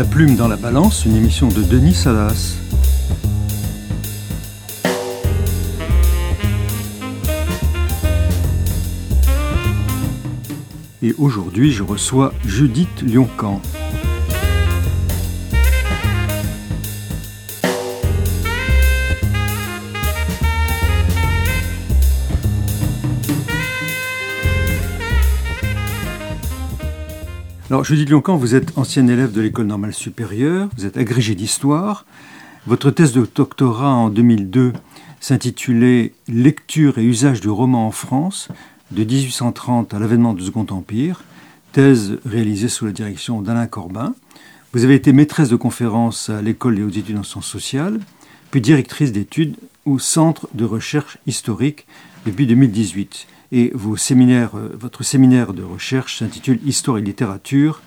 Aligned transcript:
La 0.00 0.06
plume 0.06 0.34
dans 0.34 0.48
la 0.48 0.56
balance, 0.56 1.04
une 1.04 1.14
émission 1.14 1.48
de 1.48 1.62
Denis 1.62 1.92
Salas. 1.92 2.56
Et 11.02 11.12
aujourd'hui, 11.18 11.70
je 11.70 11.82
reçois 11.82 12.32
Judith 12.46 13.02
Lioncan. 13.02 13.60
Alors, 27.70 27.84
Judith 27.84 28.10
Lioncan, 28.10 28.36
vous 28.36 28.56
êtes 28.56 28.76
ancienne 28.76 29.08
élève 29.08 29.30
de 29.30 29.40
l'école 29.40 29.66
normale 29.68 29.94
supérieure, 29.94 30.68
vous 30.76 30.86
êtes 30.86 30.96
agrégée 30.96 31.36
d'histoire. 31.36 32.04
Votre 32.66 32.90
thèse 32.90 33.12
de 33.12 33.24
doctorat 33.32 33.94
en 33.94 34.10
2002 34.10 34.72
s'intitulait 35.20 36.12
Lecture 36.26 36.98
et 36.98 37.04
usage 37.04 37.40
du 37.40 37.48
roman 37.48 37.86
en 37.86 37.92
France, 37.92 38.48
de 38.90 39.04
1830 39.04 39.94
à 39.94 40.00
l'avènement 40.00 40.34
du 40.34 40.44
Second 40.44 40.66
Empire, 40.70 41.22
thèse 41.70 42.18
réalisée 42.26 42.66
sous 42.66 42.86
la 42.86 42.92
direction 42.92 43.40
d'Alain 43.40 43.68
Corbin. 43.68 44.16
Vous 44.72 44.82
avez 44.82 44.96
été 44.96 45.12
maîtresse 45.12 45.48
de 45.48 45.54
conférences 45.54 46.28
à 46.28 46.42
l'école 46.42 46.74
des 46.74 46.82
hautes 46.82 46.96
études 46.96 47.18
en 47.18 47.22
sciences 47.22 47.46
sociales, 47.46 48.00
puis 48.50 48.60
directrice 48.60 49.12
d'études 49.12 49.54
au 49.84 50.00
Centre 50.00 50.48
de 50.54 50.64
recherche 50.64 51.18
historique 51.28 51.86
depuis 52.26 52.48
2018 52.48 53.28
et 53.52 53.72
euh, 53.74 54.70
votre 54.74 55.02
séminaire 55.02 55.52
de 55.52 55.62
recherche 55.62 56.18
s'intitule 56.18 56.60
Histoire 56.64 56.98
et 56.98 57.02
littérature, 57.02 57.82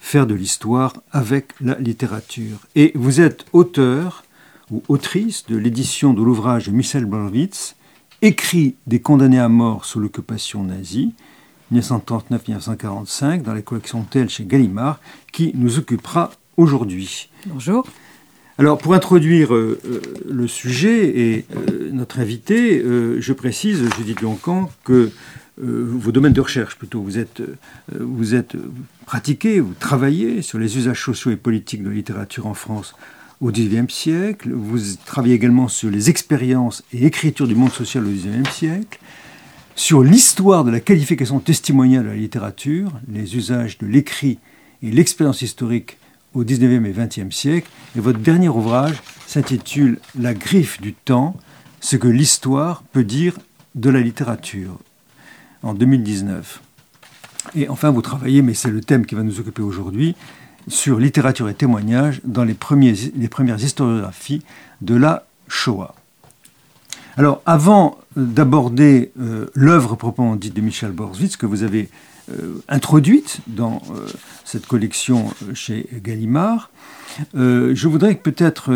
faire 0.00 0.26
de 0.26 0.34
l'histoire 0.34 0.94
avec 1.12 1.52
la 1.60 1.78
littérature. 1.78 2.58
Et 2.74 2.92
vous 2.94 3.20
êtes 3.20 3.44
auteur 3.52 4.24
ou 4.70 4.82
autrice 4.88 5.46
de 5.46 5.56
l'édition 5.56 6.14
de 6.14 6.22
l'ouvrage 6.22 6.66
de 6.66 6.72
Michel 6.72 7.04
Borowitz, 7.04 7.76
Écrit 8.22 8.74
des 8.86 9.00
condamnés 9.00 9.38
à 9.38 9.48
mort 9.48 9.86
sous 9.86 9.98
l'occupation 9.98 10.62
nazie, 10.62 11.14
1939-1945, 11.72 13.40
dans 13.40 13.54
la 13.54 13.62
collection 13.62 14.02
Telle 14.02 14.28
chez 14.28 14.44
Gallimard, 14.44 15.00
qui 15.32 15.52
nous 15.54 15.78
occupera 15.78 16.30
aujourd'hui. 16.58 17.30
Bonjour. 17.46 17.86
Alors, 18.60 18.76
pour 18.76 18.92
introduire 18.92 19.54
euh, 19.54 19.80
euh, 19.86 20.02
le 20.28 20.46
sujet 20.46 21.18
et 21.18 21.46
euh, 21.56 21.88
notre 21.94 22.20
invité, 22.20 22.84
je 22.84 23.32
précise, 23.32 23.88
Judith 23.96 24.20
Lioncan, 24.20 24.70
que 24.84 25.10
vos 25.56 26.12
domaines 26.12 26.34
de 26.34 26.42
recherche, 26.42 26.76
plutôt, 26.76 27.00
vous 27.00 27.18
êtes, 27.18 27.42
vous 27.98 28.34
êtes 28.34 28.56
pratiqué, 29.06 29.60
vous 29.60 29.72
travaillez 29.72 30.42
sur 30.42 30.58
les 30.58 30.76
usages 30.76 31.02
sociaux 31.02 31.30
et 31.30 31.36
politiques 31.36 31.82
de 31.82 31.88
la 31.88 31.94
littérature 31.94 32.46
en 32.46 32.52
France 32.52 32.94
au 33.40 33.50
XIXe 33.50 33.92
siècle. 33.92 34.52
Vous 34.52 34.78
travaillez 35.06 35.34
également 35.34 35.68
sur 35.68 35.90
les 35.90 36.10
expériences 36.10 36.82
et 36.92 37.06
écritures 37.06 37.48
du 37.48 37.54
monde 37.54 37.72
social 37.72 38.04
au 38.04 38.10
XIXe 38.10 38.50
siècle, 38.50 39.00
sur 39.74 40.02
l'histoire 40.02 40.64
de 40.64 40.70
la 40.70 40.80
qualification 40.80 41.40
testimoniale 41.40 42.04
de 42.04 42.08
la 42.08 42.16
littérature, 42.16 42.92
les 43.08 43.36
usages 43.36 43.78
de 43.78 43.86
l'écrit 43.86 44.38
et 44.82 44.90
l'expérience 44.90 45.40
historique 45.40 45.96
au 46.34 46.44
XIXe 46.44 46.86
et 46.86 46.92
XXe 46.92 47.34
siècle. 47.34 47.70
Et 47.96 48.00
votre 48.00 48.18
dernier 48.18 48.48
ouvrage 48.48 49.02
s'intitule 49.26 49.98
La 50.18 50.34
griffe 50.34 50.80
du 50.80 50.94
temps, 50.94 51.36
ce 51.80 51.96
que 51.96 52.08
l'histoire 52.08 52.82
peut 52.92 53.04
dire 53.04 53.38
de 53.74 53.90
la 53.90 54.00
littérature, 54.00 54.78
en 55.62 55.74
2019. 55.74 56.60
Et 57.54 57.68
enfin, 57.68 57.90
vous 57.90 58.02
travaillez, 58.02 58.42
mais 58.42 58.54
c'est 58.54 58.70
le 58.70 58.80
thème 58.80 59.06
qui 59.06 59.14
va 59.14 59.22
nous 59.22 59.40
occuper 59.40 59.62
aujourd'hui, 59.62 60.14
sur 60.68 60.98
littérature 60.98 61.48
et 61.48 61.54
témoignage 61.54 62.20
dans 62.24 62.44
les, 62.44 62.54
premières 62.54 63.62
historiographies 63.62 64.42
de 64.82 64.94
la 64.94 65.26
Shoah. 65.48 65.94
Alors, 67.16 67.42
avant 67.46 67.98
d'aborder 68.16 69.12
euh, 69.20 69.46
l'œuvre 69.54 69.96
proprement 69.96 70.36
dite 70.36 70.54
de 70.54 70.60
Michel 70.60 70.92
Borswitz, 70.92 71.36
que 71.36 71.46
vous 71.46 71.62
avez 71.62 71.88
introduite 72.68 73.38
dans 73.46 73.82
euh, 73.90 74.06
cette 74.44 74.66
collection 74.66 75.32
euh, 75.42 75.54
chez 75.54 75.86
Gallimard. 76.02 76.70
je 77.34 77.88
voudrais 77.88 78.14
peut-être 78.14 78.70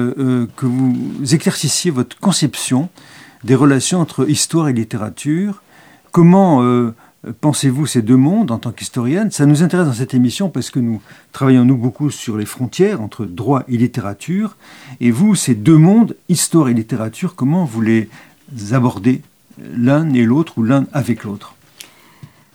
que 0.57 0.67
vous 0.67 1.35
éclaircissiez 1.35 1.91
votre 1.91 2.19
conception 2.19 2.89
des 3.45 3.55
relations 3.55 4.01
entre 4.01 4.29
histoire 4.29 4.69
et 4.69 4.73
littérature. 4.73 5.63
Comment 6.11 6.63
pensez-vous 7.41 7.87
ces 7.87 8.03
deux 8.03 8.17
mondes 8.17 8.51
en 8.51 8.59
tant 8.59 8.73
qu'historienne 8.73 9.31
Ça 9.31 9.47
nous 9.47 9.63
intéresse 9.63 9.87
dans 9.87 9.95
cette 9.95 10.15
émission 10.15 10.51
parce 10.51 10.71
que 10.71 10.81
nous 10.81 11.01
travaillons 11.33 11.65
nous 11.65 11.77
beaucoup 11.77 12.11
sur 12.11 12.37
les 12.37 12.45
frontières 12.45 13.01
entre 13.01 13.25
droit 13.25 13.63
et 13.69 13.77
littérature. 13.77 14.57
Et 15.01 15.11
vous, 15.11 15.35
ces 15.35 15.55
deux 15.55 15.79
mondes, 15.79 16.17
histoire 16.29 16.69
et 16.69 16.75
littérature, 16.75 17.35
comment 17.35 17.65
vous 17.65 17.81
les 17.81 18.09
abordez 18.73 19.23
l'un 19.59 20.13
et 20.13 20.25
l'autre 20.25 20.59
ou 20.59 20.65
l'un 20.65 20.87
avec 20.93 21.25
l'autre? 21.25 21.54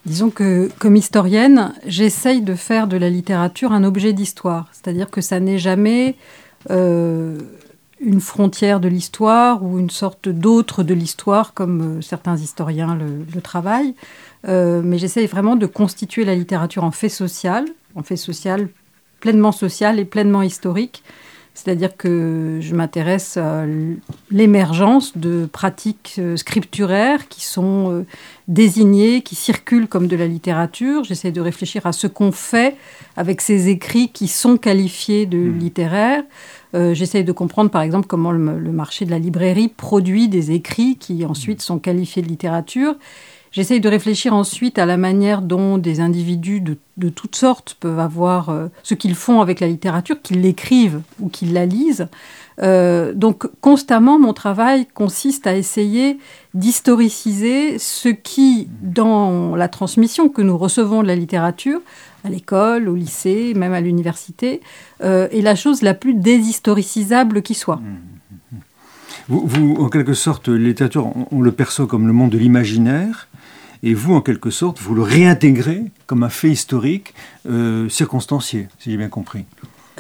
Disons 0.06 0.30
que, 0.30 0.70
comme 0.80 0.96
historienne, 0.96 1.74
j'essaye 1.86 2.42
de 2.42 2.56
faire 2.56 2.88
de 2.88 2.98
la 2.98 3.10
littérature 3.10 3.72
un 3.72 3.84
objet 3.84 4.14
d'histoire. 4.14 4.68
C'est-à-dire 4.72 5.10
que 5.10 5.22
ça 5.22 5.40
n'est 5.40 5.60
jamais 5.60 6.16
euh, 6.70 7.38
une 8.00 8.22
frontière 8.22 8.80
de 8.80 8.88
l'histoire 8.88 9.64
ou 9.64 9.78
une 9.78 9.90
sorte 9.90 10.30
d'autre 10.30 10.84
de 10.84 10.94
l'histoire, 10.94 11.54
comme 11.54 11.98
euh, 11.98 12.02
certains 12.02 12.38
historiens 12.38 12.98
le, 12.98 13.42
travaillent. 13.42 13.94
Euh, 14.48 14.82
mais 14.84 14.98
j'essaye 14.98 15.28
vraiment 15.28 15.56
de 15.56 15.66
constituer 15.66 16.24
la 16.24 16.36
littérature 16.36 16.84
en 16.84 16.92
fait 16.92 17.10
social, 17.10 17.66
en 17.96 18.04
fait 18.04 18.16
social 18.16 18.70
pleinement 19.20 19.52
social 19.52 20.00
et 20.00 20.06
pleinement 20.06 20.42
historique, 20.42 21.04
c'est-à-dire 21.60 21.98
que 21.98 22.60
je 22.62 22.74
m'intéresse 22.74 23.36
à 23.36 23.66
l'émergence 24.32 25.18
de 25.18 25.46
pratiques 25.46 26.16
euh, 26.18 26.38
scripturaires 26.38 27.28
qui 27.28 27.44
sont 27.44 27.92
euh, 27.92 28.06
désignées, 28.48 29.22
qui 29.22 29.36
circulent 29.36 29.90
comme 29.90 30.08
de 30.08 30.16
la 30.16 30.26
littérature. 30.26 31.04
J'essaie 31.04 31.34
de 31.34 31.42
réfléchir 31.42 31.86
à 31.86 31.92
ce 31.92 32.08
qu'on 32.08 32.32
fait 32.32 32.78
avec 33.18 33.42
ces 33.42 33.68
écrits 33.68 34.10
qui 34.10 34.30
sont 34.30 34.56
qualifiés 34.56 35.26
de 35.26 35.38
mmh. 35.38 35.60
littéraires. 35.60 36.24
Euh, 36.76 36.94
J'essaie 36.94 37.24
de 37.24 37.32
comprendre, 37.34 37.70
par 37.70 37.82
exemple, 37.82 38.08
comment 38.08 38.32
le, 38.32 38.40
marché 38.72 39.04
de 39.04 39.12
la 39.12 39.20
librairie 39.20 39.68
produit 39.68 40.30
des 40.30 40.52
écrits 40.52 40.96
qui 40.98 41.26
ensuite 41.26 41.60
mmh. 41.60 41.64
sont 41.64 41.80
qualifiés 41.80 42.22
de 42.22 42.30
littérature. 42.30 42.96
J'essaye 43.52 43.80
de 43.80 43.90
réfléchir 43.90 44.34
ensuite 44.34 44.78
à 44.78 44.86
la 44.86 44.98
manière 44.98 45.42
dont 45.42 45.78
des 45.78 46.02
individus 46.02 46.62
de, 46.62 47.10
toutes 47.10 47.36
sortes 47.36 47.76
peuvent 47.80 48.00
avoir 48.00 48.50
euh, 48.50 48.68
ce 48.84 48.94
qu'ils 48.94 49.16
font 49.16 49.42
avec 49.42 49.60
la 49.60 49.68
littérature, 49.68 50.22
qu'ils 50.22 50.42
l'écrivent 50.42 51.02
ou 51.20 51.30
qu'ils 51.30 51.54
la 51.54 51.66
lisent. 51.66 52.08
Euh, 52.62 53.14
donc 53.14 53.48
constamment, 53.62 54.20
mon 54.20 54.34
travail 54.34 54.86
consiste 54.94 55.48
à 55.48 55.56
essayer 55.56 56.18
d'historiciser 56.54 57.80
ce 57.80 58.10
qui, 58.10 58.68
dans 58.82 59.56
la 59.56 59.68
transmission 59.68 60.30
que 60.30 60.42
nous 60.42 60.58
recevons 60.58 61.02
de 61.02 61.08
la 61.08 61.16
littérature, 61.16 61.82
à 62.24 62.30
l'école, 62.30 62.90
au 62.90 62.96
lycée, 62.96 63.54
même 63.56 63.74
à 63.74 63.82
l'université, 63.82 64.62
euh, 65.02 65.30
est 65.32 65.42
la 65.42 65.56
chose 65.56 65.82
la 65.82 65.94
plus 65.94 66.14
déshistoricisable 66.14 67.42
qui 67.42 67.54
soit. 67.54 67.80
Vous, 69.30 69.76
en 69.80 69.90
quelque 69.90 70.14
sorte, 70.14 70.50
la 70.50 70.58
littérature, 70.58 71.14
on 71.32 71.42
le 71.42 71.52
perçoit 71.52 71.88
comme 71.88 72.08
le 72.08 72.14
monde 72.14 72.32
de 72.32 72.38
l'imaginaire, 72.38 73.29
et 73.84 73.94
vous, 73.94 74.14
en 74.14 74.22
quelque 74.22 74.50
sorte, 74.50 74.80
vous 74.80 74.96
le 74.96 75.02
réintégrez 75.02 75.84
comme 76.06 76.24
un 76.24 76.30
fait 76.30 76.50
historique 76.50 77.14
euh, 77.50 77.88
circonstancié, 77.90 78.68
si 78.80 78.92
j'ai 78.92 78.98
bien 78.98 79.10
compris. 79.10 79.46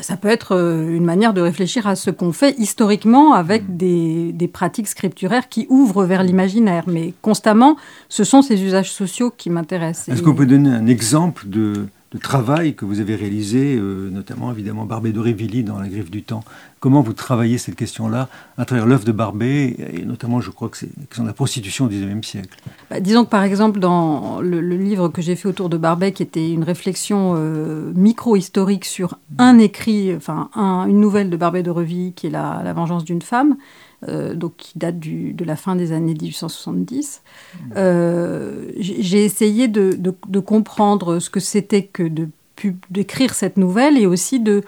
Ça 0.02 0.16
peut 0.16 0.30
être 0.30 0.56
euh, 0.56 0.96
une 0.96 1.04
manière 1.04 1.34
de 1.34 1.42
réfléchir 1.42 1.86
à 1.86 1.96
ce 1.96 2.10
qu'on 2.10 2.32
fait 2.32 2.56
historiquement 2.58 3.34
avec 3.34 3.64
mm. 3.64 3.78
des, 3.78 4.32
des, 4.32 4.48
pratiques 4.48 4.88
scripturaires 4.88 5.50
qui 5.50 5.66
ouvrent 5.70 6.06
vers 6.06 6.24
l'imaginaire. 6.24 6.86
Mais 6.88 7.14
constamment, 7.22 7.76
ce 8.08 8.24
sont 8.24 8.42
ces 8.42 8.64
usages 8.64 8.92
sociaux 8.92 9.32
qui 9.36 9.50
m'intéressent. 9.50 10.10
Est-ce 10.10 10.24
qu'on 10.24 10.36
peut 10.36 10.46
donner 10.46 10.70
un 10.70 10.88
exemple 10.88 11.50
de, 11.50 11.88
de 12.12 12.18
travail 12.18 12.74
que 12.74 12.86
vous 12.86 13.00
avez 13.00 13.16
réalisé, 13.16 13.76
euh, 13.76 14.10
notamment 14.10 14.52
évidemment 14.52 14.86
Barbé 14.86 15.12
d'Aurevilly 15.12 15.64
dans 15.64 15.80
La 15.80 15.88
Griffe 15.88 16.10
du 16.10 16.24
Temps. 16.24 16.44
Comment 16.80 17.02
vous 17.02 17.14
travaillez 17.14 17.58
cette 17.58 17.76
question-là 17.76 18.30
à 18.58 18.66
travers 18.66 18.88
l'œuvre 18.88 19.06
de 19.06 19.12
Barbé, 19.12 19.76
et 19.94 20.06
notamment 20.06 20.42
je 20.42 20.50
crois 20.50 20.70
que 20.70 20.78
c'est 20.78 20.90
la 21.18 21.26
la 21.26 21.34
prostitution 21.34 21.86
au 21.86 21.88
XIXe 21.88 22.26
siècle? 22.26 22.58
Bah, 22.90 23.00
Disons 23.00 23.26
que 23.26 23.30
par 23.30 23.44
exemple 23.44 23.80
dans 23.80 24.42
le, 24.42 24.60
livre 24.62 25.10
que 25.10 25.22
j'ai 25.22 25.36
fait 25.36 25.48
autour 25.48 25.70
de 25.70 25.78
Barbet, 25.78 26.12
qui 26.12 26.24
était 26.24 26.52
une 26.52 26.64
réflexion 26.64 27.34
euh, 27.36 27.92
micro-historique 27.96 28.86
sur 28.86 29.20
un 29.38 29.60
écrit, 29.60 30.16
enfin 30.16 30.50
une 30.56 31.00
nouvelle 31.00 31.30
de 31.30 31.38
Barbet 31.38 31.62
d'Aurevilly 31.62 32.14
qui 32.14 32.28
est 32.28 32.32
la 32.32 32.74
vengeance 32.74 33.04
d'une 33.04 33.22
femme, 33.22 33.56
euh, 34.08 34.34
donc 34.34 34.56
qui 34.56 34.78
date 34.78 34.98
de 35.00 35.44
la 35.44 35.58
fin 35.58 35.76
des 35.76 35.92
années 35.92 36.14
1870. 36.14 37.22
Euh, 37.76 38.72
j'ai 38.78 39.26
essayé 39.26 39.68
de, 39.68 40.40
comprendre 40.40 41.20
ce 41.20 41.30
que 41.30 41.40
c'était 41.40 41.84
que 41.84 42.04
de 42.04 42.30
d'écrire 42.90 43.36
cette 43.36 43.56
nouvelle 43.56 43.98
et 43.98 44.06
aussi 44.06 44.42
de, 44.42 44.64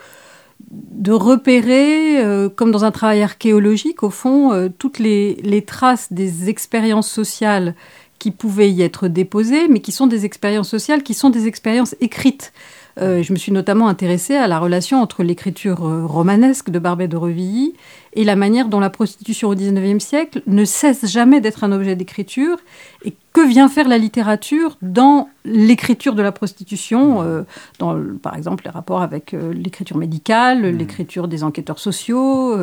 de 0.70 1.12
repérer, 1.12 2.24
euh, 2.24 2.48
comme 2.48 2.70
dans 2.70 2.86
un 2.86 2.90
travail 2.90 3.22
archéologique, 3.22 4.02
au 4.02 4.08
fond, 4.08 4.70
toutes 4.78 4.98
les, 4.98 5.34
les, 5.42 5.60
traces 5.60 6.10
des 6.10 6.48
expériences 6.48 7.10
sociales 7.10 7.74
qui 8.18 8.30
pouvaient 8.30 8.70
y 8.70 8.80
être 8.80 9.08
déposées, 9.08 9.68
mais 9.68 9.80
qui 9.80 9.92
sont 9.92 10.06
des 10.06 10.24
expériences 10.24 10.70
sociales, 10.70 11.02
qui 11.02 11.12
sont 11.12 11.28
des 11.28 11.46
expériences 11.46 11.94
écrites. 12.00 12.54
Euh, 13.00 13.22
je 13.22 13.32
me 13.32 13.38
suis 13.38 13.52
notamment 13.52 13.88
intéressée 13.88 14.36
à 14.36 14.46
la 14.46 14.58
relation 14.58 15.00
entre 15.00 15.22
l'écriture 15.22 15.80
romanesque 15.80 16.70
de 16.70 16.78
Barbet 16.78 17.08
de 17.08 17.16
Revilly 17.16 17.74
et 18.14 18.24
la 18.24 18.36
manière 18.36 18.68
dont 18.68 18.80
la 18.80 18.90
prostitution 18.90 19.48
au 19.48 19.54
XIXe 19.54 20.04
siècle 20.04 20.42
ne 20.46 20.64
cesse 20.64 21.06
jamais 21.10 21.40
d'être 21.40 21.64
un 21.64 21.72
objet 21.72 21.96
d'écriture 21.96 22.58
et 23.04 23.14
que 23.32 23.46
vient 23.46 23.70
faire 23.70 23.88
la 23.88 23.96
littérature 23.96 24.76
dans 24.82 25.30
l'écriture 25.46 26.14
de 26.14 26.20
la 26.20 26.32
prostitution, 26.32 27.22
euh, 27.22 27.42
dans 27.78 27.98
par 28.22 28.36
exemple 28.36 28.64
les 28.66 28.70
rapports 28.70 29.00
avec 29.00 29.32
l'écriture 29.32 29.96
médicale, 29.96 30.60
mmh. 30.60 30.76
l'écriture 30.76 31.28
des 31.28 31.42
enquêteurs 31.42 31.78
sociaux, 31.78 32.54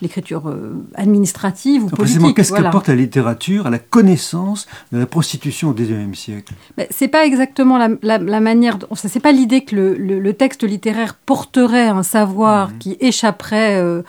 l'écriture 0.00 0.54
administrative 0.94 1.84
ou 1.84 1.88
politique. 1.88 2.36
Qu'est-ce 2.36 2.52
que 2.52 2.70
porte 2.70 2.86
la 2.86 2.94
littérature 2.94 3.66
à 3.66 3.70
la 3.70 3.80
connaissance 3.80 4.68
de 4.92 4.98
la 4.98 5.06
prostitution 5.06 5.70
au 5.70 5.74
XIXe 5.74 6.16
siècle? 6.16 6.54
C'est 6.90 7.08
pas 7.08 7.26
exactement 7.26 7.76
la, 7.76 8.18
la 8.18 8.40
manière, 8.40 8.78
c'est 8.94 9.20
pas 9.20 9.32
l'idée 9.32 9.64
que 9.64 9.74
le, 9.74 10.32
texte 10.32 10.62
littéraire 10.62 11.14
porterait 11.14 11.88
un 11.88 12.02
savoir 12.02 12.70
mhm. 12.70 12.78
qui 12.78 12.96
échapperait 13.00 14.02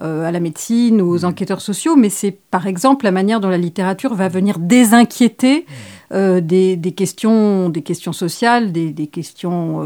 euh, 0.00 0.10
euh, 0.10 0.24
à 0.24 0.32
la 0.32 0.40
médecine 0.40 1.00
ou 1.00 1.14
aux 1.14 1.20
mhm. 1.20 1.24
enquêteurs 1.26 1.60
sociaux, 1.60 1.96
mais 1.96 2.10
c'est 2.10 2.32
par 2.32 2.66
exemple 2.66 3.04
la 3.04 3.10
manière 3.10 3.40
dont 3.40 3.48
la 3.48 3.58
littérature 3.58 4.14
va 4.14 4.28
venir 4.28 4.58
désinquiéter 4.58 5.60
mhm. 5.60 5.64
euh, 6.12 6.40
des, 6.40 6.92
questions, 6.92 7.68
des 7.68 7.82
questions 7.82 8.12
sociales, 8.12 8.72
des, 8.72 9.06
questions 9.06 9.84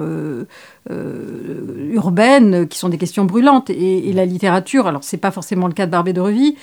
urbaines, 0.89 2.69
qui 2.69 2.79
sont 2.79 2.89
des 2.89 2.99
questions 2.99 3.25
brûlantes. 3.25 3.71
Et, 3.71 4.13
la 4.13 4.25
littérature, 4.25 4.87
alors 4.87 5.05
c'est 5.05 5.17
pas 5.19 5.31
forcément 5.31 5.67
le 5.67 5.75
cas 5.75 5.87
de 5.87 5.91
Barbé 5.91 6.13
de 6.13 6.21
Revy, 6.21 6.57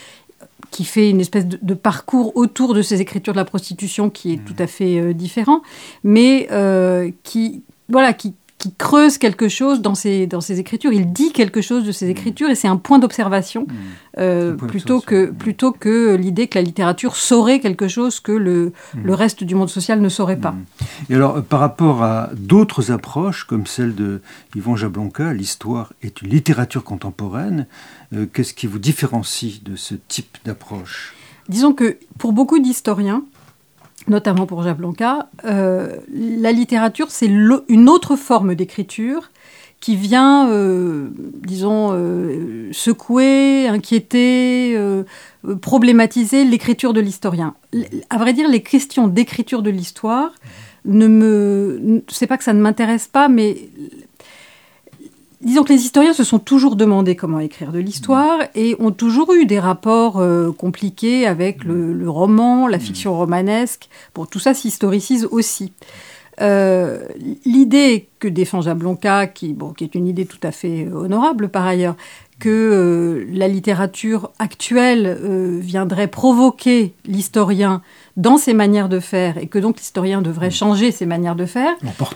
qui 0.69 0.85
fait 0.85 1.09
une 1.09 1.19
espèce 1.19 1.45
de, 1.45 1.73
parcours 1.73 2.31
autour 2.35 2.73
de 2.73 2.81
ces 2.81 3.01
écritures 3.01 3.33
de 3.33 3.39
la 3.39 3.45
prostitution 3.45 4.09
qui 4.09 4.33
est 4.33 4.45
tout 4.45 4.55
à 4.57 4.67
fait 4.67 5.13
différent, 5.13 5.61
mais 6.03 6.47
qui, 7.23 7.63
voilà, 7.89 8.13
qui, 8.13 8.33
qui 8.61 8.71
creuse 8.75 9.17
quelque 9.17 9.49
chose 9.49 9.81
dans 9.81 9.95
ses, 9.95 10.27
dans 10.27 10.39
ses 10.39 10.59
écritures. 10.59 10.93
Il 10.93 11.11
dit 11.11 11.31
quelque 11.31 11.61
chose 11.61 11.83
de 11.83 11.91
ses 11.91 12.05
mmh. 12.05 12.11
écritures 12.11 12.49
et 12.51 12.55
c'est 12.55 12.67
un 12.67 12.77
point 12.77 12.99
d'observation 12.99 13.63
mmh. 13.63 13.73
euh, 14.19 14.53
plutôt, 14.53 15.01
que, 15.01 15.31
plutôt 15.31 15.71
que 15.71 16.13
l'idée 16.13 16.45
que 16.45 16.59
la 16.59 16.61
littérature 16.61 17.15
saurait 17.15 17.59
quelque 17.59 17.87
chose 17.87 18.19
que 18.19 18.31
le, 18.31 18.71
mmh. 18.93 19.01
le 19.03 19.13
reste 19.15 19.43
du 19.43 19.55
monde 19.55 19.69
social 19.69 19.99
ne 19.99 20.09
saurait 20.09 20.37
pas. 20.37 20.53
Et 21.09 21.15
alors, 21.15 21.37
euh, 21.37 21.41
par 21.41 21.59
rapport 21.59 22.03
à 22.03 22.29
d'autres 22.37 22.91
approches, 22.91 23.45
comme 23.45 23.65
celle 23.65 23.95
de 23.95 24.21
Yvon 24.55 24.75
Jablonka, 24.75 25.33
l'histoire 25.33 25.93
est 26.03 26.21
une 26.21 26.29
littérature 26.29 26.83
contemporaine, 26.83 27.65
euh, 28.13 28.27
qu'est-ce 28.31 28.53
qui 28.53 28.67
vous 28.67 28.77
différencie 28.77 29.63
de 29.63 29.75
ce 29.75 29.95
type 30.07 30.37
d'approche? 30.45 31.15
Disons 31.49 31.73
que 31.73 31.97
pour 32.19 32.31
beaucoup 32.31 32.59
d'historiens, 32.59 33.23
notamment 34.07 34.45
pour 34.45 34.63
Jablonka, 34.63 35.29
euh, 35.45 35.97
la 36.13 36.51
littérature, 36.51 37.11
c'est 37.11 37.27
une 37.27 37.89
autre 37.89 38.15
forme 38.15 38.55
d'écriture 38.55 39.31
qui 39.79 39.95
vient, 39.95 40.49
euh, 40.51 41.09
disons, 41.45 41.89
euh, 41.91 42.69
secouer, 42.71 43.67
inquiéter, 43.67 44.77
problématiser 45.61 46.45
l'écriture 46.45 46.93
de 46.93 47.01
l'historien. 47.01 47.55
À 48.09 48.17
vrai 48.17 48.33
dire, 48.33 48.47
les 48.47 48.61
questions 48.61 49.07
d'écriture 49.07 49.61
de 49.63 49.71
l'histoire 49.71 50.31
ne 50.85 51.07
me, 51.07 52.03
c'est 52.09 52.27
pas 52.27 52.37
que 52.37 52.43
ça 52.43 52.53
ne 52.53 52.61
m'intéresse 52.61 53.07
pas, 53.07 53.27
mais 53.27 53.69
Disons 55.41 55.63
que 55.63 55.73
les 55.73 55.83
historiens 55.83 56.13
se 56.13 56.23
sont 56.23 56.37
toujours 56.37 56.75
demandé 56.75 57.15
comment 57.15 57.39
écrire 57.39 57.71
de 57.71 57.79
l'histoire 57.79 58.39
mmh. 58.39 58.47
et 58.55 58.75
ont 58.79 58.91
toujours 58.91 59.33
eu 59.33 59.45
des 59.45 59.59
rapports 59.59 60.19
euh, 60.19 60.51
compliqués 60.51 61.25
avec 61.25 61.63
le, 61.63 62.07
roman, 62.07 62.67
la 62.67 62.77
mmh. 62.77 62.81
fiction 62.81 63.17
romanesque. 63.17 63.89
Bon, 64.13 64.25
tout 64.25 64.39
ça 64.39 64.53
s'historicise 64.53 65.27
aussi. 65.31 65.73
Euh, 66.41 67.07
l'idée 67.43 68.07
que 68.19 68.27
défend 68.27 68.61
Jablonka, 68.61 69.27
qui, 69.27 69.53
bon, 69.53 69.73
qui 69.73 69.83
est 69.83 69.95
une 69.95 70.07
idée 70.07 70.25
tout 70.25 70.39
à 70.43 70.51
fait 70.51 70.87
honorable 70.93 71.49
par 71.49 71.65
ailleurs, 71.65 71.95
que 72.39 72.49
euh, 72.49 73.25
la 73.31 73.47
littérature 73.47 74.31
actuelle 74.37 75.17
viendrait 75.59 76.07
provoquer 76.07 76.93
l'historien 77.05 77.81
dans 78.17 78.37
ses 78.37 78.53
manières 78.53 78.89
de 78.89 78.99
faire 78.99 79.37
et 79.37 79.47
que 79.47 79.59
donc 79.59 79.77
l'historien 79.77 80.21
devrait 80.21 80.49
mm. 80.49 80.51
changer 80.51 80.91
ses 80.91 81.05
manières 81.05 81.35
de 81.35 81.45
faire. 81.45 81.73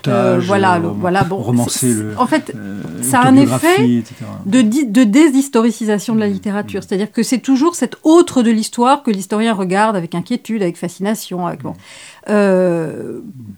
Euh, 0.08 0.40
voilà, 0.42 0.76
euh, 0.76 0.92
voilà, 0.94 1.24
bon, 1.24 1.36
romancer 1.36 1.92
le, 1.94 2.14
En 2.18 2.26
fait, 2.26 2.52
euh, 2.54 2.82
ça 3.02 3.20
a 3.20 3.28
un 3.28 3.36
effet 3.36 4.02
de, 4.44 4.60
de 4.60 5.04
déshistoricisation 5.04 6.14
de 6.14 6.20
la 6.20 6.28
mm. 6.28 6.32
littérature. 6.32 6.80
Mm. 6.80 6.84
C'est-à-dire 6.86 7.12
que 7.12 7.22
c'est 7.22 7.38
toujours 7.38 7.74
cette 7.74 7.96
autre 8.02 8.42
de 8.42 8.50
l'histoire 8.50 9.02
que 9.02 9.10
l'historien 9.10 9.54
regarde 9.54 9.96
avec 9.96 10.14
inquiétude, 10.14 10.62
avec 10.62 10.76
fascination. 10.76 11.46
Avec, 11.46 11.62
bon. 11.62 11.74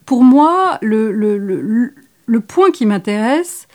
pour 0.07 0.25
moi, 0.25 0.79
le, 0.81 1.11
le, 1.11 1.39
le, 1.39 1.95
le 2.27 2.41
point 2.41 2.71
qui 2.71 2.87
m'intéresse, 2.87 3.67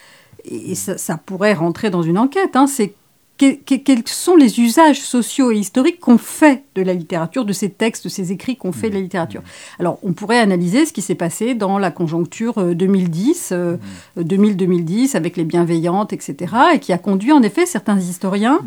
et 0.45 0.75
ça, 0.75 0.98
ça, 0.98 1.18
pourrait 1.18 1.54
rentrer 1.54 1.89
dans 1.89 2.01
une 2.01 2.18
enquête, 2.18 2.56
hein, 2.56 2.68
c'est 2.68 2.94
quels 3.38 4.07
sont 4.07 4.35
les 4.35 4.59
usages 4.59 5.01
sociaux 5.01 5.51
et 5.51 5.57
historiques 5.57 6.00
qu'on 6.00 6.18
fait 6.18 6.63
de 6.75 6.81
la 6.81 6.94
littérature, 6.94 7.45
de 7.45 7.53
ces 7.53 7.69
textes, 7.69 8.06
de 8.06 8.09
ces 8.09 8.31
écrits 8.31 8.56
qu'on 8.56 8.71
fait 8.71 8.89
de 8.89 8.95
la 8.95 9.01
littérature. 9.01 9.41
Alors, 9.80 10.00
on 10.03 10.13
pourrait 10.13 10.39
analyser 10.39 10.85
ce 10.85 10.94
qui 10.94 11.01
s'est 11.01 11.15
passé 11.15 11.56
dans 11.56 11.80
la 11.80 11.91
conjoncture 11.91 12.75
2010, 12.75 13.50
euh, 13.51 13.77
2000-2010, 14.18 14.21
euh, 14.24 15.13
mmh. 15.13 15.18
avec 15.18 15.38
les 15.38 15.44
bienveillantes, 15.44 16.13
etc., 16.13 16.53
et 16.75 16.80
qui 16.80 16.94
a 16.94 16.97
conduit 16.97 17.31
en 17.31 17.41
effet 17.41 17.65
certains 17.65 18.00
historiens 18.00 18.59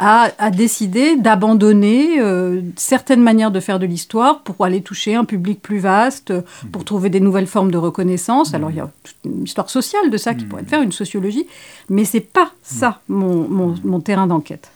mmh 0.00 0.30
a, 0.38 0.50
décidé 0.50 1.16
d'abandonner 1.16 2.20
euh, 2.20 2.62
certaines 2.76 3.22
manières 3.22 3.50
de 3.50 3.60
faire 3.60 3.78
de 3.78 3.86
l'histoire 3.86 4.42
pour 4.42 4.64
aller 4.64 4.80
toucher 4.80 5.14
un 5.14 5.24
public 5.24 5.60
plus 5.60 5.78
vaste, 5.78 6.32
pour 6.72 6.84
trouver 6.84 7.10
des 7.10 7.20
nouvelles 7.20 7.46
formes 7.46 7.70
de 7.70 7.78
reconnaissance. 7.78 8.54
Alors 8.54 8.70
il 8.70 8.78
y 8.78 8.80
a 8.80 8.90
une 9.24 9.44
histoire 9.44 9.68
sociale 9.68 10.10
de 10.10 10.16
ça 10.16 10.34
qui 10.34 10.44
pourrait 10.44 10.64
faire 10.64 10.82
une 10.82 10.92
sociologie, 10.92 11.46
mais 11.88 12.04
c'est 12.04 12.20
pas 12.20 12.52
ça 12.62 13.00
mon, 13.08 13.48
mon, 13.48 13.74
mon 13.84 14.00
terrain 14.00 14.26
d'enquête. 14.26 14.70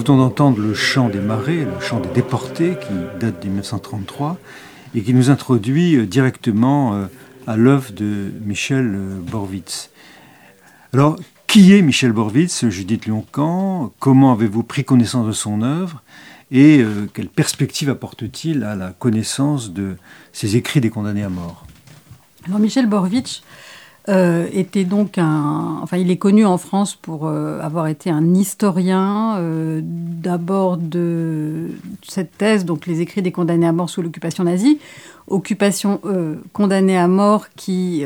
Nous 0.00 0.06
venons 0.06 0.24
d'entendre 0.24 0.60
le 0.60 0.72
chant 0.72 1.10
des 1.10 1.20
marais, 1.20 1.66
le 1.66 1.78
chant 1.78 2.00
des 2.00 2.08
déportés, 2.08 2.78
qui 2.80 2.94
date 3.20 3.42
de 3.42 3.48
1933, 3.48 4.38
et 4.94 5.02
qui 5.02 5.12
nous 5.12 5.28
introduit 5.28 5.94
euh, 5.94 6.06
directement 6.06 6.94
euh, 6.94 7.06
à 7.46 7.58
l'œuvre 7.58 7.92
de 7.92 8.32
Michel 8.42 8.94
euh, 8.94 9.18
Borwitz. 9.20 9.90
Alors, 10.94 11.16
qui 11.46 11.74
est 11.74 11.82
Michel 11.82 12.12
Borwitz, 12.12 12.66
Judith 12.70 13.04
Lioncan 13.04 13.92
Comment 13.98 14.32
avez-vous 14.32 14.62
pris 14.62 14.84
connaissance 14.84 15.26
de 15.26 15.32
son 15.32 15.60
œuvre? 15.60 16.02
Et 16.50 16.82
quelle 17.12 17.28
perspective 17.28 17.90
apporte-t-il 17.90 18.64
à 18.64 18.74
la 18.74 18.90
connaissance 18.90 19.72
de 19.72 19.96
ces 20.32 20.56
écrits 20.56 20.80
des 20.80 20.90
condamnés 20.90 21.22
à 21.22 21.28
mort? 21.28 21.66
Alors 22.46 22.58
Michel 22.58 22.86
Borvitch 22.86 23.42
euh, 24.08 24.48
était 24.52 24.84
donc 24.84 25.18
un. 25.18 25.78
Enfin, 25.82 25.98
il 25.98 26.10
est 26.10 26.16
connu 26.16 26.46
en 26.46 26.56
France 26.56 26.94
pour 26.94 27.26
euh, 27.26 27.60
avoir 27.60 27.86
été 27.86 28.08
un 28.08 28.34
historien, 28.34 29.36
euh, 29.38 29.80
d'abord 29.84 30.78
de 30.78 31.68
cette 32.02 32.36
thèse, 32.38 32.64
donc 32.64 32.86
les 32.86 33.02
écrits 33.02 33.20
des 33.20 33.30
condamnés 33.30 33.66
à 33.66 33.72
mort 33.72 33.90
sous 33.90 34.00
l'occupation 34.00 34.44
nazie, 34.44 34.78
occupation 35.30 36.00
condamnée 36.52 36.98
à 36.98 37.08
mort 37.08 37.46
qui 37.56 38.04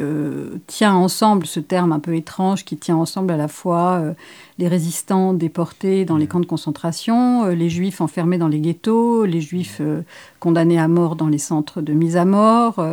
tient 0.66 0.95
ensemble, 0.95 1.47
ce 1.47 1.61
terme 1.61 1.93
un 1.93 1.99
peu 1.99 2.14
étrange, 2.14 2.64
qui 2.64 2.76
tient 2.76 2.97
ensemble 2.97 3.33
à 3.33 3.37
la 3.37 3.49
fois 3.49 4.02
les 4.59 4.69
résistants 4.69 5.33
déportés 5.33 6.04
dans 6.04 6.16
les 6.16 6.26
camps 6.26 6.40
de 6.40 6.47
concentration, 6.47 7.47
les 7.47 7.69
juifs 7.71 8.00
enfermés 8.00 8.38
dans 8.38 8.49
les 8.49 8.61
ghettos, 8.61 9.25
les 9.25 9.40
juifs 9.40 9.81
condamnés 10.38 10.78
à 10.78 10.87
mort 10.87 11.16
dans 11.16 11.28
les 11.28 11.38
centres 11.38 11.81
de 11.81 11.93
mise 11.93 12.16
à 12.16 12.25
mort. 12.25 12.85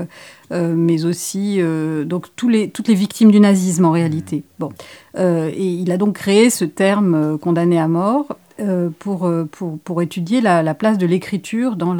Euh, 0.52 0.74
mais 0.76 1.06
aussi 1.06 1.58
euh, 1.60 2.04
donc 2.04 2.28
tous 2.36 2.50
les, 2.50 2.70
toutes 2.70 2.90
les 2.90 2.94
victimes 2.94 3.32
du 3.32 3.40
nazisme 3.40 3.86
en 3.86 3.92
réalité. 3.92 4.44
Bon. 4.60 4.70
Euh, 5.18 5.50
et 5.54 5.66
il 5.66 5.92
a 5.92 5.98
donc 5.98 6.16
créé 6.16 6.50
ce 6.50 6.66
terme 6.66 7.38
condamné 7.38 7.80
à 7.80 7.88
mort 7.88 8.38
pour, 9.00 9.32
pour, 9.52 9.80
pour, 9.80 10.02
étudier 10.02 10.42
la, 10.42 10.62
la 10.64 10.74
place 10.74 10.98
de 10.98 11.06
l'écriture 11.06 11.76
dans, 11.76 11.96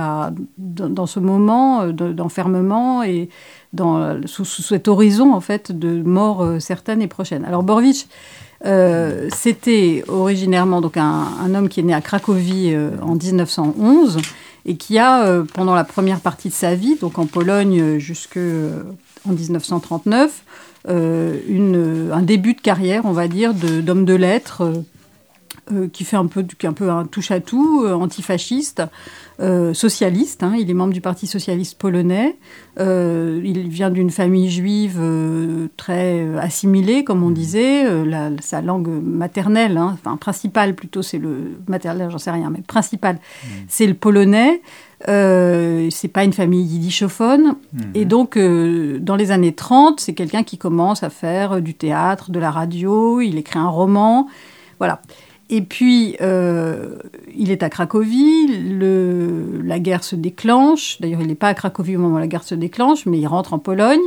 dans, 0.58 1.06
ce 1.06 1.20
moment 1.20 1.88
d'enfermement 1.88 3.04
et 3.04 3.30
dans, 3.74 4.18
sous, 4.26 4.46
cet 4.46 4.88
horizon 4.88 5.34
en 5.34 5.42
fait 5.42 5.72
de 5.72 6.02
mort 6.02 6.46
certaine 6.60 7.02
et 7.02 7.08
prochaine. 7.08 7.46
Alors 7.46 7.64
Borvitch, 7.64 8.06
c'était 9.30 10.04
originairement 10.08 10.82
donc 10.82 10.98
un, 10.98 11.56
homme 11.56 11.70
qui 11.70 11.80
est 11.80 11.84
né 11.84 11.94
à 11.94 12.02
Cracovie 12.02 12.76
en 13.02 13.16
1911 13.16 14.20
et 14.66 14.76
qui 14.76 14.98
a, 14.98 15.26
euh, 15.26 15.44
pendant 15.44 15.76
la 15.76 15.84
première 15.84 16.20
partie 16.20 16.50
de 16.50 16.54
sa 16.54 16.76
vie, 16.76 16.96
donc 17.00 17.18
en 17.18 17.26
Pologne 17.26 17.82
euh, 17.82 18.00
jusqu'en 18.00 18.40
euh, 18.40 18.84
1939, 19.26 20.44
une, 20.88 22.10
un 22.12 22.22
début 22.22 22.54
de 22.54 22.62
carrière, 22.62 23.04
on 23.06 23.12
va 23.12 23.28
dire, 23.28 23.54
d'homme 23.54 24.04
de, 24.04 24.16
lettres, 24.16 24.84
qui 25.92 26.04
fait 26.04 26.18
un 26.18 26.28
peu, 26.28 26.46
un 26.64 26.74
peu 26.74 26.90
un 26.90 27.06
touche-à-tout, 27.06 27.86
antifasciste, 27.88 28.84
socialiste. 29.74 30.44
Hein. 30.44 30.56
il 30.58 30.70
est 30.70 30.74
membre 30.74 30.94
du 30.94 31.02
Parti 31.02 31.26
socialiste 31.26 31.78
polonais. 31.78 32.38
il 32.78 33.70
vient 33.70 33.90
d'une 33.90 34.12
famille 34.12 34.50
juive 34.50 35.02
très 35.78 36.38
assimilée, 36.38 37.04
comme 37.04 37.24
on 37.24 37.32
disait. 37.32 37.86
sa 38.42 38.62
langue 38.62 38.90
maternelle, 38.90 39.78
hein, 39.78 39.92
enfin 39.94 40.18
principale 40.18 40.76
plutôt, 40.76 41.02
c'est 41.02 41.18
le 41.18 41.58
maternel, 41.68 42.10
j'en 42.12 42.18
sais 42.18 42.32
rien, 42.32 42.50
mais 42.50 42.62
principale, 42.62 43.16
mmh. 43.16 43.48
c'est 43.68 43.88
le 43.88 43.96
polonais. 43.96 44.62
Euh, 45.08 45.88
c'est 45.90 46.08
pas 46.08 46.24
une 46.24 46.34
famille 46.34 46.64
yiddishophone. 46.64 47.56
Mhm. 47.74 47.92
Et 47.96 48.06
donc, 48.06 48.38
euh, 48.38 49.00
dans 49.00 49.16
les 49.16 49.32
années 49.32 49.54
30, 49.54 50.00
c'est 50.00 50.14
quelqu'un 50.14 50.44
qui 50.44 50.58
commence 50.58 51.04
à 51.04 51.10
faire 51.10 51.62
du 51.62 51.74
théâtre, 51.74 52.32
de 52.32 52.40
la 52.40 52.52
radio, 52.52 53.22
il 53.22 53.38
écrit 53.38 53.60
un 53.60 53.70
roman. 53.70 54.28
Voilà. 54.80 55.02
Et 55.54 55.62
puis, 55.62 56.16
euh, 56.22 56.96
il 57.36 57.52
est 57.52 57.62
à 57.62 57.70
Cracovie, 57.70 58.48
le, 58.48 59.62
la 59.62 59.80
guerre 59.80 60.06
se 60.06 60.16
déclenche. 60.16 61.00
D'ailleurs, 61.02 61.20
il 61.20 61.28
n'est 61.28 61.36
pas 61.36 61.50
à 61.50 61.54
Cracovie 61.54 61.98
au 61.98 62.00
moment 62.00 62.16
où 62.16 62.20
la 62.20 62.28
guerre 62.28 62.46
se 62.46 62.56
déclenche, 62.56 63.06
mais 63.06 63.20
il 63.20 63.28
rentre 63.28 63.54
en 63.54 63.60
Pologne. 63.60 64.00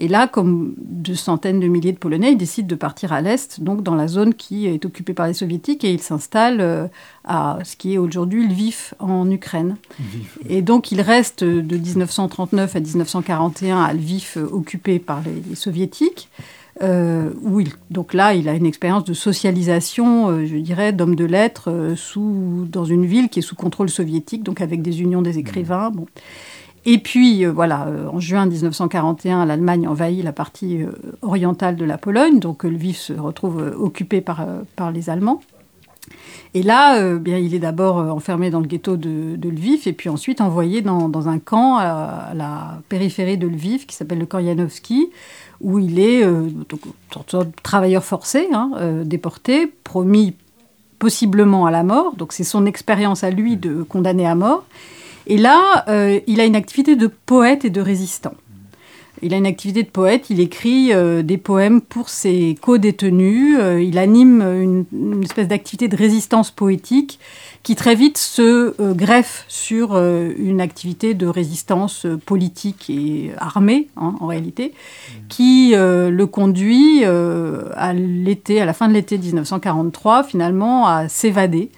Et 0.00 0.08
là, 0.08 0.26
comme 0.26 0.74
de 0.76 1.14
centaines 1.14 1.60
de 1.60 1.68
milliers 1.68 1.92
de 1.92 1.98
Polonais, 1.98 2.32
il 2.32 2.36
décide 2.36 2.66
de 2.66 2.74
partir 2.74 3.12
à 3.12 3.20
l'Est, 3.20 3.60
donc 3.60 3.84
dans 3.84 3.94
la 3.94 4.08
zone 4.08 4.34
qui 4.34 4.66
est 4.66 4.84
occupée 4.84 5.14
par 5.14 5.28
les 5.28 5.34
Soviétiques, 5.34 5.84
et 5.84 5.92
il 5.92 6.00
s'installe 6.00 6.60
euh, 6.60 6.88
à 7.24 7.60
ce 7.62 7.76
qui 7.76 7.94
est 7.94 7.98
aujourd'hui 7.98 8.48
Lviv, 8.48 8.94
en 8.98 9.30
Ukraine. 9.30 9.76
Et 10.48 10.62
donc, 10.62 10.90
il 10.90 11.00
reste 11.00 11.44
de 11.44 11.76
1939 11.76 12.74
à 12.74 12.80
1941 12.80 13.82
à 13.82 13.94
Lviv, 13.94 14.36
occupé 14.50 14.98
par 14.98 15.22
les 15.22 15.54
Soviétiques. 15.54 16.28
Euh, 16.80 17.30
où 17.42 17.58
il, 17.58 17.70
donc 17.90 18.14
là, 18.14 18.34
il 18.34 18.48
a 18.48 18.54
une 18.54 18.66
expérience 18.66 19.04
de 19.04 19.12
socialisation, 19.12 20.28
euh, 20.28 20.46
je 20.46 20.56
dirais, 20.56 20.92
d'homme 20.92 21.16
de 21.16 21.24
lettres 21.24 21.72
euh, 21.72 21.96
sous, 21.96 22.68
dans 22.70 22.84
une 22.84 23.04
ville 23.04 23.28
qui 23.28 23.40
est 23.40 23.42
sous 23.42 23.56
contrôle 23.56 23.90
soviétique, 23.90 24.44
donc 24.44 24.60
avec 24.60 24.80
des 24.80 25.02
unions 25.02 25.20
des 25.20 25.38
écrivains. 25.38 25.90
Et 26.86 26.98
puis, 26.98 27.44
voilà, 27.44 27.88
en 28.12 28.20
juin 28.20 28.46
1941, 28.46 29.44
l'Allemagne 29.44 29.88
envahit 29.88 30.24
la 30.24 30.32
partie 30.32 30.78
orientale 31.20 31.76
de 31.76 31.84
la 31.84 31.98
Pologne, 31.98 32.38
donc 32.38 32.64
Lviv 32.64 32.96
se 32.96 33.12
retrouve 33.12 33.74
occupé 33.78 34.20
par, 34.20 34.46
par 34.74 34.90
les 34.90 35.10
Allemands. 35.10 35.42
Et 36.54 36.62
là, 36.62 37.18
bien, 37.18 37.36
il 37.36 37.54
est 37.54 37.58
d'abord 37.58 37.96
enfermé 37.96 38.48
dans 38.48 38.60
le 38.60 38.66
ghetto 38.66 38.96
de, 38.96 39.36
Lviv 39.42 39.86
et 39.86 39.92
puis 39.92 40.08
ensuite 40.08 40.40
envoyé 40.40 40.80
dans, 40.80 41.10
dans 41.10 41.28
un 41.28 41.38
camp 41.38 41.76
à, 41.76 42.32
la 42.34 42.80
périphérie 42.88 43.36
de 43.36 43.48
Lviv 43.48 43.84
qui 43.84 43.94
s'appelle 43.94 44.20
le 44.20 44.28
Janowski, 44.30 45.10
où 45.60 45.78
il 45.78 45.98
est 45.98 46.24
euh, 46.24 46.48
travailleur 47.62 48.04
forcé, 48.04 48.48
hein, 48.52 48.70
euh, 48.76 49.04
déporté, 49.04 49.66
promis 49.66 50.34
possiblement 50.98 51.66
à 51.66 51.70
la 51.70 51.82
mort. 51.82 52.14
Donc 52.16 52.32
c'est 52.32 52.44
son 52.44 52.66
expérience 52.66 53.24
à 53.24 53.30
lui 53.30 53.56
de 53.56 53.82
condamné 53.82 54.26
à 54.26 54.34
mort. 54.34 54.64
Et 55.26 55.36
là, 55.36 55.84
euh, 55.88 56.20
il 56.26 56.40
a 56.40 56.44
une 56.44 56.56
activité 56.56 56.96
de 56.96 57.06
poète 57.06 57.64
et 57.64 57.70
de 57.70 57.80
résistant. 57.80 58.34
Il 59.22 59.34
a 59.34 59.36
une 59.36 59.46
activité 59.46 59.82
de 59.82 59.88
poète, 59.88 60.30
il 60.30 60.40
écrit 60.40 60.92
des 61.24 61.38
poèmes 61.38 61.80
pour 61.80 62.08
ses 62.08 62.56
co-détenus, 62.60 63.58
il 63.80 63.98
anime 63.98 64.42
une 64.92 65.22
espèce 65.22 65.48
d'activité 65.48 65.88
de 65.88 65.96
résistance 65.96 66.50
poétique 66.50 67.18
qui 67.62 67.76
très 67.76 67.94
vite 67.94 68.16
se 68.16 68.74
euh, 68.80 68.94
greffe 68.94 69.44
sur 69.48 69.90
euh, 69.92 70.32
une 70.38 70.60
activité 70.60 71.12
de 71.12 71.26
résistance 71.26 72.06
euh, 72.06 72.16
politique 72.16 72.88
et 72.88 73.32
armée, 73.36 73.88
hein, 73.98 74.14
en 74.20 74.26
réalité, 74.26 74.72
qui 75.28 75.74
le 75.74 76.24
conduit 76.24 77.04
à 77.04 77.92
l'été, 77.92 78.60
à 78.60 78.64
la 78.64 78.72
fin 78.72 78.88
de 78.88 78.94
l'été 78.94 79.18
1943, 79.18 80.24
finalement, 80.24 80.86
à 80.86 81.08
s'évader. 81.08 81.70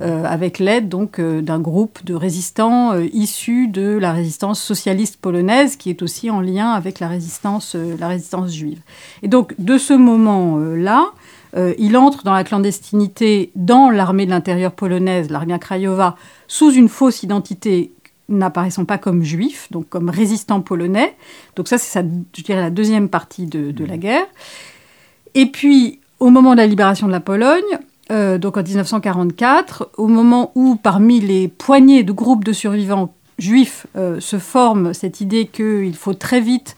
Avec 0.00 0.58
l'aide 0.58 0.88
donc 0.88 1.20
d'un 1.20 1.58
groupe 1.58 2.04
de 2.04 2.14
résistants 2.14 2.98
issus 3.12 3.68
de 3.68 3.98
la 3.98 4.12
résistance 4.12 4.60
socialiste 4.60 5.16
polonaise 5.16 5.76
qui 5.76 5.90
est 5.90 6.02
aussi 6.02 6.30
en 6.30 6.40
lien 6.40 6.70
avec 6.70 7.00
la 7.00 7.08
résistance, 7.08 7.74
la 7.74 8.08
résistance 8.08 8.52
juive. 8.52 8.80
Et 9.22 9.28
donc 9.28 9.54
de 9.58 9.78
ce 9.78 9.92
moment-là, 9.92 11.12
euh, 11.56 11.74
il 11.78 11.96
entre 11.96 12.22
dans 12.22 12.34
la 12.34 12.44
clandestinité 12.44 13.50
dans 13.54 13.90
l'armée 13.90 14.26
de 14.26 14.30
l'intérieur 14.30 14.72
polonaise, 14.72 15.30
l'armée 15.30 15.58
Krajowa, 15.58 16.16
sous 16.48 16.70
une 16.72 16.88
fausse 16.88 17.22
identité 17.22 17.92
n'apparaissant 18.28 18.84
pas 18.84 18.98
comme 18.98 19.22
juif, 19.22 19.68
donc 19.70 19.88
comme 19.88 20.10
résistant 20.10 20.60
polonais. 20.60 21.16
Donc 21.54 21.68
ça, 21.68 21.78
c'est 21.78 22.04
je 22.36 22.42
dirais, 22.42 22.60
la 22.60 22.70
deuxième 22.70 23.08
partie 23.08 23.46
de, 23.46 23.84
la 23.84 23.96
guerre. 23.96 24.26
Et 25.34 25.46
puis, 25.46 26.00
au 26.18 26.30
moment 26.30 26.52
de 26.52 26.58
la 26.58 26.66
libération 26.66 27.06
de 27.06 27.12
la 27.12 27.20
Pologne, 27.20 27.78
euh, 28.10 28.38
donc 28.38 28.56
en 28.56 28.62
1944, 28.62 29.90
au 29.96 30.06
moment 30.06 30.52
où 30.54 30.76
parmi 30.76 31.20
les 31.20 31.48
poignées 31.48 32.02
de 32.02 32.12
groupes 32.12 32.44
de 32.44 32.52
survivants 32.52 33.14
juifs 33.38 33.86
euh, 33.96 34.20
se 34.20 34.38
forme 34.38 34.94
cette 34.94 35.20
idée 35.20 35.46
qu'il 35.46 35.94
faut 35.94 36.14
très 36.14 36.40
vite 36.40 36.76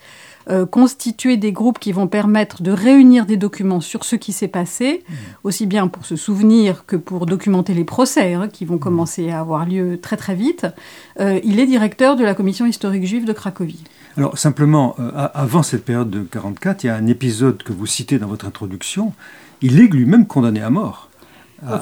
euh, 0.50 0.64
constituer 0.64 1.36
des 1.36 1.52
groupes 1.52 1.78
qui 1.78 1.92
vont 1.92 2.06
permettre 2.06 2.62
de 2.62 2.70
réunir 2.70 3.26
des 3.26 3.36
documents 3.36 3.82
sur 3.82 4.02
ce 4.04 4.16
qui 4.16 4.32
s'est 4.32 4.48
passé, 4.48 5.04
mmh. 5.06 5.14
aussi 5.44 5.66
bien 5.66 5.88
pour 5.88 6.06
se 6.06 6.16
souvenir 6.16 6.86
que 6.86 6.96
pour 6.96 7.26
documenter 7.26 7.74
les 7.74 7.84
procès 7.84 8.32
hein, 8.32 8.48
qui 8.48 8.64
vont 8.64 8.76
mmh. 8.76 8.80
commencer 8.80 9.30
à 9.30 9.40
avoir 9.40 9.66
lieu 9.66 10.00
très 10.00 10.16
très 10.16 10.34
vite. 10.34 10.66
Euh, 11.20 11.38
il 11.44 11.60
est 11.60 11.66
directeur 11.66 12.16
de 12.16 12.24
la 12.24 12.34
commission 12.34 12.64
historique 12.64 13.04
juive 13.04 13.26
de 13.26 13.34
Cracovie. 13.34 13.84
Alors 14.16 14.38
simplement, 14.38 14.96
euh, 14.98 15.28
avant 15.34 15.62
cette 15.62 15.84
période 15.84 16.08
de 16.08 16.22
44, 16.22 16.82
il 16.82 16.86
y 16.86 16.90
a 16.90 16.96
un 16.96 17.06
épisode 17.08 17.62
que 17.62 17.74
vous 17.74 17.84
citez 17.86 18.18
dans 18.18 18.28
votre 18.28 18.46
introduction. 18.46 19.12
Il 19.60 19.78
est 19.78 19.86
lui-même 19.86 20.26
condamné 20.26 20.62
à 20.62 20.70
mort. 20.70 21.07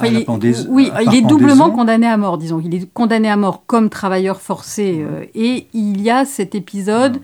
Il 0.03 0.17
est, 0.17 0.67
oui, 0.69 0.91
il 1.05 1.15
est 1.15 1.21
doublement 1.21 1.69
condamné 1.71 2.07
à 2.07 2.17
mort, 2.17 2.37
disons. 2.37 2.61
Il 2.63 2.73
est 2.73 2.91
condamné 2.93 3.29
à 3.29 3.35
mort 3.35 3.63
comme 3.67 3.89
travailleur 3.89 4.41
forcé. 4.41 5.05
et 5.35 5.67
il 5.73 6.01
y 6.01 6.09
a 6.09 6.25
cet 6.25 6.55
épisode 6.55 7.19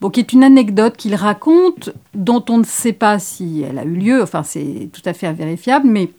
bon, 0.00 0.10
qui 0.10 0.20
est 0.20 0.32
une 0.32 0.44
anecdote 0.44 0.96
qu'il 0.96 1.14
raconte, 1.14 1.90
dont 2.14 2.44
on 2.48 2.58
ne 2.58 2.64
sait 2.64 2.92
pas 2.92 3.18
si 3.18 3.64
elle 3.68 3.78
a 3.78 3.84
eu 3.84 3.94
lieu, 3.94 4.22
enfin 4.22 4.42
c'est 4.42 4.90
tout 4.92 5.02
à 5.04 5.12
fait 5.12 5.26
invérifiable, 5.26 5.88
mais 5.88 6.10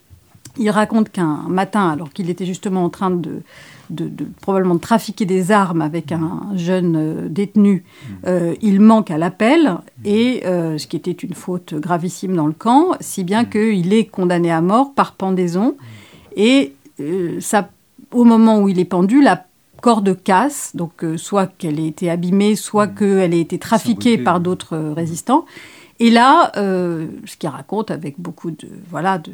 il 0.58 0.70
raconte 0.70 1.10
qu'un 1.10 1.46
matin, 1.48 1.90
alors 1.90 2.12
qu'il 2.12 2.30
était 2.30 2.46
justement 2.46 2.84
en 2.84 2.90
train 2.90 3.12
de, 3.12 3.42
de, 3.90 4.26
probablement 4.42 4.76
de 4.76 4.80
trafiquer 4.80 5.26
des 5.26 5.52
armes 5.52 5.82
avec 5.82 6.12
un 6.12 6.42
jeune 6.56 6.96
euh, 6.96 7.30
détenu, 7.30 7.84
euh, 8.26 8.56
il 8.62 8.80
manque 8.80 9.12
à 9.12 9.18
l'appel, 9.18 9.78
et 10.06 10.44
euh, 10.46 10.78
ce 10.78 10.88
qui 10.88 10.96
était 10.96 11.12
une 11.12 11.34
faute 11.34 11.74
gravissime 11.74 12.36
dans 12.36 12.48
le 12.48 12.54
camp, 12.54 12.92
si 13.00 13.24
bien 13.24 13.46
qu'il 13.46 13.94
est 13.94 14.06
condamné 14.06 14.52
à 14.52 14.62
mort 14.62 14.94
par 14.94 15.14
pendaison, 15.14 15.76
et 16.36 16.74
ça, 17.40 17.70
au 18.12 18.26
moment 18.26 18.60
où 18.60 18.70
il 18.70 18.78
est 18.78 18.86
pendu, 18.86 19.22
la 19.22 19.46
corde 19.82 20.22
casse, 20.22 20.76
donc 20.76 21.06
soit 21.16 21.48
qu'elle 21.48 21.80
ait 21.80 21.88
été 21.88 22.10
abîmée, 22.10 22.56
soit 22.56 22.88
qu'elle 22.88 23.34
ait 23.34 23.40
été 23.40 23.58
trafiquée 23.58 24.18
par 24.18 24.42
d'autres 24.42 24.78
résistants. 24.78 25.46
Et 26.00 26.10
là, 26.10 26.52
ce 26.56 27.38
qu'il 27.38 27.50
raconte 27.50 27.90
avec 27.90 28.20
beaucoup 28.20 28.52
de 28.52 28.68
voilà 28.90 29.18
de, 29.18 29.32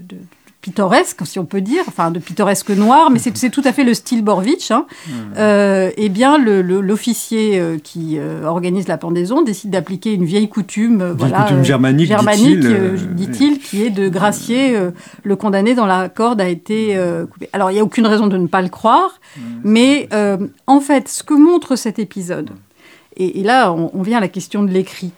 pittoresque, 0.65 1.27
si 1.27 1.37
on 1.37 1.45
peut 1.45 1.61
dire, 1.61 1.83
enfin 1.87 2.09
de 2.09 2.17
pittoresque 2.17 2.71
noir, 2.71 3.11
mais 3.11 3.19
c'est 3.19 3.51
tout 3.51 3.61
à 3.65 3.71
fait 3.71 3.83
le 3.83 3.93
style 3.93 4.23
Borvitch. 4.23 4.71
Hein. 4.71 4.87
Euh, 5.37 5.91
eh 5.95 6.09
bien, 6.09 6.39
l'officier 6.39 7.59
euh, 7.59 7.77
qui 7.77 8.17
euh, 8.17 8.45
organise 8.45 8.87
la 8.87 8.97
pendaison 8.97 9.43
décide 9.43 9.69
d'appliquer 9.69 10.13
une 10.13 10.25
vieille 10.25 10.49
coutume, 10.49 11.13
voilà, 11.15 11.43
coutume 11.43 11.63
germanique, 11.63 12.11
dit-il, 13.11 13.59
qui 13.59 13.83
est 13.83 13.91
de 13.91 14.09
gracier 14.09 14.75
le 15.21 15.35
condamné 15.35 15.75
dont 15.75 15.85
la 15.85 16.09
corde 16.09 16.41
a 16.41 16.47
été 16.47 16.99
coupée. 17.31 17.49
Alors, 17.53 17.69
il 17.69 17.75
n'y 17.75 17.79
a 17.79 17.83
aucune 17.83 18.07
raison 18.07 18.25
de 18.25 18.37
ne 18.37 18.47
pas 18.47 18.63
le 18.63 18.69
croire, 18.69 19.19
mais 19.63 20.09
en 20.65 20.79
fait, 20.79 21.07
ce 21.09 21.21
que 21.21 21.35
montre 21.35 21.75
cet 21.75 21.99
épisode, 21.99 22.49
et, 23.17 23.43
là, 23.43 23.71
on 23.71 24.01
vient 24.01 24.17
à 24.17 24.21
la 24.21 24.29
question 24.29 24.63
de 24.63 24.71
l'écrit 24.71 25.11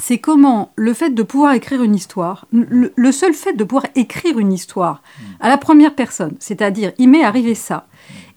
c'est 0.00 0.18
comment 0.18 0.72
le 0.76 0.94
fait 0.94 1.10
de 1.10 1.22
pouvoir 1.22 1.52
écrire 1.52 1.82
une 1.82 1.94
histoire, 1.94 2.46
le, 2.52 3.12
seul 3.12 3.34
fait 3.34 3.52
de 3.52 3.64
pouvoir 3.64 3.86
écrire 3.94 4.38
une 4.38 4.52
histoire 4.52 5.02
à 5.40 5.48
la 5.48 5.58
première 5.58 5.94
personne, 5.94 6.34
c'est-à-dire 6.38 6.92
il 6.98 7.08
m'est 7.08 7.24
arrivé 7.24 7.54
ça, 7.54 7.86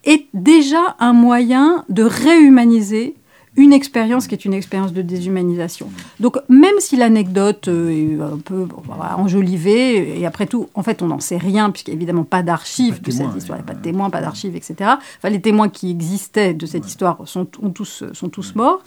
est 0.03 0.27
déjà 0.33 0.95
un 0.99 1.13
moyen 1.13 1.85
de 1.89 2.03
réhumaniser 2.03 3.15
une 3.55 3.71
expérience 3.71 4.27
qui 4.27 4.33
est 4.33 4.45
une 4.45 4.53
expérience 4.53 4.93
de 4.93 5.03
déshumanisation. 5.03 5.89
Donc 6.19 6.37
même 6.49 6.73
si 6.79 6.95
l'anecdote 6.95 7.67
euh, 7.67 7.89
est 7.89 8.19
un 8.19 8.39
peu 8.39 8.67
enjolivée, 9.15 10.19
et 10.19 10.25
après 10.25 10.47
tout, 10.47 10.69
en 10.73 10.81
fait, 10.81 11.03
on 11.03 11.07
n'en 11.07 11.19
sait 11.19 11.37
rien, 11.37 11.69
puisqu'il 11.69 11.91
n'y 11.91 11.95
a 11.95 11.97
évidemment 11.97 12.23
pas 12.23 12.41
d'archives 12.41 13.01
de, 13.01 13.11
cette 13.11 13.35
histoire, 13.37 13.59
il 13.59 13.61
n'y 13.61 13.69
a 13.69 13.73
pas 13.73 13.77
de 13.77 13.83
témoins, 13.83 14.09
pas 14.09 14.21
d'archives, 14.21 14.55
etc. 14.55 14.75
Enfin, 15.17 15.29
les 15.29 15.41
témoins 15.41 15.69
qui 15.69 15.91
existaient 15.91 16.55
de 16.55 16.65
cette 16.65 16.87
histoire 16.87 17.19
sont, 17.25 17.45
tous, 17.45 18.03
sont 18.11 18.29
tous 18.29 18.55
morts. 18.55 18.81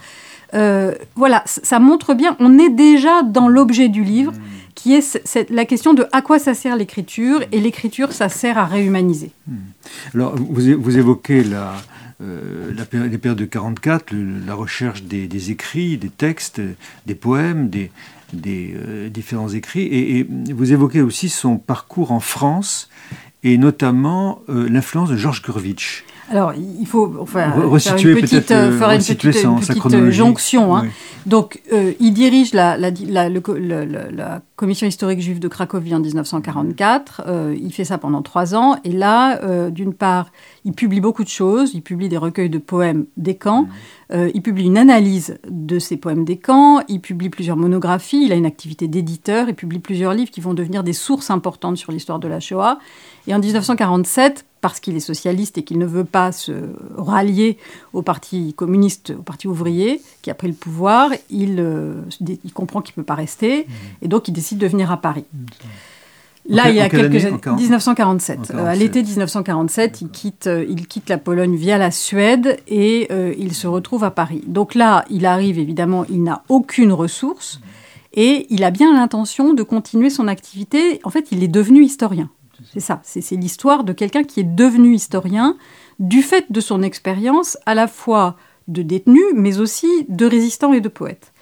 Euh, 0.54 0.94
voilà, 1.14 1.42
ça 1.46 1.78
montre 1.78 2.14
bien, 2.14 2.36
on 2.38 2.58
est 2.58 2.70
déjà 2.70 3.22
dans 3.22 3.48
l'objet 3.48 3.88
du 3.88 4.04
livre, 4.04 4.32
hmm. 4.32 4.40
qui 4.74 4.94
est 4.94 5.50
la 5.50 5.64
question 5.64 5.94
de 5.94 6.06
à 6.12 6.22
quoi 6.22 6.38
ça 6.38 6.54
sert 6.54 6.76
l'écriture, 6.76 7.42
et 7.52 7.60
l'écriture, 7.60 8.12
ça 8.12 8.28
sert 8.28 8.58
à 8.58 8.64
réhumaniser. 8.64 9.32
Hmm. 9.46 9.56
Alors, 10.14 10.36
vous, 10.36 10.98
évoquez 10.98 11.42
la, 11.44 11.74
euh, 12.22 12.72
les 12.72 13.18
périodes 13.18 13.38
de 13.38 13.44
44, 13.44 14.14
la 14.46 14.54
recherche 14.54 15.02
des, 15.02 15.50
écrits, 15.50 15.98
des 15.98 16.10
textes, 16.10 16.60
des 17.06 17.14
poèmes, 17.14 17.68
des, 17.68 17.90
euh, 18.46 19.08
différents 19.08 19.48
écrits, 19.48 19.86
et, 19.86 20.26
vous 20.52 20.72
évoquez 20.72 21.02
aussi 21.02 21.28
son 21.28 21.56
parcours 21.56 22.12
en 22.12 22.20
France, 22.20 22.88
et 23.42 23.58
notamment 23.58 24.42
l'influence 24.48 25.08
de 25.08 25.16
Georges 25.16 25.42
Gurvitch. 25.42 26.04
Alors, 26.30 26.52
il 26.54 26.86
faut 26.86 27.14
enfin, 27.20 27.52
faire 27.78 27.96
une 27.96 28.20
petite, 28.20 28.50
euh, 28.50 28.76
faire 28.76 28.90
une 28.90 28.98
petite, 28.98 29.24
une 29.24 29.60
petite 29.60 30.10
jonction. 30.10 30.76
Hein. 30.76 30.86
Donc, 31.26 31.60
euh, 31.72 31.92
il 31.98 32.12
dirige 32.12 32.52
la, 32.54 32.76
la, 32.76 32.90
la, 33.08 33.28
la, 33.28 34.42
commission 34.54 34.86
historique 34.86 35.20
juive 35.20 35.40
de 35.40 35.48
Cracovie 35.48 35.94
en 35.94 35.98
1944. 36.00 37.22
Euh, 37.26 37.56
il 37.60 37.72
fait 37.72 37.84
ça 37.84 37.98
pendant 37.98 38.22
trois 38.22 38.54
ans. 38.54 38.76
Et 38.84 38.92
là, 38.92 39.42
euh, 39.42 39.70
d'une 39.70 39.92
part, 39.92 40.30
il 40.64 40.72
publie 40.72 41.00
beaucoup 41.00 41.24
de 41.24 41.28
choses. 41.28 41.74
Il 41.74 41.82
publie 41.82 42.08
des 42.08 42.16
recueils 42.16 42.48
de 42.48 42.58
poèmes 42.58 43.06
des 43.16 43.34
camps. 43.34 43.62
Mmh. 43.62 43.68
Euh, 44.12 44.30
il 44.34 44.42
publie 44.42 44.66
une 44.66 44.78
analyse 44.78 45.36
de 45.48 45.80
ces 45.80 45.96
poèmes 45.96 46.24
des 46.24 46.38
camps. 46.38 46.80
Il 46.88 47.00
publie 47.00 47.28
plusieurs 47.28 47.56
monographies. 47.56 48.24
Il 48.24 48.32
a 48.32 48.36
une 48.36 48.46
activité 48.46 48.86
d'éditeur. 48.86 49.48
Il 49.48 49.54
publie 49.54 49.80
plusieurs 49.80 50.14
livres 50.14 50.30
qui 50.30 50.40
vont 50.40 50.54
devenir 50.54 50.84
des 50.84 50.92
sources 50.92 51.30
importantes 51.30 51.76
sur 51.76 51.90
l'histoire 51.90 52.20
de 52.20 52.28
la 52.28 52.38
Shoah. 52.38 52.78
Et 53.26 53.34
en 53.34 53.40
1947, 53.40 54.44
parce 54.68 54.80
qu'il 54.80 54.96
est 54.96 55.00
socialiste 55.00 55.58
et 55.58 55.62
qu'il 55.62 55.78
ne 55.78 55.86
veut 55.86 56.04
pas 56.04 56.32
se 56.32 56.52
rallier 56.96 57.58
au 57.92 58.02
Parti 58.02 58.54
communiste, 58.54 59.14
au 59.18 59.22
Parti 59.22 59.48
ouvrier, 59.48 60.00
qui 60.22 60.30
a 60.30 60.34
pris 60.34 60.48
le 60.48 60.54
pouvoir, 60.54 61.10
il, 61.30 61.56
euh, 61.58 62.02
il 62.20 62.52
comprend 62.52 62.82
qu'il 62.82 62.92
ne 62.96 63.02
peut 63.02 63.06
pas 63.06 63.14
rester, 63.14 63.60
mmh. 63.60 63.72
et 64.02 64.08
donc 64.08 64.28
il 64.28 64.32
décide 64.32 64.58
de 64.58 64.66
venir 64.66 64.90
à 64.90 65.00
Paris. 65.00 65.24
Mmh. 65.32 65.46
Là, 66.48 66.70
il 66.70 66.76
y 66.76 66.80
a 66.80 66.88
quelques 66.88 67.24
années, 67.24 67.40
1947. 67.44 68.52
Euh, 68.54 68.66
à 68.66 68.74
l'été 68.76 69.02
1947, 69.02 70.00
il 70.02 70.08
quitte, 70.10 70.46
euh, 70.46 70.64
il 70.68 70.86
quitte 70.86 71.08
la 71.08 71.18
Pologne 71.18 71.56
via 71.56 71.76
la 71.76 71.90
Suède 71.90 72.58
et 72.68 73.08
il 73.38 73.52
se 73.52 73.66
retrouve 73.66 74.04
à 74.04 74.12
Paris. 74.12 74.42
Donc 74.46 74.74
là, 74.76 75.04
il 75.10 75.26
arrive 75.26 75.58
évidemment, 75.58 76.04
il 76.08 76.22
n'a 76.22 76.42
aucune 76.48 76.92
ressource 76.92 77.60
et 78.14 78.46
il 78.50 78.62
a 78.62 78.70
bien 78.70 78.94
l'intention 78.94 79.54
de 79.54 79.62
continuer 79.62 80.10
son 80.10 80.28
activité. 80.28 81.00
En 81.04 81.10
fait, 81.10 81.28
il 81.32 81.42
est 81.42 81.48
devenu 81.48 81.82
historien. 81.82 82.30
C'est 82.72 82.80
ça, 82.80 83.00
c'est 83.04 83.36
l'histoire 83.36 83.84
de 83.84 83.92
quelqu'un 83.92 84.24
qui 84.24 84.40
est 84.40 84.44
devenu 84.44 84.94
historien 84.94 85.56
du 85.98 86.22
fait 86.22 86.50
de 86.50 86.60
son 86.60 86.82
expérience 86.82 87.58
à 87.66 87.74
la 87.74 87.86
fois 87.86 88.36
de 88.68 88.82
détenu, 88.82 89.20
mais 89.34 89.58
aussi 89.58 90.06
de 90.08 90.26
résistant 90.26 90.72
et 90.72 90.80
de 90.80 90.88
poète. 90.88 91.32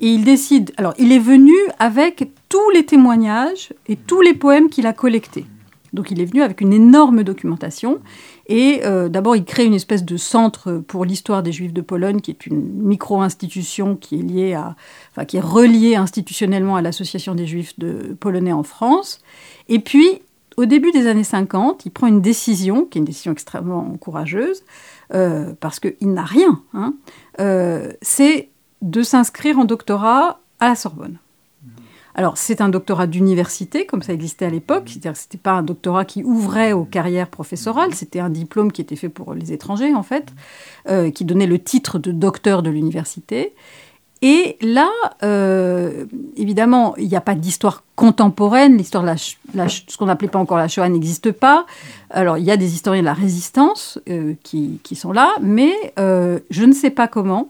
Et 0.00 0.08
il 0.08 0.24
décide, 0.24 0.72
alors 0.76 0.94
il 0.98 1.12
est 1.12 1.18
venu 1.18 1.54
avec 1.78 2.30
tous 2.48 2.70
les 2.70 2.86
témoignages 2.86 3.72
et 3.86 3.96
tous 3.96 4.22
les 4.22 4.34
poèmes 4.34 4.70
qu'il 4.70 4.86
a 4.86 4.92
collectés. 4.92 5.44
Donc 5.92 6.10
il 6.10 6.20
est 6.20 6.24
venu 6.24 6.42
avec 6.42 6.60
une 6.60 6.72
énorme 6.72 7.22
documentation. 7.22 8.00
Et 8.46 8.80
euh, 8.84 9.08
d'abord, 9.08 9.36
il 9.36 9.44
crée 9.44 9.64
une 9.64 9.74
espèce 9.74 10.04
de 10.04 10.16
centre 10.16 10.82
pour 10.86 11.04
l'histoire 11.04 11.42
des 11.42 11.52
Juifs 11.52 11.72
de 11.72 11.80
Pologne, 11.80 12.20
qui 12.20 12.30
est 12.30 12.46
une 12.46 12.60
micro-institution 12.60 13.96
qui 13.96 14.40
est 14.40 14.56
enfin, 14.56 15.24
qui 15.26 15.36
est 15.36 15.42
reliée 15.42 15.96
institutionnellement 15.96 16.76
à 16.76 16.82
l'Association 16.82 17.34
des 17.34 17.46
Juifs 17.46 17.78
de 17.78 18.16
polonais 18.18 18.52
en 18.52 18.62
France. 18.62 19.20
Et 19.68 19.80
puis, 19.80 20.22
au 20.60 20.66
début 20.66 20.92
des 20.92 21.06
années 21.06 21.24
50, 21.24 21.86
il 21.86 21.90
prend 21.90 22.06
une 22.06 22.20
décision, 22.20 22.84
qui 22.84 22.98
est 22.98 23.00
une 23.00 23.06
décision 23.06 23.32
extrêmement 23.32 23.96
courageuse, 23.98 24.62
euh, 25.14 25.54
parce 25.58 25.80
qu'il 25.80 26.12
n'a 26.12 26.24
rien. 26.24 26.62
Hein, 26.74 26.94
euh, 27.40 27.90
c'est 28.02 28.50
de 28.82 29.02
s'inscrire 29.02 29.58
en 29.58 29.64
doctorat 29.64 30.40
à 30.60 30.68
la 30.68 30.74
Sorbonne. 30.74 31.16
Alors, 32.14 32.36
c'est 32.36 32.60
un 32.60 32.68
doctorat 32.68 33.06
d'université, 33.06 33.86
comme 33.86 34.02
ça 34.02 34.12
existait 34.12 34.44
à 34.44 34.50
l'époque. 34.50 34.84
C'est-à-dire 34.88 35.12
que 35.14 35.18
ce 35.18 35.24
n'était 35.24 35.38
pas 35.38 35.52
un 35.52 35.62
doctorat 35.62 36.04
qui 36.04 36.24
ouvrait 36.24 36.72
aux 36.72 36.84
carrières 36.84 37.28
professorales, 37.28 37.94
c'était 37.94 38.20
un 38.20 38.28
diplôme 38.28 38.70
qui 38.70 38.82
était 38.82 38.96
fait 38.96 39.08
pour 39.08 39.32
les 39.32 39.54
étrangers, 39.54 39.94
en 39.94 40.02
fait, 40.02 40.34
euh, 40.90 41.10
qui 41.10 41.24
donnait 41.24 41.46
le 41.46 41.58
titre 41.58 41.98
de 41.98 42.12
docteur 42.12 42.62
de 42.62 42.68
l'université. 42.68 43.54
Et 44.22 44.58
là, 44.60 44.90
euh, 45.22 46.04
évidemment, 46.36 46.94
il 46.96 47.08
n'y 47.08 47.16
a 47.16 47.22
pas 47.22 47.34
d'histoire 47.34 47.84
contemporaine. 47.96 48.76
L'histoire 48.76 49.02
de 49.02 49.08
la, 49.54 49.68
ce 49.68 49.96
qu'on 49.96 50.06
n'appelait 50.06 50.28
pas 50.28 50.38
encore 50.38 50.58
la 50.58 50.68
Shoah 50.68 50.88
n'existe 50.88 51.32
pas. 51.32 51.64
Alors, 52.10 52.36
il 52.36 52.44
y 52.44 52.50
a 52.50 52.58
des 52.58 52.74
historiens 52.74 53.00
de 53.00 53.06
la 53.06 53.14
résistance 53.14 53.98
euh, 54.10 54.34
qui, 54.42 54.78
sont 54.94 55.12
là, 55.12 55.30
mais 55.40 55.72
euh, 55.98 56.40
je 56.50 56.64
ne 56.64 56.72
sais 56.72 56.90
pas 56.90 57.08
comment. 57.08 57.48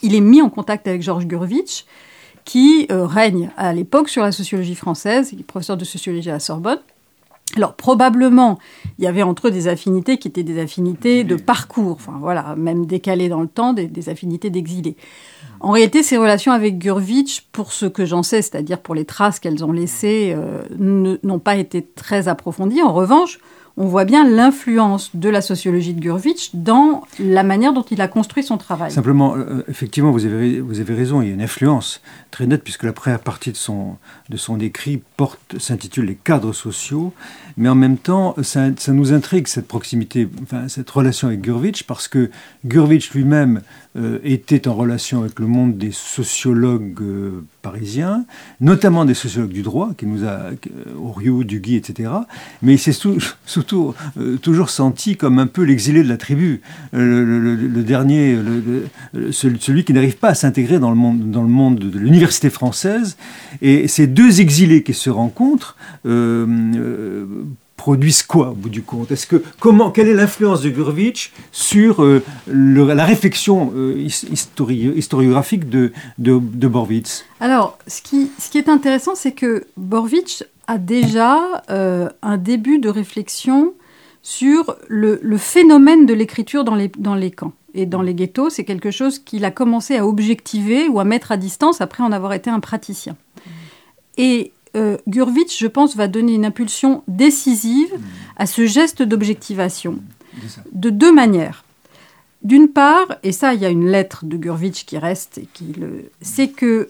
Il 0.00 0.14
est 0.14 0.20
mis 0.20 0.40
en 0.40 0.50
contact 0.50 0.86
avec 0.86 1.02
Georges 1.02 1.26
Gurvitch, 1.26 1.84
qui 2.44 2.86
règne 2.88 3.50
à 3.56 3.72
l'époque 3.74 4.08
sur 4.08 4.22
la 4.22 4.32
sociologie 4.32 4.76
française, 4.76 5.30
il 5.32 5.40
est 5.40 5.44
professeur 5.44 5.76
de 5.76 5.84
sociologie 5.84 6.30
à 6.30 6.34
la 6.34 6.40
Sorbonne. 6.40 6.78
Alors 7.56 7.74
probablement, 7.74 8.58
il 8.98 9.04
y 9.04 9.08
avait 9.08 9.22
entre 9.22 9.48
eux 9.48 9.50
des 9.50 9.68
affinités 9.68 10.18
qui 10.18 10.28
étaient 10.28 10.42
des 10.42 10.60
affinités 10.60 11.24
de 11.24 11.34
parcours, 11.34 11.92
enfin 11.92 12.18
voilà, 12.20 12.54
même 12.56 12.86
décalées 12.86 13.28
dans 13.28 13.40
le 13.40 13.48
temps, 13.48 13.72
des 13.72 14.08
affinités 14.08 14.50
d'exilés. 14.50 14.96
En 15.60 15.72
réalité, 15.72 16.02
ces 16.02 16.16
relations 16.16 16.52
avec 16.52 16.78
Gurvitch, 16.78 17.46
pour 17.52 17.72
ce 17.72 17.86
que 17.86 18.04
j'en 18.04 18.22
sais, 18.22 18.42
c'est-à-dire 18.42 18.80
pour 18.80 18.94
les 18.94 19.04
traces 19.04 19.40
qu'elles 19.40 19.64
ont 19.64 19.72
laissées, 19.72 20.34
euh, 20.36 20.62
n'ont 20.78 21.38
pas 21.38 21.56
été 21.56 21.82
très 21.82 22.28
approfondies. 22.28 22.82
En 22.82 22.92
revanche, 22.92 23.40
on 23.78 23.86
voit 23.86 24.04
bien 24.04 24.28
l'influence 24.28 25.10
de 25.14 25.28
la 25.28 25.40
sociologie 25.40 25.94
de 25.94 26.00
Gurvitch 26.00 26.50
dans 26.52 27.04
la 27.20 27.44
manière 27.44 27.72
dont 27.72 27.84
il 27.84 28.00
a 28.00 28.08
construit 28.08 28.42
son 28.42 28.58
travail. 28.58 28.90
Simplement, 28.90 29.36
euh, 29.36 29.62
effectivement, 29.68 30.10
vous 30.10 30.26
avez, 30.26 30.94
raison, 30.94 31.22
il 31.22 31.28
y 31.28 31.30
a 31.30 31.34
une 31.34 31.40
influence 31.40 32.02
très 32.32 32.46
nette, 32.46 32.64
puisque 32.64 32.82
la 32.82 32.92
première 32.92 33.20
partie 33.20 33.52
de 33.52 33.56
son, 33.56 33.96
de 34.30 34.36
son 34.36 34.58
écrit 34.58 35.00
s'intitule 35.58 36.06
Les 36.06 36.16
cadres 36.16 36.52
sociaux, 36.52 37.12
mais 37.58 37.68
en 37.68 37.74
même 37.74 37.98
temps, 37.98 38.36
ça, 38.42 38.70
nous 38.92 39.12
intrigue, 39.12 39.48
cette 39.48 39.66
proximité, 39.66 40.28
enfin, 40.44 40.68
cette 40.68 40.88
relation 40.88 41.26
avec 41.26 41.40
Gurvitch, 41.40 41.82
parce 41.82 42.06
que 42.06 42.30
Gurvitch 42.64 43.10
lui-même 43.10 43.62
euh, 43.96 44.20
était 44.22 44.68
en 44.68 44.74
relation 44.74 45.22
avec 45.22 45.40
le 45.40 45.48
monde 45.48 45.76
des 45.76 45.90
sociologues 45.90 47.00
euh, 47.00 47.44
parisiens, 47.62 48.24
notamment 48.60 49.04
des 49.04 49.14
sociologues 49.14 49.52
du 49.52 49.62
droit, 49.62 49.90
qui 49.98 50.06
nous 50.06 50.24
a, 50.24 50.28
euh, 50.28 50.54
Oriou, 51.02 51.42
Duguy, 51.42 51.74
etc. 51.74 52.10
Mais 52.62 52.74
il 52.74 52.78
s'est 52.78 52.92
surtout 53.46 53.94
toujours 54.40 54.70
senti 54.70 55.16
comme 55.16 55.40
un 55.40 55.48
peu 55.48 55.62
l'exilé 55.62 56.04
de 56.04 56.08
la 56.08 56.16
tribu, 56.16 56.60
le, 56.92 57.82
dernier, 57.82 58.38
celui, 59.32 59.84
qui 59.84 59.92
n'arrive 59.92 60.16
pas 60.16 60.28
à 60.28 60.34
s'intégrer 60.34 60.78
dans 60.78 60.94
dans 60.94 61.42
le 61.42 61.48
monde 61.48 61.78
de 61.78 61.98
l'université 61.98 62.50
française. 62.50 63.16
Et 63.62 63.88
ces 63.88 64.06
deux 64.06 64.40
exilés 64.40 64.84
qui 64.84 64.94
se 64.94 65.10
rencontrent 65.10 65.76
produisent 67.78 68.24
quoi 68.24 68.50
au 68.50 68.54
bout 68.54 68.68
du 68.68 68.82
compte 68.82 69.10
Est-ce 69.10 69.26
que 69.26 69.42
comment 69.60 69.90
quelle 69.90 70.08
est 70.08 70.14
l'influence 70.14 70.60
de 70.60 70.68
Gurvitch 70.68 71.32
sur 71.52 72.02
euh, 72.02 72.22
la 72.46 73.06
réflexion 73.06 73.72
euh, 73.74 73.96
historiographique 73.96 75.70
de, 75.70 75.92
de, 76.18 76.68
Borwitz? 76.68 77.24
Alors, 77.40 77.78
ce 77.86 78.02
qui, 78.02 78.58
est 78.58 78.68
intéressant, 78.68 79.14
c'est 79.14 79.32
que 79.32 79.64
Borwitz 79.78 80.44
a 80.66 80.76
déjà 80.76 81.62
euh, 81.70 82.10
un 82.20 82.36
début 82.36 82.78
de 82.78 82.90
réflexion 82.90 83.72
sur 84.22 84.76
le, 84.88 85.20
le 85.22 85.38
phénomène 85.38 86.04
de 86.04 86.12
l'écriture 86.12 86.64
dans 86.64 86.74
les, 86.74 86.90
dans 86.98 87.14
les 87.14 87.30
camps 87.30 87.52
et 87.74 87.86
dans 87.86 88.02
les 88.02 88.12
ghettos. 88.12 88.50
C'est 88.50 88.64
quelque 88.64 88.90
chose 88.90 89.20
qu'il 89.20 89.44
a 89.44 89.52
commencé 89.52 89.96
à 89.96 90.06
objectiver 90.06 90.88
ou 90.88 90.98
à 90.98 91.04
mettre 91.04 91.30
à 91.30 91.36
distance 91.36 91.80
après 91.80 92.02
en 92.02 92.10
avoir 92.10 92.34
été 92.34 92.50
un 92.50 92.60
praticien. 92.60 93.16
Et 94.18 94.52
euh, 94.76 94.96
Gurvitch, 95.06 95.58
je 95.58 95.66
pense, 95.66 95.96
va 95.96 96.08
donner 96.08 96.34
une 96.34 96.44
impulsion 96.44 97.02
décisive 97.08 97.92
à 98.36 98.46
ce 98.46 98.66
geste 98.66 99.02
d'objectivation 99.02 99.98
de 100.72 100.90
deux 100.90 101.12
manières. 101.12 101.64
D'une 102.42 102.68
part, 102.68 103.16
et 103.22 103.32
ça, 103.32 103.54
il 103.54 103.60
y 103.60 103.66
a 103.66 103.70
une 103.70 103.88
lettre 103.88 104.24
de 104.24 104.36
Gurvitch 104.36 104.84
qui 104.84 104.96
reste, 104.96 105.38
et 105.38 105.48
qui 105.52 105.72
le, 105.72 106.10
c'est 106.20 106.48
que 106.48 106.88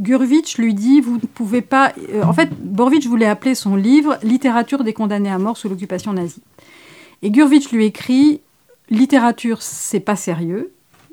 Gurvitch 0.00 0.58
lui 0.58 0.74
dit 0.74 1.00
vous 1.00 1.16
ne 1.16 1.26
pouvez 1.26 1.62
pas. 1.62 1.92
Euh, 2.12 2.22
en 2.22 2.32
fait, 2.32 2.50
Borvitch 2.52 3.06
voulait 3.06 3.26
appeler 3.26 3.54
son 3.54 3.76
livre 3.76 4.18
Littérature 4.22 4.84
des 4.84 4.92
condamnés 4.92 5.30
à 5.30 5.38
mort 5.38 5.56
sous 5.56 5.68
l'occupation 5.68 6.12
nazie. 6.12 6.42
Et 7.22 7.30
Gurvitch 7.30 7.70
lui 7.70 7.84
écrit 7.86 8.40
littérature, 8.90 9.62
c'est 9.62 10.00
pas 10.00 10.16
sérieux, 10.16 10.72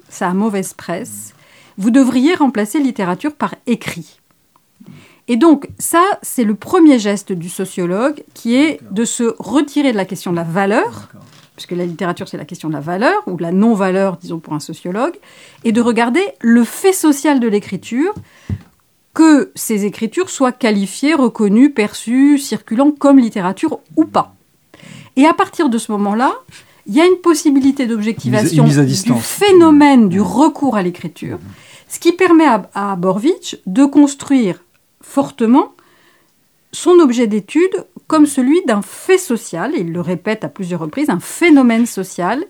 ça 0.10 0.30
a 0.30 0.34
mauvaise 0.34 0.74
presse. 0.74 1.34
Vous 1.78 1.90
devriez 1.90 2.36
remplacer 2.36 2.80
littérature 2.80 3.34
par 3.34 3.56
écrit. 3.66 4.20
Et 5.32 5.38
donc, 5.38 5.70
ça, 5.80 6.04
c'est 6.22 6.44
le 6.44 6.56
premier 6.56 7.00
geste 7.00 7.32
du 7.32 7.48
sociologue 7.48 8.22
qui 8.34 8.54
est 8.56 8.82
de 8.92 9.06
se 9.06 9.34
retirer 9.40 9.94
de 9.94 9.96
la 9.96 10.04
question 10.04 10.32
de 10.32 10.36
la 10.36 10.44
valeur, 10.44 11.08
puisque 11.56 11.72
la 11.72 11.86
littérature, 11.86 12.28
c'est 12.28 12.36
la 12.36 12.44
question 12.44 12.68
de 12.68 12.74
la 12.74 12.82
valeur, 12.82 13.24
ou 13.28 13.38
de 13.38 13.42
la 13.42 13.54
non-valeur, 13.54 14.18
disons, 14.18 14.40
pour 14.40 14.52
un 14.52 14.60
sociologue, 14.60 15.14
et 15.64 15.72
de 15.72 15.80
regarder 15.80 16.20
le 16.42 16.66
fait 16.66 16.92
social 16.92 17.40
de 17.40 17.48
l'écriture, 17.48 18.14
que 19.14 19.54
ces 19.56 19.86
écritures 19.86 20.30
soient 20.30 20.52
qualifiées, 20.52 21.14
reconnues, 21.14 21.72
perçues, 21.72 22.38
circulant 22.38 22.92
comme 22.92 23.18
littérature 23.18 23.80
ou 23.96 24.04
pas. 24.04 24.36
Et 25.16 25.26
à 25.26 25.34
partir 25.34 25.70
de 25.70 25.78
ce 25.78 25.94
moment-là, 25.94 26.34
il 26.88 26.94
y 26.94 27.00
a 27.00 27.06
une 27.06 27.22
possibilité 27.24 27.88
d'objectivation 27.88 28.66
du 28.66 29.14
phénomène 29.22 30.10
du 30.10 30.20
recours 30.20 30.76
à 30.76 30.84
l'écriture, 30.84 31.40
ce 31.88 32.00
qui 32.00 32.12
permet 32.12 32.48
à, 32.48 32.70
à 32.74 32.98
Borvitch 32.98 33.60
de 33.66 33.86
construire 33.86 34.60
fortement 35.12 35.74
son 36.72 37.00
objet 37.00 37.28
d'étude 37.28 37.86
comme 38.08 38.26
celui 38.26 38.62
d'un 38.66 38.82
fait 38.82 39.18
social, 39.18 39.74
et 39.76 39.82
il 39.82 39.92
le 39.92 40.02
répète 40.02 40.44
à 40.44 40.50
plusieurs 40.50 40.80
reprises, 40.80 41.10
un 41.10 41.20
phénomène 41.20 41.86
social, 41.86 42.44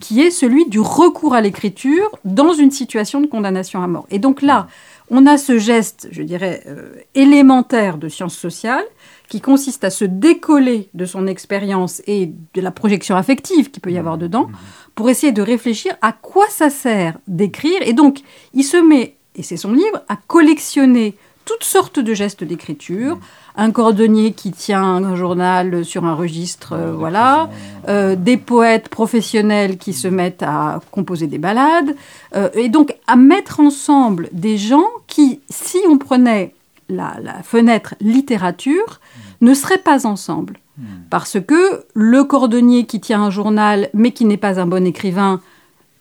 qui 0.00 0.20
est 0.20 0.30
celui 0.30 0.66
du 0.66 0.80
recours 0.80 1.34
à 1.34 1.40
l'écriture 1.40 2.10
dans 2.24 2.52
une 2.52 2.70
situation 2.70 3.20
de 3.20 3.26
condamnation 3.26 3.82
à 3.82 3.86
mort. 3.86 4.06
Et 4.10 4.18
donc 4.18 4.42
là, 4.42 4.68
on 5.10 5.26
a 5.26 5.38
ce 5.38 5.58
geste, 5.58 6.08
je 6.10 6.22
dirais, 6.22 6.62
euh, 6.66 6.92
élémentaire 7.14 7.98
de 7.98 8.08
sciences 8.08 8.36
sociales, 8.36 8.84
qui 9.28 9.40
consiste 9.40 9.84
à 9.84 9.90
se 9.90 10.04
décoller 10.04 10.88
de 10.94 11.04
son 11.04 11.26
expérience 11.26 12.02
et 12.06 12.32
de 12.54 12.60
la 12.60 12.70
projection 12.70 13.16
affective 13.16 13.70
qu'il 13.70 13.82
peut 13.82 13.92
y 13.92 13.98
avoir 13.98 14.18
dedans, 14.18 14.48
pour 14.94 15.08
essayer 15.10 15.32
de 15.32 15.42
réfléchir 15.42 15.94
à 16.00 16.12
quoi 16.12 16.46
ça 16.48 16.70
sert 16.70 17.18
d'écrire. 17.26 17.80
Et 17.82 17.92
donc, 17.92 18.20
il 18.54 18.64
se 18.64 18.76
met, 18.76 19.16
et 19.34 19.42
c'est 19.42 19.56
son 19.56 19.72
livre, 19.72 20.02
à 20.08 20.16
collectionner 20.16 21.16
toutes 21.48 21.64
sortes 21.64 21.98
de 21.98 22.12
gestes 22.12 22.44
d'écriture. 22.44 23.16
Mmh. 23.16 23.20
Un 23.56 23.70
cordonnier 23.70 24.32
qui 24.32 24.52
tient 24.52 24.82
un 24.82 25.16
journal 25.16 25.82
sur 25.82 26.04
un 26.04 26.14
registre, 26.14 26.74
euh, 26.74 26.92
voilà. 26.92 27.48
Euh, 27.88 28.16
des 28.16 28.36
poètes 28.36 28.90
professionnels 28.90 29.78
qui 29.78 29.94
se 29.94 30.08
mettent 30.08 30.42
à 30.42 30.80
composer 30.90 31.26
des 31.26 31.38
ballades. 31.38 31.96
Euh, 32.36 32.50
et 32.52 32.68
donc 32.68 32.94
à 33.06 33.16
mettre 33.16 33.60
ensemble 33.60 34.28
des 34.32 34.58
gens 34.58 34.88
qui, 35.06 35.40
si 35.48 35.78
on 35.88 35.96
prenait 35.96 36.54
la, 36.90 37.16
la 37.22 37.42
fenêtre 37.42 37.94
littérature, 38.00 39.00
mmh. 39.00 39.46
ne 39.46 39.54
seraient 39.54 39.78
pas 39.78 40.06
ensemble. 40.06 40.58
Mmh. 40.76 40.82
Parce 41.08 41.38
que 41.40 41.84
le 41.94 42.24
cordonnier 42.24 42.84
qui 42.84 43.00
tient 43.00 43.22
un 43.22 43.30
journal 43.30 43.88
mais 43.94 44.10
qui 44.10 44.26
n'est 44.26 44.36
pas 44.36 44.60
un 44.60 44.66
bon 44.66 44.86
écrivain, 44.86 45.40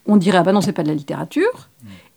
on 0.08 0.18
dirait 0.18 0.40
ah 0.40 0.44
ben 0.44 0.52
non 0.52 0.62
c'est 0.62 0.74
pas 0.74 0.84
de 0.84 0.90
la 0.90 0.94
littérature. 0.94 1.70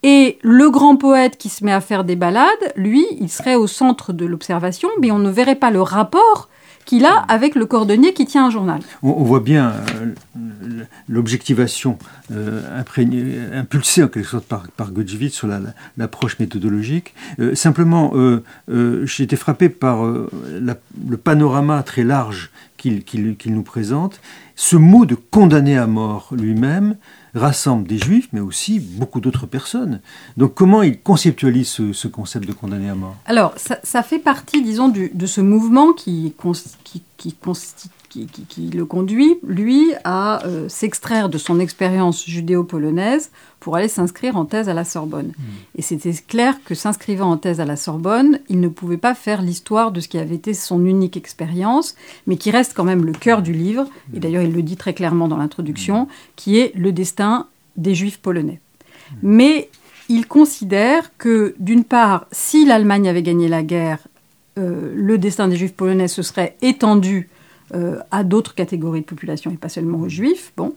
Et 0.03 0.39
le 0.43 0.71
grand 0.71 0.97
poète 0.97 1.37
qui 1.37 1.49
se 1.49 1.65
met 1.65 1.73
à 1.73 1.81
faire 1.81 2.05
des 2.05 2.17
ballades, 2.17 2.73
lui, 2.77 3.07
il 3.21 3.29
serait 3.29 3.57
au 3.57 3.67
centre 3.67 4.13
de 4.13 4.25
l'observation, 4.25 4.89
mais 5.01 5.11
on 5.11 5.19
ne 5.19 5.31
verrait 5.31 5.57
pas 5.57 5.71
le 5.71 5.83
rapport 5.83 6.49
qu'il 6.87 7.05
a 7.05 7.19
avec 7.29 7.55
le 7.55 7.67
cordonnier 7.67 8.13
qui 8.15 8.27
tient 8.27 8.47
un 8.47 8.51
journal. 8.51 8.81
On, 9.03 9.23
voit 9.23 9.41
bien 9.41 9.75
euh, 10.01 10.85
l'objectivation 11.09 11.99
euh, 12.33 12.81
impulsée 13.55 14.03
en 14.03 14.09
quelque 14.09 14.27
sorte 14.27 14.47
par, 14.47 14.67
par 14.77 14.89
sur 15.31 15.49
l'approche 15.97 16.39
méthodologique. 16.39 17.15
Euh, 17.39 17.55
simplement, 17.55 18.13
j'ai 19.05 19.23
été 19.23 19.37
frappé 19.37 19.69
par 19.69 20.05
le 20.05 21.17
panorama 21.23 21.83
très 21.83 22.03
large 22.03 22.51
qu'il 22.81 23.55
nous 23.55 23.63
présente. 23.63 24.21
Ce 24.57 24.77
mot 24.77 25.07
de 25.07 25.15
condamné 25.15 25.77
à 25.77 25.87
mort 25.87 26.31
lui-même, 26.33 26.97
rassemble 27.35 27.87
des 27.87 27.99
juifs, 27.99 28.29
mais 28.33 28.41
aussi 28.41 28.81
beaucoup 28.81 29.21
d'autres 29.21 29.47
personnes. 29.47 30.01
Donc 30.37 30.55
comment 30.55 30.83
il 30.83 31.01
conceptualise 31.01 31.69
ce, 31.69 32.09
concept 32.09 32.47
de 32.47 32.53
condamné 32.53 32.89
à 32.89 32.95
mort? 32.95 33.17
Alors, 33.27 33.55
ça, 33.57 34.03
fait 34.03 34.19
partie, 34.19 34.63
disons, 34.63 34.89
de 34.89 35.27
ce 35.27 35.41
mouvement 35.41 35.93
qui, 35.93 36.35
qui, 36.85 37.03
qui, 37.17 37.35
qui, 38.11 38.71
le 38.71 38.85
conduit, 38.85 39.39
lui, 39.47 39.93
à 40.05 40.45
euh, 40.45 40.69
s'extraire 40.69 41.29
de 41.29 41.39
son 41.39 41.61
expérience 41.61 42.27
judéo-polonaise 42.27 43.31
pour 43.61 43.77
aller 43.77 43.89
s'inscrire 43.89 44.37
en 44.37 44.45
thèse 44.45 44.69
à 44.69 44.75
la 44.75 44.85
Sorbonne. 44.85 45.29
Hmm. 45.29 45.77
Et 45.77 45.83
c'était 45.83 46.13
clair 46.13 46.57
que 46.65 46.75
s'inscrivant 46.75 47.31
en 47.31 47.37
thèse 47.37 47.61
à 47.61 47.65
la 47.65 47.77
Sorbonne, 47.77 48.41
il 48.49 48.61
ne 48.61 48.69
pouvait 48.69 48.97
pas 48.97 49.15
faire 49.15 49.43
l'histoire 49.43 49.93
de 49.93 50.01
ce 50.01 50.09
qui 50.09 50.19
avait 50.19 50.35
été 50.35 50.55
son 50.55 50.85
unique 50.85 51.17
expérience, 51.17 51.95
mais 52.27 52.37
qui 52.37 52.51
reste 52.51 52.75
quand 52.75 52.85
même 52.85 53.05
le 53.05 53.13
cœur 53.13 53.43
du 53.43 53.53
livre, 53.53 53.87
et 54.13 54.17
hmm. 54.17 54.21
d'ailleurs 54.21 54.43
il 54.43 54.53
le 54.53 54.63
dit 54.63 54.77
très 54.77 54.95
clairement 54.95 55.29
dans 55.29 55.37
l'introduction, 55.37 56.03
hmm. 56.03 56.09
qui 56.37 56.59
est 56.59 56.75
le 56.75 56.93
destin 56.93 57.47
des 57.77 57.95
juifs 57.95 58.19
polonais. 58.19 58.61
Mais 59.23 59.71
il 60.09 60.27
considère 60.27 61.17
que, 61.19 61.55
d'une 61.59 61.85
part, 61.85 62.27
si 62.33 62.65
l'Allemagne 62.65 63.09
avait 63.09 63.23
gagné 63.23 63.49
la 63.49 63.63
guerre, 63.63 63.99
euh, 64.59 64.93
le 64.95 65.19
destin 65.19 65.47
des 65.47 65.57
juifs 65.57 65.75
polonais 65.75 66.09
se 66.09 66.23
serait 66.23 66.57
étendu 66.63 67.29
à 68.11 68.25
d'autres 68.25 68.55
catégories 68.55 69.01
de 69.01 69.07
population 69.07 69.51
et 69.51 69.57
pas 69.57 69.69
seulement 69.69 69.99
aux 69.99 70.09
juifs. 70.09 70.53
Bon. 70.57 70.75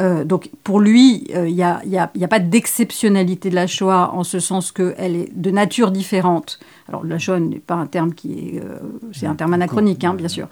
Euh, 0.00 0.24
donc 0.24 0.48
pour 0.64 0.80
lui, 0.80 1.26
il 1.34 1.54
n'y 1.54 1.62
a, 1.62 2.28
pas 2.28 2.38
d'exceptionnalité 2.38 3.50
de 3.50 3.54
la 3.54 3.66
Shoah 3.66 4.10
en 4.14 4.24
ce 4.24 4.40
sens 4.40 4.72
qu'elle 4.72 5.16
est 5.16 5.28
de 5.34 5.50
nature 5.50 5.90
différente. 5.90 6.58
Alors 6.88 7.04
la 7.04 7.18
Shoah 7.18 7.40
n'est 7.40 7.58
pas 7.58 7.74
un 7.74 7.86
terme 7.86 8.14
qui 8.14 8.32
est, 8.32 8.62
c'est 9.12 9.26
un 9.26 9.34
terme 9.34 9.52
anachronique, 9.52 10.02
hein, 10.04 10.14
bien 10.14 10.28
sûr. 10.28 10.48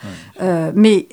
mais 0.74 1.08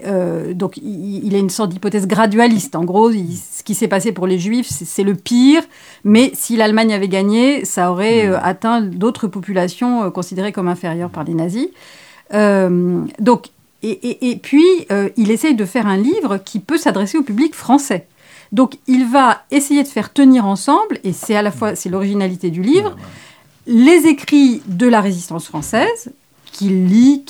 donc 0.53 0.77
il, 0.77 1.33
a 1.35 1.37
une 1.37 1.49
sorte 1.49 1.71
d'hypothèse 1.71 2.07
gradualiste. 2.07 2.75
En 2.75 2.83
gros, 2.83 3.11
ce 3.11 3.63
qui 3.63 3.75
s'est 3.75 3.87
passé 3.87 4.11
pour 4.11 4.27
les 4.27 4.39
Juifs, 4.39 4.67
c'est 4.69 5.03
le 5.03 5.15
pire. 5.15 5.63
Mais 6.03 6.31
si 6.33 6.57
l'Allemagne 6.57 6.93
avait 6.93 7.07
gagné, 7.07 7.65
ça 7.65 7.91
aurait 7.91 8.27
hmm. 8.27 8.39
atteint 8.43 8.81
d'autres 8.81 9.27
populations 9.27 10.11
considérées 10.11 10.51
comme 10.51 10.67
inférieures 10.67 11.09
par 11.09 11.23
les 11.23 11.33
nazis. 11.33 11.69
donc 12.31 13.51
et, 13.83 14.39
puis, 14.41 14.65
euh, 14.91 15.09
il 15.17 15.29
essaye 15.29 15.55
de 15.55 15.65
faire 15.65 15.85
un 15.87 15.97
livre 15.97 16.37
qui 16.37 16.59
peut 16.59 16.77
s'adresser 16.77 17.17
au 17.17 17.23
public 17.23 17.53
français. 17.53 18.07
Donc, 18.51 18.77
il 18.87 19.05
va 19.05 19.43
essayer 19.51 19.83
de 19.83 19.87
faire 19.87 20.11
tenir 20.11 20.45
ensemble, 20.45 20.99
et 21.03 21.13
c'est 21.13 21.35
à 21.35 21.41
la 21.41 21.51
fois 21.51 21.75
c'est 21.75 21.89
l'originalité 21.89 22.49
du 22.49 22.61
livre, 22.61 22.95
les 23.67 24.07
écrits 24.07 24.61
de 24.67 24.87
la 24.87 25.01
résistance 25.01 25.45
française, 25.45 26.11
qu'il 26.53 26.87
lit, 26.87 27.23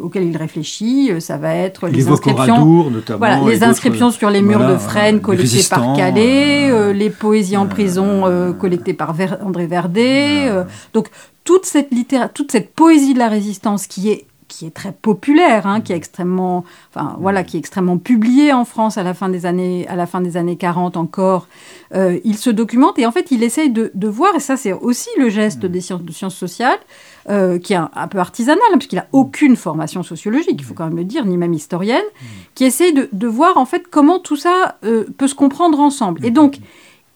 auxquels 0.00 0.24
il 0.24 0.36
réfléchit. 0.36 1.12
Euh, 1.12 1.20
ça 1.20 1.36
va 1.36 1.54
être 1.54 1.86
les 1.88 2.08
inscriptions, 2.08 2.90
notamment, 2.90 3.46
les 3.46 3.62
inscriptions 3.62 4.10
sur 4.10 4.30
les 4.30 4.42
murs 4.42 4.66
de 4.66 4.76
Fresnes 4.76 5.20
collectées 5.20 5.62
par 5.70 5.94
Calais, 5.94 6.68
euh, 6.70 6.92
les 6.92 7.10
poésies 7.10 7.56
en 7.56 7.66
prison 7.66 8.54
collectées 8.58 8.94
par 8.94 9.14
André 9.44 9.66
Verdet. 9.66 10.50
donc 10.94 11.08
toute 11.44 11.64
cette 11.64 11.90
toute 12.34 12.50
cette 12.50 12.74
poésie 12.74 13.14
de 13.14 13.20
la 13.20 13.28
résistance 13.28 13.86
qui 13.86 14.10
est 14.10 14.26
qui 14.48 14.66
est 14.66 14.70
très 14.70 14.92
populaire, 14.92 15.66
hein, 15.66 15.80
qui 15.80 15.92
est 15.92 15.96
extrêmement, 15.96 16.64
enfin 16.94 17.16
voilà, 17.20 17.42
qui 17.44 17.56
est 17.56 17.60
extrêmement 17.60 17.98
publié 17.98 18.52
en 18.52 18.64
France 18.64 18.98
à 18.98 19.02
la 19.02 19.14
fin 19.14 19.28
des 19.28 19.46
années, 19.46 19.86
à 19.88 19.96
la 19.96 20.06
fin 20.06 20.20
des 20.20 20.36
années 20.36 20.56
40 20.56 20.96
encore. 20.96 21.48
Euh, 21.94 22.18
il 22.24 22.36
se 22.36 22.50
documente 22.50 22.98
et 22.98 23.06
en 23.06 23.12
fait 23.12 23.30
il 23.30 23.42
essaye 23.42 23.70
de, 23.70 24.08
voir, 24.08 24.34
et 24.36 24.40
ça 24.40 24.56
c'est 24.56 24.72
aussi 24.72 25.08
le 25.18 25.28
geste 25.28 25.66
des 25.66 25.80
sciences, 25.80 26.02
de 26.02 26.12
sciences 26.12 26.36
sociales, 26.36 26.78
euh, 27.28 27.58
qui 27.58 27.72
est 27.72 27.76
un, 27.76 28.08
peu 28.08 28.18
artisanal, 28.18 28.62
hein, 28.72 28.78
puisqu'il 28.78 28.98
a 28.98 29.08
aucune 29.12 29.56
formation 29.56 30.02
sociologique, 30.02 30.56
il 30.58 30.64
faut 30.64 30.74
quand 30.74 30.86
même 30.86 30.96
le 30.96 31.04
dire, 31.04 31.24
ni 31.24 31.36
même 31.36 31.52
historienne, 31.52 32.04
qui 32.54 32.64
essaye 32.64 32.92
de, 32.92 33.26
voir 33.26 33.56
en 33.56 33.66
fait 33.66 33.88
comment 33.90 34.20
tout 34.20 34.36
ça 34.36 34.76
euh, 34.84 35.04
peut 35.18 35.26
se 35.26 35.34
comprendre 35.34 35.80
ensemble. 35.80 36.24
Et 36.24 36.30
donc 36.30 36.58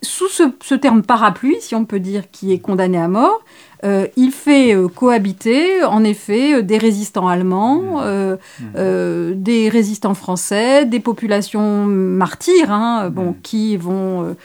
sous 0.02 0.28
ce, 0.28 0.44
ce, 0.62 0.74
terme 0.74 1.02
parapluie, 1.02 1.56
si 1.60 1.74
on 1.74 1.84
peut 1.84 2.00
dire, 2.00 2.30
qui 2.30 2.52
est 2.52 2.58
condamné 2.58 2.98
à 2.98 3.06
mort, 3.06 3.42
euh, 3.84 4.06
il 4.16 4.30
fait 4.30 4.74
euh, 4.74 4.88
cohabiter, 4.88 5.82
en 5.84 6.04
effet, 6.04 6.56
euh, 6.56 6.62
des 6.62 6.78
résistants 6.78 7.28
allemands, 7.28 8.00
mmh. 8.02 8.36
Mmh. 8.74 9.32
des 9.34 9.68
résistants 9.68 10.14
français, 10.14 10.84
des 10.84 11.00
populations 11.00 11.86
martyrs, 11.86 12.70
hein, 12.70 13.10
bon, 13.10 13.30
mmh. 13.30 13.36
qui 13.42 13.76
vont 13.76 14.36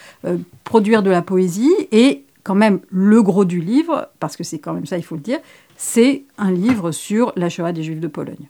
produire 0.63 1.03
de 1.03 1.09
la 1.09 1.21
poésie. 1.21 1.73
Et 1.91 2.23
quand 2.43 2.55
même, 2.55 2.79
le 2.89 3.21
gros 3.21 3.45
du 3.45 3.59
livre, 3.59 4.09
parce 4.19 4.37
que 4.37 4.43
c'est 4.43 4.59
quand 4.59 4.73
même 4.73 4.85
ça, 4.85 4.97
il 4.97 5.03
faut 5.03 5.15
le 5.15 5.21
dire, 5.21 5.39
c'est 5.77 6.23
un 6.37 6.51
livre 6.51 6.91
sur 6.91 7.33
la 7.35 7.49
Shoah 7.49 7.73
des 7.73 7.83
Juifs 7.83 7.99
de 7.99 8.07
Pologne. 8.07 8.47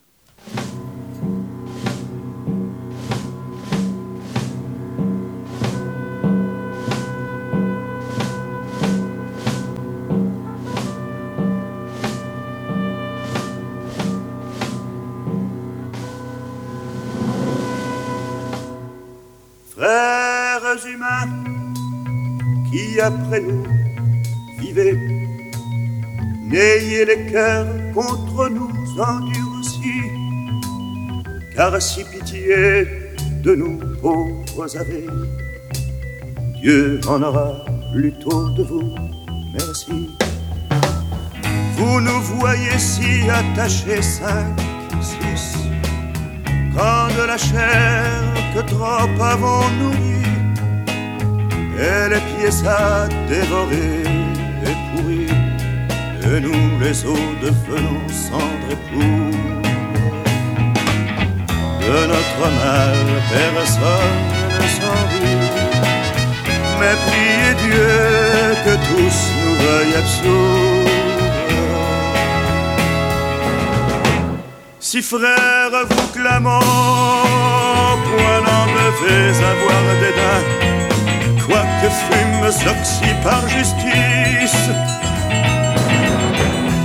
Qui 22.75 22.99
après 22.99 23.39
nous 23.39 23.63
vivez. 24.59 24.97
N'ayez 26.43 27.05
les 27.05 27.21
cœurs 27.31 27.67
contre 27.93 28.49
nous 28.49 28.75
endurcis, 29.11 30.11
car 31.55 31.81
si 31.81 32.03
pitié 32.03 32.85
de 33.45 33.55
nous 33.55 33.77
pauvres 34.01 34.67
avez, 34.81 35.07
Dieu 36.59 36.99
en 37.07 37.21
aura 37.23 37.65
plutôt 37.93 38.49
de 38.57 38.63
vous. 38.63 38.93
Merci. 39.53 40.09
Vous 41.77 42.01
nous 42.01 42.21
voyez 42.39 42.77
si 42.77 43.11
attachés 43.29 44.01
cinq, 44.01 44.55
six, 45.01 45.45
quand 46.75 47.07
de 47.17 47.25
la 47.25 47.37
chair 47.37 48.21
que 48.53 48.61
trop 48.71 49.23
avons 49.33 49.69
nourri, 49.79 50.14
et 51.77 52.09
les 52.09 52.21
pieds 52.29 52.67
à 52.67 53.07
dévorer 53.27 54.03
et 54.67 54.75
pourrir, 54.91 55.29
et 56.23 56.39
nous 56.39 56.79
les 56.79 57.05
eaux 57.05 57.33
devenons 57.41 58.07
cendres 58.09 58.71
et 58.71 58.79
poux. 58.89 59.31
De 61.81 62.07
notre 62.07 62.45
mal, 62.59 62.97
personne 63.29 64.25
ne 64.57 64.67
s'en 64.67 65.05
mais 66.79 66.95
priez 67.07 67.53
Dieu 67.63 67.87
que 68.65 68.75
tous 68.89 69.17
nous 69.39 69.55
veuillent 69.63 69.97
absoudre. 70.03 70.95
Si 74.79 75.01
frère 75.01 75.71
vous 75.89 76.07
clamons, 76.13 76.59
point 78.07 78.39
n'en 78.47 78.65
devez 78.79 79.27
avoir 79.51 79.81
dédain, 80.03 80.41
quoique 81.55 81.93
fûmes 81.93 82.71
oxy 82.71 83.11
par 83.23 83.47
justice. 83.47 84.69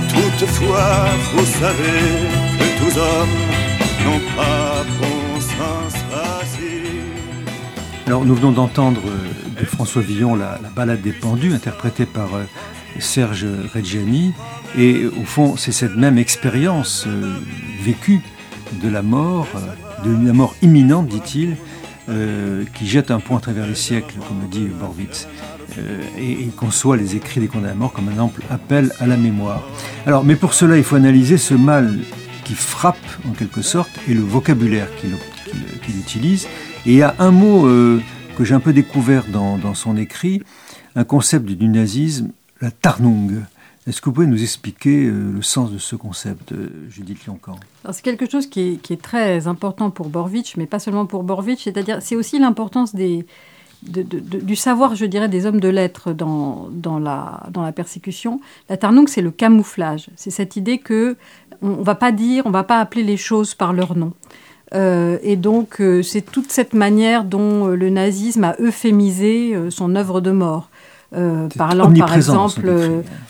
Toutefois, 0.09 1.09
vous 1.33 1.45
savez 1.45 1.99
que 2.57 2.79
tous 2.79 2.97
hommes 2.97 3.37
n'ont 4.05 4.35
pas 4.35 4.83
bon 4.99 5.39
sens 5.39 5.93
racine. 6.11 7.51
Alors, 8.07 8.25
nous 8.25 8.35
venons 8.35 8.51
d'entendre 8.51 9.01
de 9.59 9.65
François 9.65 10.01
Villon 10.01 10.35
la, 10.35 10.59
la 10.61 10.69
balade 10.69 11.01
des 11.01 11.11
pendus, 11.11 11.53
interprétée 11.53 12.05
par 12.05 12.35
euh, 12.35 12.43
Serge 12.99 13.45
Reggiani. 13.73 14.33
Et 14.77 15.05
au 15.05 15.25
fond, 15.25 15.57
c'est 15.57 15.71
cette 15.71 15.95
même 15.95 16.17
expérience 16.17 17.05
euh, 17.07 17.33
vécue 17.81 18.21
de 18.81 18.89
la 18.89 19.01
mort, 19.01 19.47
euh, 19.55 20.05
de 20.05 20.27
la 20.27 20.33
mort 20.33 20.55
imminente, 20.61 21.07
dit-il, 21.07 21.57
euh, 22.11 22.65
qui 22.73 22.87
jette 22.87 23.09
un 23.09 23.19
point 23.19 23.37
à 23.37 23.41
travers 23.41 23.65
les 23.65 23.75
siècles, 23.75 24.15
comme 24.27 24.41
le 24.41 24.47
dit 24.47 24.67
Borwitz, 24.67 25.27
euh, 25.77 26.01
et, 26.17 26.31
et, 26.43 26.47
conçoit 26.47 26.97
les 26.97 27.15
écrits 27.15 27.39
des 27.39 27.47
condamnés 27.47 27.71
à 27.71 27.75
mort 27.75 27.93
comme 27.93 28.09
un 28.09 28.19
ample 28.19 28.41
appel 28.49 28.91
à 28.99 29.07
la 29.07 29.15
mémoire. 29.15 29.63
Alors, 30.05 30.25
mais 30.25 30.35
pour 30.35 30.53
cela, 30.53 30.77
il 30.77 30.83
faut 30.83 30.97
analyser 30.97 31.37
ce 31.37 31.53
mal 31.53 31.99
qui 32.43 32.53
frappe, 32.53 32.97
en 33.29 33.31
quelque 33.31 33.61
sorte, 33.61 33.91
et 34.09 34.13
le 34.13 34.21
vocabulaire 34.21 34.87
qu'il 34.99 35.11
qu 35.81 35.91
utilise. 35.91 36.47
Et 36.85 36.91
il 36.91 36.95
y 36.95 37.01
a 37.01 37.15
un 37.19 37.31
mot 37.31 37.65
euh, 37.65 38.01
que 38.37 38.43
j'ai 38.43 38.55
un 38.55 38.59
peu 38.59 38.73
découvert 38.73 39.23
dans, 39.31 39.57
dans, 39.57 39.73
son 39.73 39.95
écrit, 39.95 40.41
un 40.95 41.03
concept 41.03 41.45
du 41.45 41.67
nazisme, 41.67 42.31
la 42.59 42.71
Tarnung. 42.71 43.41
Est-ce 43.87 43.99
que 43.99 44.05
vous 44.05 44.13
pouvez 44.13 44.27
nous 44.27 44.43
expliquer 44.43 45.05
euh, 45.05 45.31
le 45.33 45.41
sens 45.41 45.71
de 45.71 45.79
ce 45.79 45.95
concept, 45.95 46.51
euh, 46.51 46.69
Judith 46.89 47.25
Lioncan? 47.25 47.55
C'est 47.91 48.03
quelque 48.03 48.29
chose 48.29 48.45
qui 48.45 48.79
est, 48.87 49.01
très 49.01 49.47
important 49.47 49.89
pour 49.89 50.09
Borwitsch, 50.09 50.55
mais 50.55 50.67
pas 50.67 50.77
seulement 50.77 51.07
pour 51.07 51.23
Borwitsch, 51.23 51.63
c'est-à-dire 51.63 51.97
c'est 52.01 52.15
aussi 52.15 52.37
l'importance 52.37 52.93
du 52.93 54.55
savoir, 54.55 54.93
je 54.93 55.05
dirais, 55.05 55.29
des 55.29 55.47
hommes 55.47 55.59
de 55.59 55.67
lettres 55.67 56.13
dans, 56.13 56.69
la, 56.99 57.71
persécution. 57.75 58.39
La 58.69 58.77
Tarnung, 58.77 59.07
c'est 59.07 59.23
le 59.23 59.31
camouflage. 59.31 60.09
C'est 60.15 60.31
cette 60.31 60.55
idée 60.55 60.77
que 60.77 61.17
on 61.63 61.77
ne 61.77 61.83
va 61.83 61.95
pas 61.95 62.11
dire, 62.11 62.45
on 62.45 62.49
ne 62.49 62.53
va 62.53 62.63
pas 62.63 62.79
appeler 62.79 63.03
les 63.03 63.17
choses 63.17 63.55
par 63.55 63.73
leur 63.73 63.97
nom. 63.97 64.13
Euh, 64.75 65.17
et 65.23 65.35
donc, 65.35 65.81
c'est 66.03 66.21
toute 66.21 66.51
cette 66.51 66.75
manière 66.75 67.23
dont 67.23 67.65
le 67.65 67.89
nazisme 67.89 68.43
a 68.43 68.55
euphémisé 68.59 69.55
son 69.71 69.95
œuvre 69.95 70.21
de 70.21 70.29
mort. 70.29 70.69
Euh, 71.13 71.49
parlant 71.57 71.91
par 71.93 72.15
exemple 72.15 72.61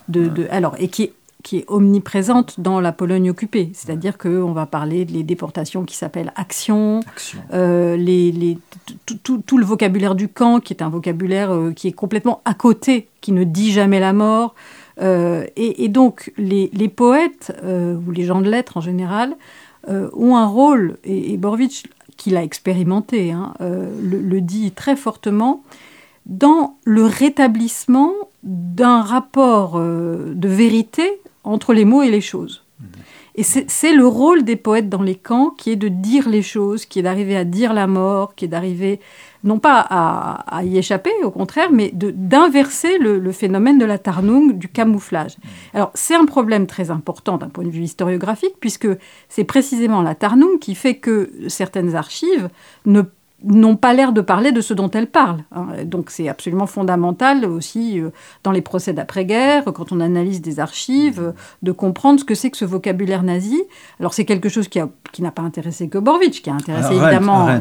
de, 0.07 0.27
de, 0.27 0.47
alors 0.51 0.75
et 0.77 0.87
qui 0.87 1.03
est 1.03 1.13
qui 1.41 1.57
est 1.57 1.65
omniprésente 1.67 2.59
dans 2.59 2.79
la 2.79 2.91
Pologne 2.91 3.29
occupée. 3.29 3.71
C'est-à-dire 3.73 4.17
qu'on 4.17 4.51
va 4.51 4.65
parler 4.65 5.05
des 5.05 5.23
déportations 5.23 5.83
qui 5.85 5.95
s'appellent 5.95 6.31
action, 6.35 6.99
Action. 7.07 7.39
Euh, 7.53 7.97
les, 7.97 8.31
les, 8.31 8.57
tout, 9.23 9.41
tout, 9.45 9.57
le 9.57 9.65
vocabulaire 9.65 10.15
du 10.15 10.27
camp, 10.27 10.59
qui 10.59 10.73
est 10.73 10.83
un 10.83 10.89
vocabulaire 10.89 11.51
euh, 11.51 11.71
qui 11.71 11.87
est 11.87 11.93
complètement 11.93 12.41
à 12.45 12.53
côté, 12.53 13.07
qui 13.21 13.31
ne 13.31 13.43
dit 13.43 13.71
jamais 13.71 13.99
la 13.99 14.13
mort. 14.13 14.55
Euh, 15.01 15.45
et, 15.55 15.83
et, 15.83 15.87
donc, 15.87 16.31
les, 16.37 16.69
les 16.73 16.89
poètes, 16.89 17.57
euh, 17.63 17.95
ou 18.07 18.11
les 18.11 18.23
gens 18.23 18.41
de 18.41 18.49
lettres 18.49 18.77
en 18.77 18.81
général, 18.81 19.35
euh, 19.89 20.09
ont 20.13 20.35
un 20.35 20.45
rôle, 20.45 20.97
et, 21.03 21.33
et 21.33 21.39
qui 22.17 22.29
l'a 22.29 22.43
expérimenté, 22.43 23.31
hein, 23.31 23.53
euh, 23.61 23.89
le, 24.03 24.19
le 24.21 24.41
dit 24.41 24.71
très 24.71 24.95
fortement, 24.95 25.63
dans 26.31 26.77
le 26.85 27.03
rétablissement 27.03 28.13
d'un 28.41 29.01
rapport 29.01 29.73
euh, 29.75 30.33
de 30.33 30.47
vérité 30.47 31.21
entre 31.43 31.73
les 31.73 31.85
mots 31.85 32.01
et 32.01 32.09
les 32.09 32.21
choses. 32.21 32.63
Et 33.35 33.43
c'est 33.43 33.93
le 33.93 34.05
rôle 34.05 34.43
des 34.43 34.57
poètes 34.57 34.89
dans 34.89 35.01
les 35.01 35.15
camps 35.15 35.51
qui 35.51 35.71
est 35.71 35.77
de 35.77 35.87
dire 35.87 36.27
les 36.27 36.41
choses, 36.41 36.85
qui 36.85 36.99
est 36.99 37.01
d'arriver 37.01 37.37
à 37.37 37.45
dire 37.45 37.73
la 37.73 37.87
mort, 37.87 38.35
qui 38.35 38.43
est 38.43 38.49
d'arriver 38.49 38.99
non 39.45 39.57
pas 39.57 39.79
à, 39.79 40.57
à, 40.57 40.63
y 40.65 40.77
échapper, 40.77 41.11
au 41.23 41.31
contraire, 41.31 41.69
mais 41.71 41.91
d'inverser 41.93 42.97
le, 42.97 43.19
le, 43.19 43.31
phénomène 43.31 43.77
de 43.77 43.85
la 43.85 43.97
tarnung, 43.97 44.57
du 44.57 44.67
camouflage. 44.67 45.37
Alors 45.73 45.91
c'est 45.93 46.13
un 46.13 46.25
problème 46.25 46.67
très 46.67 46.91
important 46.91 47.37
d'un 47.37 47.47
point 47.47 47.63
de 47.63 47.69
vue 47.69 47.83
historiographique, 47.83 48.55
puisque 48.59 48.89
c'est 49.29 49.45
précisément 49.45 50.01
la 50.01 50.13
tarnung 50.13 50.59
qui 50.59 50.75
fait 50.75 50.95
que 50.95 51.31
certaines 51.47 51.95
archives 51.95 52.49
ne 52.85 53.01
n'ont 53.43 53.75
pas 53.75 53.93
l'air 53.93 54.13
de 54.13 54.21
parler 54.21 54.51
de 54.51 54.61
ce 54.61 54.73
dont 54.73 54.89
elles 54.91 55.07
parlent. 55.07 55.43
Donc 55.85 56.09
c'est 56.09 56.29
absolument 56.29 56.67
fondamental 56.67 57.45
aussi 57.45 57.99
euh, 57.99 58.09
dans 58.43 58.51
les 58.51 58.61
procès 58.61 58.93
d'après-guerre, 58.93 59.65
quand 59.65 59.91
on 59.91 59.99
analyse 59.99 60.41
des 60.41 60.59
archives, 60.59 61.19
euh, 61.19 61.31
de 61.61 61.71
comprendre 61.71 62.19
ce 62.19 62.25
que 62.25 62.35
c'est 62.35 62.51
que 62.51 62.57
ce 62.57 62.65
vocabulaire 62.65 63.23
nazi. 63.23 63.61
Alors 63.99 64.13
c'est 64.13 64.25
quelque 64.25 64.49
chose 64.49 64.67
qui, 64.67 64.79
a, 64.79 64.89
qui 65.11 65.21
n'a 65.21 65.31
pas 65.31 65.41
intéressé 65.41 65.89
que 65.89 65.97
Borwitsch, 65.97 66.41
qui 66.41 66.49
a 66.49 66.53
intéressé 66.53 66.97
Arendt, 66.97 67.03
évidemment, 67.03 67.47
euh, 67.47 67.59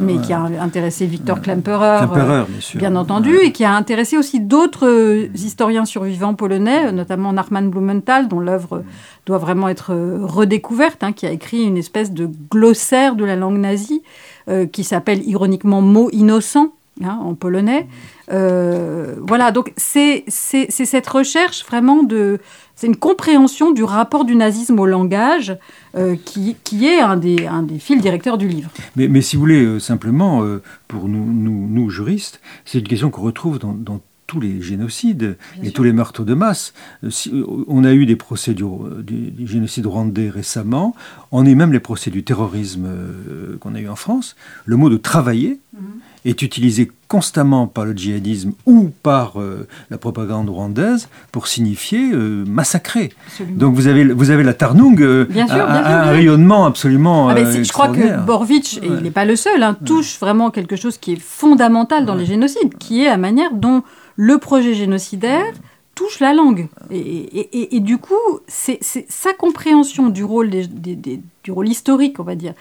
mais 0.00 0.14
ouais. 0.14 0.20
qui 0.20 0.32
a 0.32 0.40
intéressé 0.40 1.06
Victor 1.06 1.36
ouais. 1.36 1.42
Klemperer, 1.42 1.98
Klemperer 1.98 2.44
bien, 2.74 2.90
bien, 2.90 2.96
entendu, 2.96 3.36
ouais. 3.36 3.46
et 3.46 3.52
qui 3.52 3.64
a 3.64 3.74
intéressé 3.74 4.16
aussi 4.16 4.40
d'autres 4.40 5.28
historiens 5.34 5.84
survivants 5.84 6.34
polonais, 6.34 6.92
notamment 6.92 7.32
Nachman 7.32 7.70
Blumenthal, 7.70 8.28
dont 8.28 8.40
l'œuvre 8.40 8.82
doit 9.26 9.38
vraiment 9.38 9.68
être 9.68 9.94
redécouverte, 9.94 11.04
hein, 11.04 11.12
qui 11.12 11.26
a 11.26 11.30
écrit 11.30 11.62
une 11.62 11.76
espèce 11.76 12.12
de 12.12 12.28
glossaire 12.50 13.14
de 13.14 13.24
la 13.24 13.36
langue 13.36 13.58
nazie 13.58 14.02
euh, 14.48 14.66
qui 14.66 14.84
s'appelle 14.84 15.26
ironiquement 15.28 15.80
mot 15.80 16.10
innocent 16.12 16.72
hein, 17.02 17.18
en 17.22 17.34
polonais. 17.34 17.86
Euh, 18.32 19.16
voilà, 19.20 19.50
donc 19.50 19.72
c'est 19.76 20.24
cette 20.28 21.06
recherche 21.06 21.64
vraiment 21.66 22.02
de. 22.02 22.38
C'est 22.74 22.86
une 22.86 22.96
compréhension 22.96 23.72
du 23.72 23.84
rapport 23.84 24.24
du 24.24 24.34
nazisme 24.34 24.80
au 24.80 24.86
langage 24.86 25.54
euh, 25.96 26.16
qui, 26.24 26.56
qui, 26.64 26.86
est 26.86 27.00
un 27.00 27.18
des, 27.18 27.46
un 27.46 27.62
des 27.62 27.78
fils 27.78 28.00
directeurs 28.00 28.38
du 28.38 28.48
livre. 28.48 28.70
Mais, 28.96 29.06
mais 29.06 29.20
si 29.20 29.36
vous 29.36 29.40
voulez, 29.40 29.78
simplement, 29.80 30.42
pour 30.88 31.06
nous, 31.06 31.26
nous, 31.26 31.66
nous 31.68 31.90
juristes, 31.90 32.40
c'est 32.64 32.78
une 32.78 32.88
question 32.88 33.10
qu'on 33.10 33.20
retrouve 33.20 33.58
dans, 33.58 33.74
dans 33.74 34.00
tous 34.30 34.38
les 34.38 34.62
génocides 34.62 35.36
Bien 35.54 35.62
et 35.62 35.64
sûr. 35.66 35.72
tous 35.74 35.82
les 35.82 35.92
meurtres 35.92 36.24
de 36.24 36.34
masse. 36.34 36.72
Si, 37.08 37.32
on 37.66 37.82
a 37.82 37.92
eu 37.92 38.06
des 38.06 38.14
procès 38.14 38.54
du, 38.54 38.64
du, 39.02 39.44
génocide 39.44 39.86
rwandais 39.86 40.30
récemment, 40.30 40.94
on 41.32 41.44
a 41.46 41.48
eu 41.48 41.56
même 41.56 41.72
les 41.72 41.80
procès 41.80 42.12
du 42.12 42.22
terrorisme 42.22 42.86
euh, 42.86 43.56
qu'on 43.58 43.74
a 43.74 43.80
eu 43.80 43.88
en 43.88 43.96
France. 43.96 44.36
Le 44.66 44.76
mot 44.76 44.88
de 44.88 44.98
travailler 44.98 45.58
-hmm. 45.74 46.28
est 46.30 46.42
utilisé 46.42 46.92
constamment 47.10 47.66
par 47.66 47.84
le 47.84 47.92
djihadisme 47.92 48.52
ou 48.66 48.90
par 49.02 49.40
euh, 49.40 49.66
la 49.90 49.98
propagande 49.98 50.48
rwandaise 50.48 51.08
pour 51.32 51.48
signifier 51.48 52.12
euh, 52.12 52.44
massacrer. 52.46 53.10
Absolument. 53.26 53.58
Donc 53.58 53.74
vous 53.74 53.88
avez, 53.88 54.04
vous 54.04 54.30
avez 54.30 54.44
la 54.44 54.54
Tarnung, 54.54 55.00
euh, 55.00 55.24
bien 55.24 55.48
sûr, 55.48 55.56
un, 55.56 55.82
bien 55.82 56.02
rayonnement 56.02 56.66
absolument. 56.66 57.28
Ah 57.28 57.34
je 57.36 57.72
crois 57.72 57.88
que 57.88 58.24
Borwitsch, 58.24 58.74
ouais. 58.76 58.88
il 58.88 59.02
n'est 59.02 59.10
pas 59.10 59.24
le 59.24 59.34
seul, 59.34 59.60
hein, 59.64 59.76
touche 59.84 60.12
ouais. 60.12 60.18
vraiment 60.26 60.50
quelque 60.50 60.76
chose 60.76 60.98
qui 60.98 61.14
est 61.14 61.20
fondamental 61.20 62.06
dans 62.06 62.12
ouais. 62.12 62.20
les 62.20 62.26
génocides, 62.26 62.78
qui 62.78 63.02
est 63.02 63.08
la 63.08 63.16
manière 63.16 63.52
dont 63.52 63.82
le 64.20 64.36
projet 64.36 64.74
génocidaire 64.74 65.54
touche 65.94 66.20
la 66.20 66.34
langue. 66.34 66.68
Et, 66.90 66.98
et, 66.98 67.58
et, 67.58 67.76
et 67.76 67.80
du 67.80 67.96
coup, 67.96 68.14
c'est 68.46 68.78
sa 68.82 69.32
compréhension 69.32 70.10
du 70.10 70.24
rôle, 70.24 70.50
des, 70.50 70.66
des, 70.66 70.94
des, 70.94 71.22
du 71.42 71.50
rôle 71.50 71.68
historique, 71.68 72.20
on 72.20 72.22
va 72.22 72.34
dire, 72.34 72.52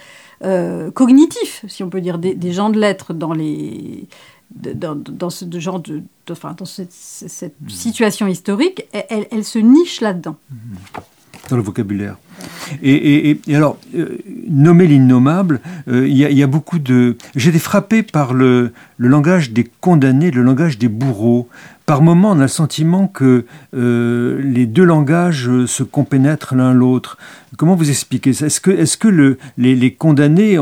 euh, 0.46 0.90
cognitif, 0.90 1.66
si 1.68 1.84
on 1.84 1.90
peut 1.90 2.00
dire, 2.00 2.18
des, 2.18 2.52
gens 2.54 2.70
de 2.70 2.80
lettres 2.80 3.14
dans 3.14 3.34
les 3.34 4.08
dans, 4.52 4.96
dans 4.96 5.30
ce 5.30 5.46
genre 5.60 5.82
de, 5.82 5.98
de 5.98 6.32
enfin, 6.32 6.56
dans 6.58 6.66
cette, 6.66 6.94
cette 6.94 7.60
mmh. 7.62 7.70
situation 7.70 8.28
historique, 8.28 8.88
elle, 8.94 9.28
elle, 9.30 9.44
se 9.44 9.60
niche 9.60 10.00
là-dedans. 10.00 10.38
Mmh. 10.50 10.56
Dans 11.50 11.58
le 11.58 11.62
vocabulaire. 11.62 12.16
Et, 12.84 13.40
alors, 13.54 13.78
euh, 13.96 14.18
nommer 14.50 14.88
l'innommable, 14.88 15.60
il 15.88 16.16
y, 16.16 16.44
a 16.44 16.48
beaucoup 16.48 16.80
de... 16.80 17.18
J'ai 17.36 17.50
été 17.50 17.60
frappé 17.60 18.04
par 18.04 18.34
le, 18.34 18.72
le 18.98 19.08
langage 19.08 19.52
des 19.52 19.68
condamnés, 19.82 20.32
le 20.32 20.44
langage 20.44 20.78
des 20.78 20.90
bourreaux. 20.90 21.50
Par 21.90 22.04
moments, 22.04 22.34
on 22.34 22.40
a 22.40 22.44
le 22.44 22.48
sentiment 22.48 23.08
que 23.08 23.46
euh, 23.76 24.40
les 24.44 24.68
deux 24.68 24.84
langages 24.84 25.50
euh, 25.50 25.66
se 25.66 25.82
compénètrent 25.82 26.54
l'un 26.54 26.72
l'autre. 26.72 27.18
Comment 27.58 27.76
vous 27.76 27.90
expliquez 27.90 28.32
ça? 28.32 28.46
Est-ce 28.46 28.62
que, 28.62 28.70
est 28.70 28.84
-ce 28.84 28.96
que 28.96 29.08
le, 29.08 29.40
les, 29.58 29.94
condamnés, 29.96 30.60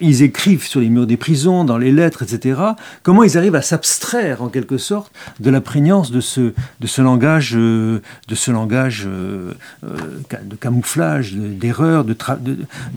ils 0.00 0.22
écrivent 0.22 0.64
sur 0.64 0.78
les 0.78 0.88
murs 0.88 1.08
des 1.08 1.16
prisons, 1.16 1.64
dans 1.64 1.78
les 1.78 1.90
lettres, 1.90 2.22
etc. 2.22 2.60
Comment 3.02 3.24
ils 3.24 3.36
arrivent 3.36 3.56
à 3.56 3.60
s'abstraire, 3.60 4.40
en 4.40 4.48
quelque 4.48 4.78
sorte, 4.78 5.10
de 5.40 5.50
la 5.50 5.60
prégnance 5.60 6.12
de 6.12 6.20
ce, 6.20 6.52
de 6.80 6.86
ce 6.86 7.02
langage, 7.02 7.54
euh, 7.56 8.00
de, 8.28 8.34
ce 8.36 8.52
langage 8.52 9.04
de 9.04 10.56
camouflage, 10.60 10.85
d'erreur, 11.34 12.04
de, 12.04 12.16
de, 12.40 12.56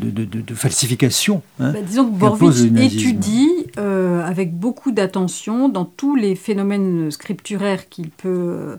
de, 0.09 0.25
de, 0.41 0.53
falsification 0.53 1.41
hein, 1.59 1.71
bah, 1.73 1.81
Disons 1.81 2.05
que 2.05 2.17
Borvitch 2.17 2.71
étudie 2.77 3.49
avec 3.77 4.57
beaucoup 4.57 4.91
d'attention 4.91 5.69
dans 5.69 5.85
tous 5.85 6.15
les 6.15 6.35
phénomènes 6.35 7.09
scriptés 7.11 7.57
qu'il 7.89 8.09
peut, 8.09 8.77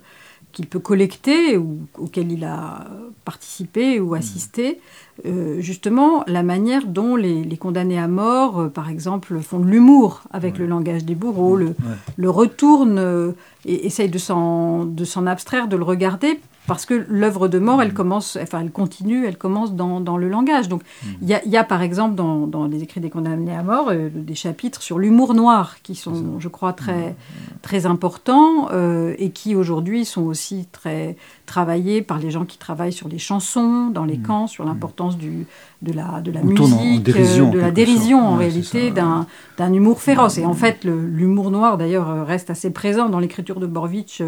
qu'il 0.52 0.66
peut 0.66 0.78
collecter 0.78 1.56
ou 1.56 1.78
auquel 1.98 2.32
il 2.32 2.44
a 2.44 2.86
participé 3.24 4.00
ou 4.00 4.14
assisté, 4.14 4.80
euh, 5.26 5.60
justement 5.60 6.24
la 6.26 6.42
manière 6.42 6.86
dont 6.86 7.16
les, 7.16 7.44
condamnés 7.56 7.98
à 7.98 8.08
mort, 8.08 8.60
euh, 8.60 8.68
par 8.68 8.88
exemple, 8.88 9.38
font 9.40 9.58
de 9.58 9.66
l'humour 9.66 10.22
avec 10.32 10.58
le 10.58 10.66
langage 10.66 11.04
des 11.04 11.14
bourreaux, 11.14 11.56
le, 11.56 11.74
le 12.16 12.30
retournent 12.30 12.98
euh, 12.98 13.32
et 13.64 13.86
essayent 13.86 14.08
de 14.08 14.18
s'en 14.18 15.26
abstraire, 15.26 15.68
de 15.68 15.76
le 15.76 15.84
regarder 15.84 16.40
parce 16.66 16.86
que 16.86 17.06
l'œuvre 17.08 17.48
de 17.48 17.58
mort, 17.58 17.82
elle 17.82 17.90
mm. 17.90 17.94
commence, 17.94 18.38
enfin, 18.40 18.60
elle 18.60 18.70
continue, 18.70 19.26
elle 19.26 19.38
commence 19.38 19.74
dans, 19.74 20.16
le 20.16 20.28
langage. 20.28 20.68
Donc, 20.68 20.82
mm. 20.82 21.08
il 21.22 21.28
y, 21.28 21.56
a, 21.56 21.64
par 21.64 21.82
exemple 21.82 22.14
dans, 22.14 22.66
les 22.66 22.82
écrits 22.82 23.00
des 23.00 23.10
condamnés 23.10 23.54
à 23.54 23.62
mort 23.62 23.88
euh, 23.90 24.08
des 24.12 24.34
chapitres 24.34 24.82
sur 24.82 24.98
l'humour 24.98 25.34
noir 25.34 25.76
qui 25.82 25.94
sont, 25.94 26.38
je 26.38 26.48
crois, 26.48 26.72
très, 26.72 27.10
mm. 27.10 27.14
très 27.62 27.86
importants 27.86 28.68
euh, 28.72 29.14
et 29.18 29.30
qui 29.30 29.54
aujourd'hui 29.54 30.04
sont 30.04 30.22
aussi 30.22 30.68
très 30.70 31.16
travaillés 31.46 32.02
par 32.02 32.18
les 32.18 32.30
gens 32.30 32.44
qui 32.44 32.58
travaillent 32.58 32.92
sur 32.92 33.08
les 33.08 33.18
chansons 33.18 33.88
dans 33.88 34.04
les 34.04 34.18
camps, 34.18 34.46
sur 34.46 34.64
l'importance 34.64 35.16
du 35.16 35.46
de 35.82 35.92
la, 35.92 36.20
de 36.20 36.30
la 36.30 36.42
musique, 36.42 37.08
euh, 37.08 37.50
de 37.50 37.58
la 37.58 37.70
dérision 37.70 38.20
en 38.20 38.36
réalité, 38.36 38.90
d'un 38.90 39.26
humour 39.72 40.02
féroce. 40.02 40.36
Et 40.36 40.44
en 40.44 40.52
fait, 40.52 40.84
l'humour 40.84 41.50
noir, 41.50 41.78
d'ailleurs, 41.78 42.26
reste 42.26 42.50
assez 42.50 42.70
présent 42.70 43.08
dans 43.08 43.18
l'écriture 43.18 43.60
de 43.60 43.66
Borvitch 43.66 44.22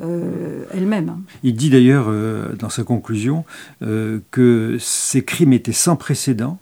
euh, 0.00 0.64
elle-même. 0.72 1.18
Il 1.42 1.54
dit 1.54 1.65
d'ailleurs, 1.70 2.12
dans 2.58 2.70
sa 2.70 2.84
conclusion, 2.84 3.44
que 3.80 4.76
ces 4.78 5.24
crimes 5.24 5.52
étaient 5.52 5.72
sans 5.72 5.96
précédent 5.96 6.58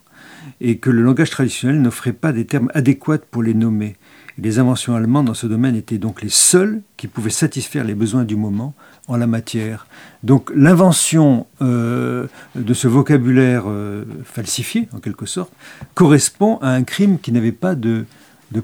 et 0.61 0.79
que 0.79 0.91
le 0.91 1.03
langage 1.03 1.31
traditionnel 1.31 1.81
n'offrait 1.81 2.13
pas 2.13 2.33
des 2.33 2.45
termes 2.45 2.71
adéquats 2.75 3.19
pour 3.19 3.43
les 3.43 3.55
nommer. 3.55 3.97
Les 4.37 4.59
inventions 4.59 4.97
allemandes 4.97 5.27
dans 5.27 5.35
ce 5.35 5.47
domaine 5.47 5.77
étaient 5.77 5.99
donc 5.99 6.21
les 6.21 6.29
seules 6.29 6.83
qui 6.97 7.07
pouvaient 7.07 7.31
satisfaire 7.31 7.85
les 7.85 7.95
besoins 7.95 8.25
du 8.25 8.35
moment 8.35 8.75
en 9.07 9.17
la 9.17 9.29
matière. 9.29 9.87
Donc 10.25 10.51
l'invention 10.55 11.47
euh, 11.63 12.27
de 12.57 12.75
ce 12.75 12.89
vocabulaire 12.89 13.65
euh, 13.67 14.05
falsifié, 14.25 14.89
en 14.93 14.99
quelque 14.99 15.27
sorte, 15.27 15.53
correspond 15.95 16.59
à 16.63 16.71
un 16.71 16.83
crime 16.83 17.19
qui 17.21 17.31
n'avait 17.31 17.53
pas 17.53 17.77
de, 17.77 18.07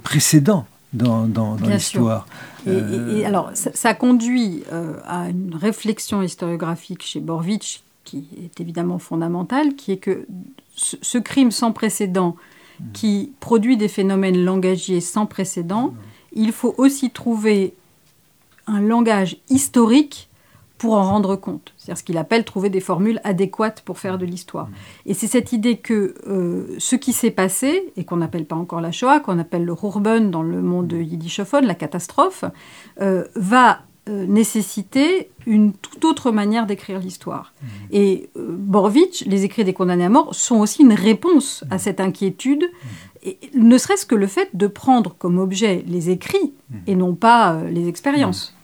précédent 0.02 0.66
dans, 0.92 1.26
dans, 1.26 1.56
l'histoire. 1.56 2.26
Et, 2.66 2.70
euh, 2.70 3.26
alors, 3.26 3.50
ça, 3.54 3.94
conduit 3.94 4.64
à 5.06 5.28
une 5.28 5.54
réflexion 5.54 6.22
historiographique 6.22 7.02
chez 7.02 7.20
Borvitch 7.20 7.82
qui 8.04 8.26
est 8.42 8.60
évidemment 8.60 8.98
fondamentale, 8.98 9.74
qui 9.76 9.92
est 9.92 9.98
que 9.98 10.26
ce 10.74 11.18
crime 11.18 11.50
sans 11.50 11.72
précédent 11.72 12.36
qui 12.92 13.32
produit 13.40 13.76
des 13.76 13.88
phénomènes 13.88 14.42
langagiers 14.42 15.02
sans 15.02 15.26
précédent, 15.26 15.92
il 16.32 16.52
faut 16.52 16.74
aussi 16.78 17.10
trouver 17.10 17.74
un 18.66 18.80
langage 18.80 19.36
historique 19.48 20.29
pour 20.80 20.94
en 20.94 21.02
rendre 21.02 21.36
compte. 21.36 21.74
C'est-à-dire 21.76 21.98
ce 21.98 22.02
qu'il 22.02 22.16
appelle 22.16 22.42
trouver 22.42 22.70
des 22.70 22.80
formules 22.80 23.20
adéquates 23.22 23.82
pour 23.82 23.98
faire 23.98 24.16
de 24.16 24.24
l'histoire. 24.24 24.66
Et 25.04 25.12
c'est 25.12 25.26
cette 25.26 25.52
idée 25.52 25.76
que 25.76 26.14
euh, 26.26 26.74
ce 26.78 26.96
qui 26.96 27.12
s'est 27.12 27.30
passé, 27.30 27.92
et 27.98 28.04
qu'on 28.04 28.16
n'appelle 28.16 28.46
pas 28.46 28.56
encore 28.56 28.80
la 28.80 28.90
Shoah, 28.90 29.20
qu'on 29.20 29.38
appelle 29.38 29.66
le 29.66 29.74
Hurben 29.74 30.30
dans 30.30 30.42
le 30.42 30.62
monde 30.62 30.90
yiddishophone, 30.92 31.66
la 31.66 31.74
catastrophe, 31.74 32.46
euh, 33.02 33.26
va 33.34 33.80
euh, 34.08 34.24
nécessiter 34.26 35.30
une 35.46 35.74
toute 35.74 36.04
autre 36.06 36.32
manière 36.32 36.66
d'écrire 36.66 36.98
l'histoire. 36.98 37.52
Mmh. 37.60 37.66
Et 37.92 38.30
euh, 38.36 38.56
Borvitch, 38.58 39.26
les 39.26 39.44
écrits 39.44 39.62
des 39.62 39.74
condamnés 39.74 40.06
à 40.06 40.08
mort, 40.08 40.34
sont 40.34 40.56
aussi 40.56 40.82
une 40.82 40.94
réponse 40.94 41.64
à 41.70 41.76
mmh. 41.76 41.78
cette 41.78 42.00
inquiétude, 42.00 42.62
mmh. 42.62 42.86
Et, 43.22 43.38
ne 43.54 43.76
serait-ce 43.78 44.06
que 44.06 44.14
le 44.14 44.26
fait 44.26 44.48
de 44.54 44.66
prendre 44.66 45.14
comme 45.18 45.38
objet 45.38 45.84
les 45.86 46.10
écrits 46.10 46.52
et 46.86 46.94
non 46.94 47.14
pas 47.14 47.54
euh, 47.54 47.70
les 47.70 47.88
expériences. 47.88 48.56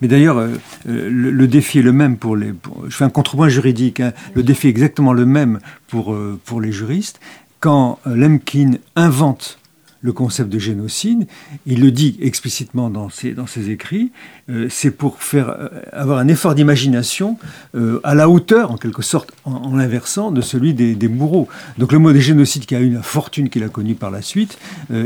Mais 0.00 0.08
d'ailleurs, 0.08 0.48
le, 0.86 1.46
défi 1.46 1.80
est 1.80 1.82
le 1.82 1.92
même 1.92 2.16
pour 2.16 2.36
les... 2.36 2.54
je 2.88 2.96
fais 2.96 3.04
un 3.04 3.10
contrepoint 3.10 3.48
juridique, 3.48 4.00
hein. 4.00 4.12
le 4.34 4.42
défi 4.42 4.68
est 4.68 4.70
exactement 4.70 5.12
le 5.12 5.26
même 5.26 5.58
pour, 5.88 6.16
pour 6.46 6.60
les 6.62 6.72
juristes. 6.72 7.20
Quand 7.60 7.98
Lemkin 8.06 8.72
invente 8.96 9.58
le 10.04 10.12
concept 10.12 10.50
de 10.50 10.58
génocide. 10.58 11.26
Il 11.66 11.80
le 11.80 11.90
dit 11.90 12.18
explicitement 12.20 12.90
dans 12.90 13.08
ses, 13.08 13.70
écrits. 13.70 14.12
Euh, 14.50 14.66
c'est 14.68 14.90
pour 14.90 15.22
faire 15.22 15.48
euh, 15.48 15.68
avoir 15.92 16.18
un 16.18 16.28
effort 16.28 16.54
d'imagination 16.54 17.38
euh, 17.74 18.00
à 18.04 18.14
la 18.14 18.28
hauteur, 18.28 18.70
en 18.70 18.76
quelque 18.76 19.00
sorte, 19.00 19.32
en, 19.46 19.74
l'inversant, 19.74 20.30
de 20.30 20.42
celui 20.42 20.74
des, 20.74 21.08
bourreaux. 21.08 21.48
Donc 21.78 21.90
le 21.90 21.98
mot 21.98 22.12
de 22.12 22.18
génocide 22.18 22.66
qui 22.66 22.76
a 22.76 22.80
eu 22.80 22.90
la 22.90 23.02
fortune 23.02 23.48
qu'il 23.48 23.64
a 23.64 23.68
connue 23.68 23.94
par 23.94 24.10
la 24.10 24.20
suite 24.20 24.58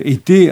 était 0.04 0.50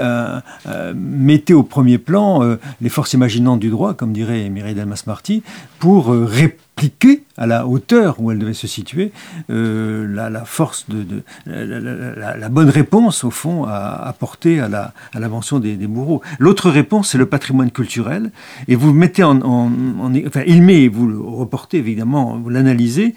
mettait 0.94 1.54
au 1.54 1.62
premier 1.62 1.98
plan 1.98 2.56
les 2.80 2.88
forces 2.88 3.14
imaginantes 3.14 3.60
du 3.60 3.70
droit, 3.70 3.94
comme 3.94 4.12
dirait 4.12 4.48
Mireille 4.48 4.74
Dalmas-Marty, 4.74 5.42
pour 5.78 6.08
répondre 6.08 6.65
appliquer 6.76 7.22
à 7.38 7.46
la 7.46 7.66
hauteur 7.66 8.20
où 8.20 8.30
elle 8.30 8.38
devait 8.38 8.52
se 8.52 8.66
situer 8.66 9.10
euh, 9.48 10.06
la, 10.06 10.44
force 10.44 10.84
de, 10.90 11.22
la, 11.46 12.48
bonne 12.50 12.68
réponse 12.68 13.24
au 13.24 13.30
fond 13.30 13.64
à 13.64 13.94
apporter 14.06 14.60
à 14.60 14.68
la 14.68 14.92
l'invention 15.14 15.58
des, 15.58 15.76
des, 15.76 15.86
bourreaux. 15.86 16.20
L'autre 16.38 16.68
réponse 16.68 17.10
c'est 17.10 17.18
le 17.18 17.24
patrimoine 17.24 17.70
culturel. 17.70 18.30
Et 18.68 18.74
vous 18.74 18.92
mettez 18.92 19.22
en, 19.22 19.40
enfin 20.26 20.42
il 20.46 20.62
met 20.62 20.88
vous 20.88 21.06
le 21.06 21.18
reportez 21.18 21.78
évidemment 21.78 22.36
vous 22.36 22.50
l'analysez 22.50 23.14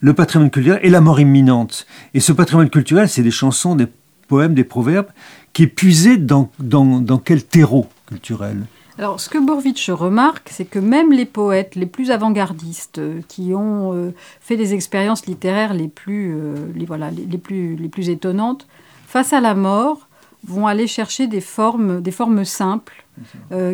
le 0.00 0.14
patrimoine 0.14 0.50
culturel 0.50 0.80
et 0.82 0.88
la 0.88 1.02
mort 1.02 1.20
imminente. 1.20 1.86
Et 2.14 2.20
ce 2.20 2.32
patrimoine 2.32 2.70
culturel 2.70 3.10
c'est 3.10 3.22
des 3.22 3.30
chansons 3.30 3.76
des 3.76 3.86
poèmes 4.28 4.54
des 4.54 4.64
proverbes 4.64 5.08
qui 5.52 5.64
est 5.64 5.66
puisé 5.66 6.16
dans, 6.16 6.50
dans, 6.58 7.00
dans 7.00 7.18
quel 7.18 7.44
terreau 7.44 7.86
culturel? 8.06 8.64
Alors, 8.96 9.18
ce 9.18 9.28
que 9.28 9.38
Borvitch 9.38 9.90
remarque, 9.90 10.50
c'est 10.52 10.64
que 10.64 10.78
même 10.78 11.12
les 11.12 11.24
poètes 11.24 11.74
les 11.74 11.86
plus 11.86 12.12
avant-gardistes, 12.12 12.98
euh, 12.98 13.20
qui 13.26 13.52
ont 13.52 13.92
euh, 13.92 14.14
fait 14.40 14.56
des 14.56 14.72
expériences 14.72 15.26
littéraires 15.26 15.74
les 15.74 15.88
plus, 15.88 16.36
euh, 16.36 16.54
les, 16.76 16.86
voilà, 16.86 17.10
les, 17.10 17.38
plus, 17.38 17.74
les 17.74 17.88
plus 17.88 18.08
étonnantes, 18.08 18.68
face 19.08 19.32
à 19.32 19.40
la 19.40 19.54
mort, 19.54 20.06
vont 20.46 20.68
aller 20.68 20.86
chercher 20.86 21.26
des 21.26 21.40
formes, 21.40 22.00
des 22.02 22.10
formes 22.10 22.44
simples, 22.44 23.04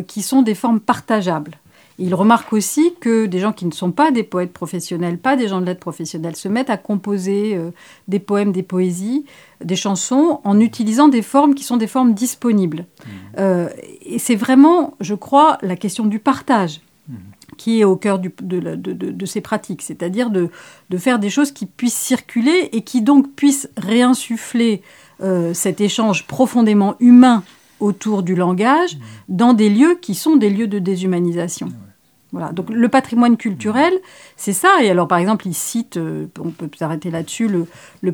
qui 0.07 0.21
sont 0.21 0.43
des 0.43 0.53
formes 0.53 0.79
partageables. 0.79 1.57
Il 1.99 2.15
remarque 2.15 2.53
aussi 2.53 2.93
que 2.99 3.25
des 3.25 3.39
gens 3.39 3.53
qui 3.53 3.65
ne 3.65 3.71
sont 3.71 3.91
pas 3.91 4.11
des 4.11 4.23
poètes 4.23 4.53
professionnels, 4.53 5.17
pas 5.17 5.35
des 5.35 5.47
gens 5.47 5.61
de 5.61 5.65
lettres 5.65 5.79
professionnels, 5.79 6.35
se 6.35 6.47
mettent 6.47 6.69
à 6.69 6.77
composer 6.77 7.59
des 8.07 8.19
poèmes, 8.19 8.51
des 8.51 8.63
poésies, 8.63 9.25
des 9.63 9.75
chansons 9.75 10.39
en 10.43 10.59
utilisant 10.59 11.07
des 11.07 11.21
formes 11.21 11.55
qui 11.55 11.63
sont 11.63 11.77
des 11.77 11.87
formes 11.87 12.13
disponibles. 12.13 12.79
Mmh. 12.79 13.09
Euh, 13.39 13.69
et 14.05 14.19
c'est 14.19 14.35
vraiment, 14.35 14.95
je 14.99 15.15
crois, 15.15 15.57
la 15.61 15.75
question 15.75 16.05
du 16.05 16.19
partage 16.19 16.81
mmh. 17.07 17.15
qui 17.57 17.79
est 17.81 17.83
au 17.83 17.95
cœur 17.95 18.19
de, 18.19 19.25
ces 19.25 19.41
pratiques, 19.41 19.81
c'est-à-dire 19.81 20.29
de, 20.29 20.49
faire 20.97 21.19
des 21.19 21.29
choses 21.29 21.51
qui 21.51 21.65
puissent 21.65 21.97
circuler 21.97 22.69
et 22.73 22.81
qui 22.81 23.01
donc 23.01 23.33
puissent 23.35 23.69
réinsuffler 23.77 24.81
euh, 25.21 25.53
cet 25.53 25.81
échange 25.81 26.27
profondément 26.27 26.95
humain 26.99 27.43
autour 27.81 28.23
du 28.23 28.35
langage 28.35 28.97
dans 29.27 29.53
des 29.53 29.69
lieux 29.69 29.97
qui 30.01 30.15
sont 30.15 30.37
des 30.37 30.49
lieux 30.49 30.67
de 30.67 30.79
déshumanisation. 30.79 31.69
Voilà. 32.31 32.53
Donc 32.53 32.69
le 32.69 32.87
patrimoine 32.87 33.35
culturel, 33.35 33.93
c'est 34.37 34.53
ça. 34.53 34.69
Et 34.81 34.89
alors 34.89 35.07
par 35.07 35.17
exemple, 35.17 35.47
il 35.47 35.53
cite, 35.53 35.97
euh, 35.97 36.27
on 36.39 36.51
peut 36.51 36.69
s'arrêter 36.79 37.11
là-dessus, 37.11 37.49
le, 37.49 37.67
le, 38.01 38.13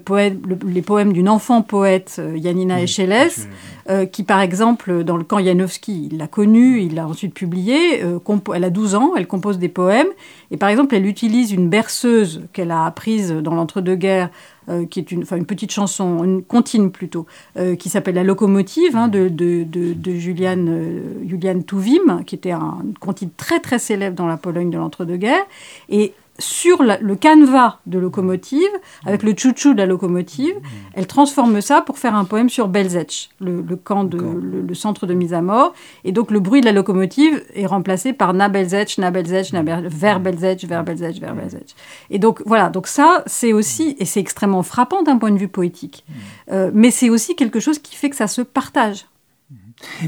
les 0.65 0.82
poèmes 0.82 1.13
d'une 1.13 1.30
enfant 1.30 1.61
poète, 1.61 2.20
Yanina 2.36 2.82
Echeles, 2.82 3.47
euh, 3.89 4.05
qui 4.07 4.24
par 4.24 4.41
exemple, 4.41 5.03
dans 5.03 5.18
le 5.18 5.24
camp 5.24 5.38
Janowski, 5.38 6.09
il 6.11 6.18
l'a 6.18 6.28
connue, 6.28 6.82
il 6.82 6.95
l'a 6.95 7.07
ensuite 7.07 7.36
publié, 7.36 8.03
euh, 8.03 8.18
elle 8.55 8.63
a 8.63 8.72
12 8.72 8.95
ans, 8.95 9.11
elle 9.15 9.28
compose 9.28 9.59
des 9.59 9.70
poèmes, 9.70 10.07
et 10.49 10.57
par 10.57 10.70
exemple, 10.70 10.95
elle 10.95 11.05
utilise 11.05 11.51
une 11.51 11.70
berceuse 11.70 12.41
qu'elle 12.53 12.72
a 12.72 12.86
apprise 12.86 13.32
dans 13.32 13.53
l'entre-deux-guerres 13.53 14.30
euh, 14.70 14.86
qui 14.86 14.99
est 14.99 15.11
une, 15.11 15.24
une 15.32 15.45
petite 15.45 15.72
chanson, 15.72 16.24
une 16.24 16.43
comptine 16.43 16.91
plutôt, 16.91 17.26
euh, 17.57 17.76
qui 17.76 17.89
s'appelle 17.89 18.15
La 18.15 18.24
locomotive 18.24 18.95
hein, 18.95 19.07
de, 19.07 19.30
de, 19.30 19.63
de, 19.63 19.93
de 19.93 20.11
Julian, 20.13 20.65
euh, 20.68 21.61
Touvim, 21.65 22.24
qui 22.26 22.36
était 22.36 22.51
un, 22.51 22.78
une 23.22 23.30
très 23.38 23.59
très 23.59 23.80
célèbre 23.80 24.15
dans 24.15 24.28
la 24.28 24.38
Pologne 24.38 24.70
de 24.70 24.78
l'entre-deux-guerres. 24.78 25.45
Et 25.89 26.13
sur 26.40 26.84
le 26.84 27.16
canevas 27.16 27.80
de 27.86 28.00
locomotive, 28.00 28.70
avec 29.06 29.24
le 29.24 29.34
chouchou 29.36 29.74
de 29.74 29.80
la 29.80 29.86
locomotive, 29.86 30.56
elle 30.94 31.08
transforme 31.08 31.62
ça 31.62 31.82
pour 31.82 31.98
faire 31.98 32.16
un 32.16 32.26
poème 32.26 32.50
sur 32.50 32.68
Belzec, 32.68 33.30
le, 33.40 33.64
camp 33.76 34.04
de, 34.04 34.18
le, 34.18 34.74
centre 34.74 35.08
de 35.08 35.14
mise 35.14 35.34
à 35.34 35.42
mort. 35.42 35.74
Et 36.04 36.12
donc 36.12 36.32
le 36.32 36.40
bruit 36.40 36.62
de 36.62 36.66
la 36.66 36.72
locomotive 36.72 37.44
est 37.54 37.66
remplacé 37.66 38.14
par 38.14 38.34
na 38.34 38.50
Belzec, 38.50 38.98
na 38.98 39.12
Belzec, 39.12 39.54
na 39.54 39.64
vers 39.64 40.20
Belzec, 40.20 40.66
vers 40.66 40.84
Belzec, 40.84 41.20
vers 41.20 41.36
Belzec. 41.36 41.76
Et 42.10 42.20
donc 42.20 42.42
voilà, 42.46 42.70
donc 42.70 42.88
ça 42.88 43.24
c'est 43.26 43.54
aussi, 43.54 43.96
et 44.00 44.06
c'est 44.06 44.20
extrêmement 44.20 44.64
frappant 44.64 45.04
d'un 45.04 45.18
point 45.18 45.32
de 45.32 45.38
vue 45.38 45.48
poétique, 45.48 46.06
euh, 46.52 46.72
mais 46.74 46.92
c'est 46.92 47.10
aussi 47.10 47.36
quelque 47.36 47.60
chose 47.60 47.80
qui 47.80 47.96
fait 47.96 48.10
que 48.10 48.16
ça 48.16 48.28
se 48.28 48.42
partage. 48.42 49.06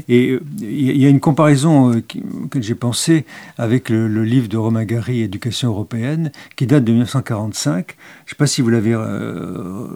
Et 0.08 0.30
euh, 0.30 0.40
il 0.60 0.96
y 0.96 1.06
a 1.06 1.08
une 1.08 1.20
comparaison 1.20 1.92
euh, 1.92 2.02
que 2.50 2.60
j'ai 2.60 2.74
pensée 2.74 3.24
avec 3.58 3.88
le, 3.88 4.24
livre 4.24 4.48
de 4.48 4.56
Romain 4.56 4.84
Gary, 4.84 5.22
Éducation 5.22 5.68
européenne, 5.68 6.32
qui 6.56 6.66
date 6.66 6.84
de 6.84 6.92
1945. 6.92 7.86
Je 7.88 7.92
ne 7.92 8.28
sais 8.30 8.36
pas 8.36 8.46
si 8.46 8.62
vous 8.62 8.68
l'avez 8.68 8.94
euh, 8.94 9.86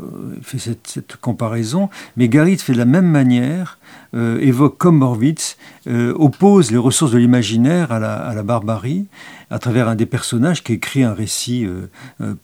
fait 0.42 0.58
cette, 0.58 1.16
comparaison, 1.20 1.90
mais 2.16 2.28
Gary 2.28 2.56
fait 2.56 2.72
de 2.72 2.78
la 2.78 2.84
même 2.84 3.06
manière, 3.06 3.78
évoque 4.14 4.78
comme 4.78 4.98
Morwitz, 4.98 5.56
oppose 5.86 6.70
les 6.70 6.76
ressources 6.76 7.12
de 7.12 7.18
l'imaginaire 7.18 7.90
à 7.92 7.98
la, 7.98 8.42
barbarie, 8.42 9.06
à 9.50 9.58
travers 9.58 9.88
un 9.88 9.94
des 9.94 10.06
personnages 10.06 10.62
qui 10.62 10.72
écrit 10.72 11.02
un 11.02 11.14
récit 11.14 11.66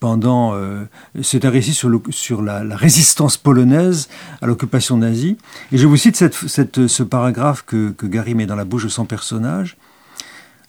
pendant. 0.01 0.55
c'est 1.23 1.45
un 1.45 1.51
récit 1.51 1.73
sur, 1.73 2.43
la, 2.43 2.77
résistance 2.77 3.37
polonaise 3.37 4.09
à 4.43 4.47
l'occupation 4.47 4.97
nazie. 4.99 5.37
Et 5.73 5.79
je 5.79 5.87
vous 5.87 5.97
cite 5.97 6.17
ce 6.17 7.03
paragraphe 7.03 7.65
que, 7.67 7.95
Gary 8.05 8.35
met 8.35 8.47
dans 8.47 8.57
la 8.57 8.65
bouche 8.65 8.85
de 8.85 8.89
son 8.89 9.05
personnage, 9.05 9.77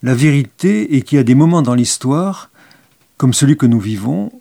la 0.04 0.16
vérité 0.16 0.96
est 0.96 1.02
qu'il 1.02 1.18
y 1.18 1.20
a 1.20 1.24
des 1.24 1.36
moments 1.36 1.62
dans 1.62 1.76
l'histoire, 1.76 2.50
comme 3.18 3.34
celui 3.34 3.56
que 3.56 3.68
nous 3.68 3.80
vivons, 3.80 4.32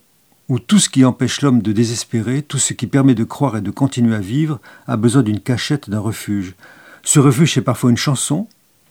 où 0.49 0.59
tout 0.59 0.78
ce 0.78 0.88
qui 0.88 1.05
empêche 1.05 1.43
l'homme 1.43 1.62
de 1.62 1.72
désespérer, 1.72 2.43
tout 2.43 2.59
ce 2.59 2.72
qui 2.72 2.86
permet 2.86 3.14
de 3.14 3.24
croire 3.24 3.59
et 3.59 3.61
de 3.61 3.70
continuer 3.70 4.16
à 4.16 4.20
vivre, 4.20 4.59
a 4.88 4.97
besoin 4.97 5.22
d'une 5.22 5.41
cachette, 5.41 5.88
d'un 5.91 6.01
refuge. 6.01 6.55
Ce 7.03 7.20
refuge, 7.20 7.55
c'est 7.55 7.62
parfois 7.62 7.91
une 7.91 7.97
chanson, 7.97 8.49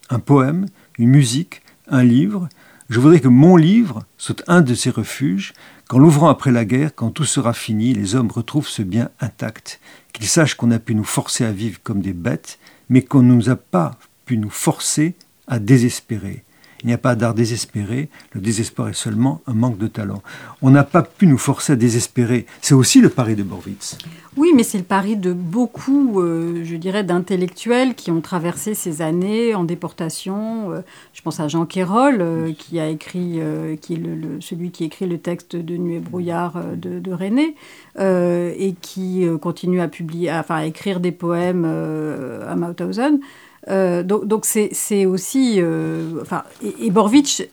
un 0.10 0.20
poème, 0.20 0.68
une 0.98 1.10
musique, 1.10 1.62
un 1.90 2.04
livre. 2.04 2.48
Je 2.90 3.00
voudrais 3.00 3.20
que 3.20 3.28
mon 3.28 3.56
livre 3.56 4.04
soit 4.18 4.44
un 4.48 4.62
de 4.62 4.74
ces 4.74 4.90
refuges, 4.90 5.54
qu'en 5.88 6.00
l'ouvrant 6.00 6.28
après 6.28 6.52
la 6.52 6.66
guerre, 6.66 6.96
quand 6.96 7.12
tout 7.12 7.26
sera 7.26 7.54
fini, 7.54 7.94
les 7.94 8.16
hommes 8.16 8.32
retrouvent 8.32 8.68
ce 8.68 8.82
bien 8.82 9.10
intact, 9.20 9.80
qu'ils 10.12 10.28
sachent 10.28 10.56
qu'on 10.56 10.72
a 10.72 10.80
pu 10.80 10.96
nous 10.96 11.04
forcer 11.04 11.46
à 11.46 11.52
vivre 11.52 11.80
comme 11.84 12.02
des 12.02 12.14
bêtes, 12.14 12.58
mais 12.90 13.04
qu'on 13.04 13.22
ne 13.22 13.34
nous 13.36 13.52
a 13.52 13.56
pas 13.56 14.00
pu 14.26 14.38
nous 14.38 14.50
forcer 14.50 15.14
à 15.48 15.60
désespérer. 15.60 16.44
Il 16.84 16.88
n'y 16.88 16.94
a 16.94 16.98
pas 16.98 17.16
d'art 17.16 17.34
désespéré, 17.34 18.10
le 18.32 18.40
désespoir 18.40 18.88
est 18.88 18.94
seulement 18.94 19.42
un 19.48 19.54
manque 19.54 19.78
de 19.78 19.88
talent. 19.88 20.22
On 20.62 20.70
n'a 20.70 20.84
pas 20.84 21.02
pu 21.02 21.28
nous 21.28 21.38
forcer 21.38 21.74
à 21.74 21.76
désespérer. 21.76 22.46
C'est 22.62 22.74
aussi 22.74 23.02
le 23.02 23.10
pari 23.10 23.36
de 23.36 23.44
Borwitz. 23.44 23.98
Oui, 24.38 24.52
mais 24.56 24.64
c'est 24.64 24.78
le 24.78 24.86
pari 24.86 25.18
de 25.18 25.34
beaucoup, 25.34 26.22
euh, 26.22 26.64
je 26.64 26.78
dirais, 26.78 27.04
d'intellectuels 27.04 27.96
qui 27.96 28.12
ont 28.12 28.22
traversé 28.22 28.74
ces 28.76 29.02
années 29.02 29.54
en 29.54 29.66
déportation. 29.66 30.72
Euh, 30.72 30.82
je 31.12 31.22
pense 31.22 31.42
à 31.42 31.50
Jean 31.50 31.66
Quérol, 31.66 32.20
euh, 32.22 32.54
qui 32.54 32.80
a 32.80 32.88
écrit, 32.88 33.42
qui 33.82 33.96
est 33.96 33.98
le, 33.98 34.40
celui 34.40 34.72
qui 34.72 34.86
écrit 34.86 35.08
le 35.08 35.18
texte 35.18 35.58
de 35.58 35.76
Nuit 35.76 35.96
et 35.96 36.00
brouillard 36.00 36.64
de, 36.78 37.00
de 37.00 37.12
René, 37.12 37.56
et 38.00 38.76
qui 38.80 39.26
continue 39.42 39.82
à 39.82 39.90
publier, 39.90 40.32
enfin, 40.32 40.56
à 40.56 40.66
écrire 40.66 41.02
des 41.02 41.12
poèmes 41.12 41.66
à 41.66 42.56
Mauthausen. 42.56 43.20
Euh, 43.68 44.04
donc 44.04 44.46
c'est 44.46 45.06
aussi... 45.06 45.56
Euh, 45.58 46.22
enfin, 46.22 46.44
et, 46.62 46.90
Borvitch 46.92 47.44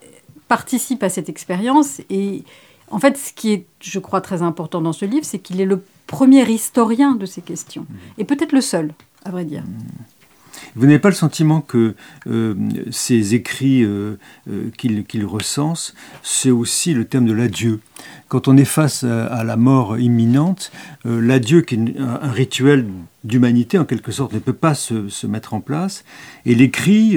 participe 0.49 1.03
à 1.03 1.09
cette 1.09 1.29
expérience. 1.29 2.01
Et 2.11 2.45
en 2.91 2.99
fait, 2.99 3.17
ce 3.17 3.33
qui 3.33 3.53
est, 3.53 3.67
je 3.81 3.99
crois, 3.99 4.21
très 4.21 4.43
important 4.43 4.81
dans 4.81 4.93
ce 4.93 5.05
livre, 5.05 5.25
c'est 5.25 5.39
qu'il 5.39 5.61
est 5.61 5.67
le 5.67 5.83
premier 6.07 6.49
historien 6.49 7.15
de 7.15 7.27
ces 7.27 7.43
questions. 7.43 7.83
Mmh. 7.83 7.95
Et 8.19 8.25
peut-être 8.25 8.53
le 8.53 8.61
seul, 8.61 8.93
à 9.25 9.31
vrai 9.31 9.45
dire. 9.45 9.63
Mmh. 9.63 10.05
Vous 10.75 10.87
n'avez 10.87 10.99
pas 10.99 11.09
le 11.09 11.15
sentiment 11.15 11.61
que 11.61 11.95
euh, 12.27 12.55
ces 12.91 13.35
écrits 13.35 13.83
euh, 13.83 14.19
euh, 14.51 14.71
qu'il 14.71 15.25
recense, 15.25 15.95
c'est 16.23 16.51
aussi 16.51 16.95
le 16.95 17.05
thème 17.05 17.27
de 17.27 17.33
l'adieu? 17.33 17.81
Quand 18.29 18.47
on 18.47 18.57
est 18.57 18.65
face 18.65 19.05
à, 19.05 19.43
la 19.45 19.57
mort 19.57 19.99
imminente, 19.99 20.71
l'adieu, 21.05 21.63
qui 21.63 21.77
est 21.77 21.99
un, 21.99 22.31
rituel 22.31 22.85
d'humanité 23.25 23.79
en 23.79 23.85
quelque 23.85 24.13
sorte, 24.13 24.35
ne 24.35 24.39
peut 24.39 24.53
pas 24.53 24.75
se, 24.75 25.27
mettre 25.27 25.55
en 25.55 25.61
place. 25.61 26.05
Et 26.45 26.55
l'écrit 26.55 27.17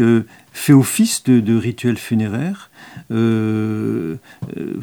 fait 0.53 0.71
office 0.71 1.23
de, 1.23 1.57
rituel 1.57 1.97
funéraire. 1.97 2.69
vous 3.09 4.17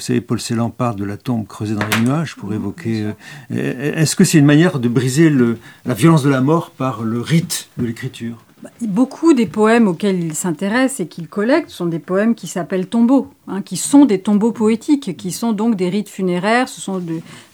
savez, 0.01 0.21
Paul 0.21 0.41
Celan 0.41 0.71
parle 0.71 0.97
de 0.97 1.05
la 1.05 1.17
tombe 1.17 1.47
creusée 1.47 1.77
dans 1.77 1.87
les 1.87 2.05
nuages 2.05 2.37
pour 2.37 2.53
évoquer. 2.53 3.13
Est-ce 3.51 4.17
que 4.17 4.25
c'est 4.25 4.39
une 4.39 4.47
manière 4.47 4.81
de 4.81 4.89
briser 4.89 5.31
la 5.31 5.95
violence 5.95 6.25
de 6.25 6.31
la 6.31 6.41
mort 6.41 6.73
par 6.73 7.03
le 7.03 7.21
rite 7.21 7.69
de 7.79 7.87
l'écriture? 7.87 8.46
Beaucoup 8.83 9.35
des 9.35 9.47
poèmes 9.47 9.89
auxquels 9.89 10.23
il 10.23 10.35
s'intéresse 10.35 11.01
et 11.01 11.09
qu'il 11.09 11.29
collecte 11.29 11.71
sont 11.71 11.87
des 11.87 11.99
poèmes 11.99 12.35
qui 12.35 12.47
s'appellent 12.47 12.89
tombeaux, 12.89 13.29
hein, 13.49 13.63
qui 13.63 13.77
sont 13.77 14.05
des 14.05 14.21
tombeaux 14.21 14.53
poétiques, 14.53 15.17
qui 15.17 15.33
sont 15.33 15.53
donc 15.53 15.77
des 15.77 15.89
rites 15.89 16.09
funéraires. 16.09 16.69
Ce 16.69 16.81
sont 16.81 17.03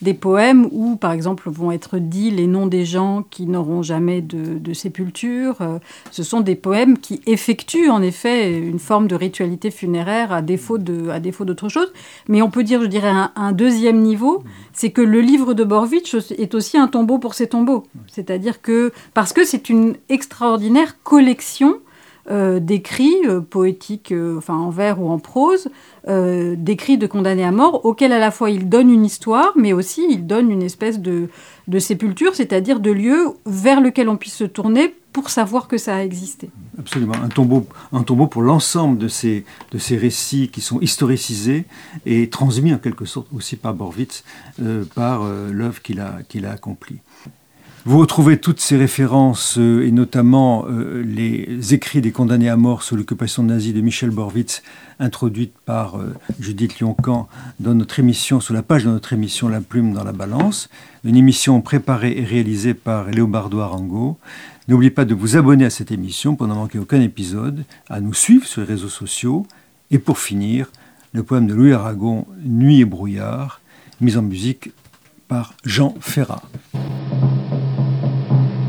des 0.02 0.14
poèmes 0.14 0.68
où, 0.70 0.96
par 0.96 1.12
exemple, 1.12 1.50
vont 1.50 1.72
être 1.72 1.98
dits 1.98 2.30
les 2.30 2.46
noms 2.46 2.66
des 2.66 2.84
gens 2.84 3.24
qui 3.30 3.46
n'auront 3.46 3.82
jamais 3.82 4.20
de, 4.22 4.72
sépulture. 4.72 5.56
Euh, 5.60 5.78
ce 6.10 6.22
sont 6.22 6.40
des 6.40 6.54
poèmes 6.54 6.96
qui 6.96 7.20
effectuent 7.26 7.90
en 7.90 8.00
effet 8.00 8.58
une 8.58 8.78
forme 8.78 9.06
de 9.06 9.14
ritualité 9.14 9.70
funéraire 9.70 10.32
à 10.32 10.40
défaut 10.40 10.78
de, 10.78 11.10
à 11.10 11.20
défaut 11.20 11.44
d'autre 11.44 11.68
chose. 11.68 11.92
Mais 12.28 12.40
on 12.42 12.50
peut 12.50 12.64
dire, 12.64 12.80
je 12.80 12.86
dirais, 12.86 13.08
un, 13.10 13.30
un 13.36 13.52
deuxième 13.52 14.00
niveau, 14.00 14.42
c'est 14.72 14.90
que 14.90 15.02
le 15.02 15.20
livre 15.20 15.52
de 15.54 15.64
Borwitch 15.64 16.14
est 16.14 16.54
aussi 16.54 16.78
un 16.78 16.88
tombeau 16.88 17.18
pour 17.18 17.34
ses 17.34 17.48
tombeaux. 17.48 17.84
C'est-à-dire 18.06 18.62
que 18.62 18.92
parce 19.14 19.32
que 19.32 19.44
c'est 19.44 19.68
une 19.68 19.96
extraordinaire 20.08 21.02
collection 21.02 21.76
d'écrits 22.30 23.26
euh, 23.26 23.40
poétiques, 23.40 24.12
euh, 24.12 24.38
enfin 24.38 24.54
en 24.54 24.70
vers 24.70 25.00
ou 25.00 25.10
en 25.10 25.18
prose, 25.18 25.68
d'écrits 26.06 26.98
de 26.98 27.06
condamnés 27.06 27.44
à 27.44 27.52
mort, 27.52 27.84
auxquels 27.84 28.12
à 28.12 28.18
la 28.18 28.32
fois 28.32 28.50
il 28.50 28.68
donne 28.68 28.90
une 28.90 29.04
histoire, 29.04 29.52
mais 29.56 29.72
aussi 29.72 30.04
il 30.10 30.26
donne 30.26 30.50
une 30.50 30.62
espèce 30.62 30.98
de, 30.98 31.28
sépulture, 31.78 32.34
c'est-à-dire 32.34 32.80
de 32.80 32.90
lieu 32.90 33.28
vers 33.46 33.80
lequel 33.80 34.08
on 34.08 34.16
puisse 34.16 34.34
se 34.34 34.44
tourner 34.44 34.94
pour 35.12 35.30
savoir 35.30 35.68
que 35.68 35.78
ça 35.78 35.96
a 35.96 36.02
existé. 36.02 36.50
Absolument, 36.76 37.14
un 37.22 37.28
tombeau, 37.28 37.66
un 37.92 38.02
tombeau 38.02 38.26
pour 38.26 38.42
l'ensemble 38.42 38.98
de 38.98 39.06
ces, 39.06 39.44
récits 39.90 40.48
qui 40.48 40.60
sont 40.60 40.80
historicisés 40.80 41.66
et 42.04 42.28
transmis 42.30 42.74
en 42.74 42.78
quelque 42.78 43.04
sorte 43.04 43.28
aussi 43.32 43.54
par 43.54 43.74
Borwitz, 43.74 44.24
par 44.96 45.22
l'œuvre 45.24 45.82
qu'il 45.82 46.00
a 46.00 46.50
accomplie. 46.50 46.98
Vous 47.84 47.98
retrouvez 47.98 48.38
toutes 48.38 48.60
ces 48.60 48.76
références, 48.76 49.58
euh, 49.58 49.84
et 49.84 49.90
notamment 49.90 50.66
euh, 50.68 51.02
les 51.02 51.74
écrits 51.74 52.00
des 52.00 52.12
condamnés 52.12 52.48
à 52.48 52.56
mort 52.56 52.84
sous 52.84 52.94
l'occupation 52.94 53.42
nazie 53.42 53.72
de 53.72 53.80
Michel 53.80 54.10
Borwitz, 54.10 54.62
introduites 55.00 55.54
par 55.64 55.98
euh, 55.98 56.14
Judith 56.38 56.78
Lioncan 56.78 57.28
dans 57.58 57.74
notre 57.74 57.98
émission, 57.98 58.38
sur 58.38 58.54
la 58.54 58.62
page 58.62 58.84
de 58.84 58.90
notre 58.90 59.12
émission 59.14 59.48
La 59.48 59.60
Plume 59.60 59.94
dans 59.94 60.04
la 60.04 60.12
Balance, 60.12 60.68
une 61.02 61.16
émission 61.16 61.60
préparée 61.60 62.16
et 62.16 62.24
réalisée 62.24 62.74
par 62.74 63.10
Léobardo 63.10 63.58
Arango. 63.58 64.16
N'oubliez 64.68 64.92
pas 64.92 65.04
de 65.04 65.14
vous 65.14 65.36
abonner 65.36 65.64
à 65.64 65.70
cette 65.70 65.90
émission 65.90 66.36
pour 66.36 66.46
ne 66.46 66.54
manquer 66.54 66.78
aucun 66.78 67.00
épisode, 67.00 67.64
à 67.90 68.00
nous 68.00 68.14
suivre 68.14 68.46
sur 68.46 68.60
les 68.60 68.68
réseaux 68.68 68.88
sociaux, 68.88 69.44
et 69.90 69.98
pour 69.98 70.20
finir, 70.20 70.70
le 71.14 71.24
poème 71.24 71.48
de 71.48 71.54
Louis 71.54 71.72
Aragon, 71.72 72.26
Nuit 72.44 72.78
et 72.78 72.84
brouillard, 72.84 73.60
mis 74.00 74.16
en 74.16 74.22
musique 74.22 74.70
par 75.26 75.54
Jean 75.64 75.96
Ferrat. 76.00 76.42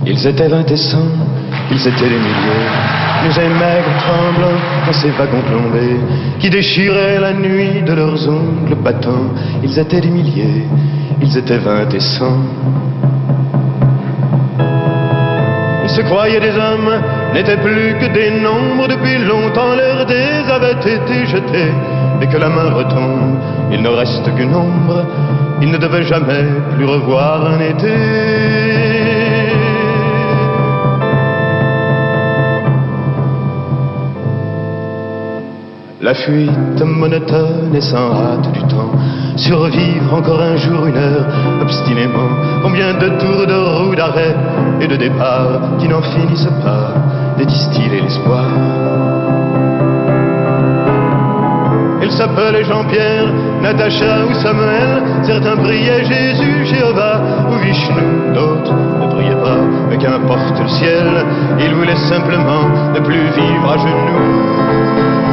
Ils 0.06 0.28
étaient 0.28 0.49
cent, 0.76 0.97
ils 1.72 1.88
étaient 1.88 2.10
les 2.10 2.20
milliers, 2.20 2.68
et 3.26 3.49
maigres, 3.49 3.95
tremblants 3.99 4.60
dans 4.86 4.93
ces 4.93 5.10
wagons 5.12 5.41
plombés, 5.47 5.97
qui 6.39 6.49
déchiraient 6.49 7.20
la 7.20 7.32
nuit 7.32 7.82
de 7.86 7.93
leurs 7.93 8.28
ongles 8.28 8.76
battants. 8.84 9.32
Ils 9.64 9.80
étaient 9.80 10.01
des 10.01 10.10
milliers, 10.10 10.68
ils 11.22 11.38
étaient 11.38 11.58
vingt 11.58 11.93
et 11.93 11.99
cent. 12.01 12.38
Ils 15.84 15.89
se 15.89 16.01
croyaient 16.01 16.41
des 16.41 16.56
hommes, 16.58 17.01
n'étaient 17.34 17.58
plus 17.58 17.95
que 17.99 18.12
des 18.14 18.32
nombres, 18.41 18.88
depuis 18.89 19.20
longtemps 19.20 19.74
leurs 19.76 20.06
dés 20.06 20.43
avaient 20.51 20.74
été 20.74 21.26
jetés, 21.28 21.72
mais 22.20 22.28
que 22.28 22.38
la 22.38 22.49
main 22.49 22.72
retombe, 22.72 23.38
il 23.72 23.82
ne 23.82 23.89
reste 23.89 24.36
qu'une 24.36 24.54
ombre, 24.54 25.06
ils 25.62 25.72
ne 25.72 25.78
devaient 25.78 26.04
jamais 26.04 26.43
plus 26.76 26.86
revoir 26.86 27.45
un 27.45 27.60
été. 27.62 28.92
La 36.04 36.14
fuite 36.14 36.82
monotone 36.82 37.74
et 37.74 37.80
sans 37.80 38.12
hâte 38.12 38.51
du 38.51 38.60
temps, 38.64 38.91
survivre 39.38 40.14
encore 40.14 40.41
un 40.41 40.58
jour, 40.58 40.86
une 40.86 40.97
heure, 40.97 41.26
obstinément, 41.62 42.28
combien 42.62 42.93
de 42.95 43.08
tours 43.08 43.47
de 43.47 43.54
roue, 43.54 43.95
d'arrêt 43.95 44.36
et 44.82 44.88
de 44.88 44.97
départ 44.97 45.78
qui 45.80 45.88
n'en 45.88 46.01
finissent 46.01 46.51
pas 46.62 46.93
de 47.39 47.45
distiller 47.45 48.01
l'espoir. 48.01 48.43
Ils 52.01 52.12
s'appelaient 52.12 52.66
Jean-Pierre, 52.66 53.32
Natacha 53.62 54.26
ou 54.30 54.34
Samuel. 54.34 55.04
Certains 55.24 55.56
priaient 55.56 56.04
Jésus, 56.04 56.66
Jéhovah 56.66 57.22
ou 57.49 57.56
Vishnu. 57.64 58.34
D'autres 58.34 58.74
ne 58.74 59.08
priaient 59.08 59.41
pas, 59.41 59.62
mais 59.89 59.97
qu'importe 59.97 60.60
le 60.60 60.68
ciel. 60.68 61.26
Ils 61.62 61.74
voulaient 61.74 61.95
simplement 61.95 62.68
ne 62.93 62.99
plus 62.99 63.24
vivre 63.38 63.72
à 63.72 63.78
genoux. 63.78 65.32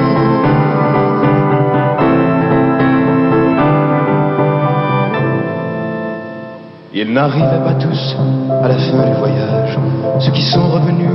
Ils 6.93 7.13
n'arrivaient 7.13 7.65
pas 7.65 7.75
tous 7.75 8.17
à 8.65 8.67
la 8.67 8.75
fin 8.75 9.07
du 9.07 9.15
voyage. 9.17 9.79
Ceux 10.19 10.33
qui 10.33 10.43
sont 10.43 10.67
revenus 10.67 11.09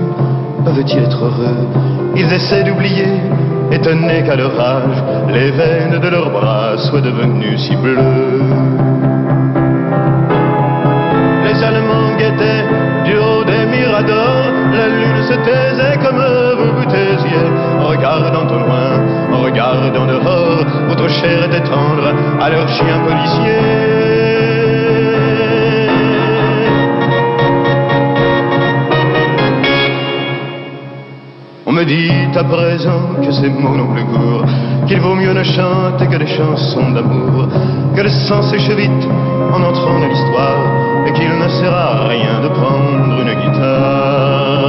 peuvent-ils 0.63 0.99
être 0.99 1.21
heureux? 1.21 1.67
Ils 2.15 2.31
essaient 2.31 2.63
d'oublier, 2.63 3.19
étonnés 3.73 4.23
qu'à 4.25 4.37
leur 4.37 4.57
âge, 4.57 5.03
les 5.33 5.51
veines 5.51 5.99
de 5.99 6.07
leurs 6.07 6.29
bras 6.29 6.77
soient 6.77 7.01
devenues 7.01 7.57
si 7.57 7.75
bleues. 7.75 7.97
Les 11.43 11.61
Allemands 11.61 12.15
guettaient 12.17 12.63
du 13.03 13.17
haut 13.17 13.43
des 13.43 13.65
miradors, 13.65 14.47
la 14.71 14.87
lune 14.87 15.23
se 15.27 15.33
taisait 15.33 15.97
comme 15.97 16.23
vous 16.57 16.79
vous 16.79 16.85
taisiez, 16.85 17.47
regardant 17.81 18.47
au 18.47 18.59
loin, 18.59 19.43
regardant 19.43 20.05
dehors, 20.05 20.63
votre 20.87 21.09
chair 21.09 21.43
était 21.43 21.67
tendre 21.69 22.13
à 22.39 22.49
leurs 22.49 22.69
chiens 22.69 23.01
policiers. 23.05 23.94
Dit 31.85 32.11
à 32.35 32.43
présent 32.43 33.15
que 33.23 33.31
ces 33.31 33.49
mots 33.49 33.77
n'ont 33.77 33.93
plus 33.93 34.05
cours, 34.05 34.43
qu'il 34.87 34.99
vaut 34.99 35.15
mieux 35.15 35.33
ne 35.33 35.43
chanter 35.43 36.07
que 36.07 36.17
des 36.17 36.27
chansons 36.27 36.91
d'amour, 36.91 37.47
que 37.95 38.01
le 38.01 38.09
sang 38.09 38.41
sèche 38.41 38.69
vite 38.69 39.07
en 39.53 39.61
entrant 39.61 39.99
dans 39.99 40.07
l'histoire, 40.07 41.05
et 41.07 41.13
qu'il 41.13 41.29
ne 41.29 41.47
sert 41.47 41.73
à 41.73 42.07
rien 42.07 42.41
de 42.41 42.47
prendre 42.49 43.21
une 43.21 43.33
guitare. 43.41 44.65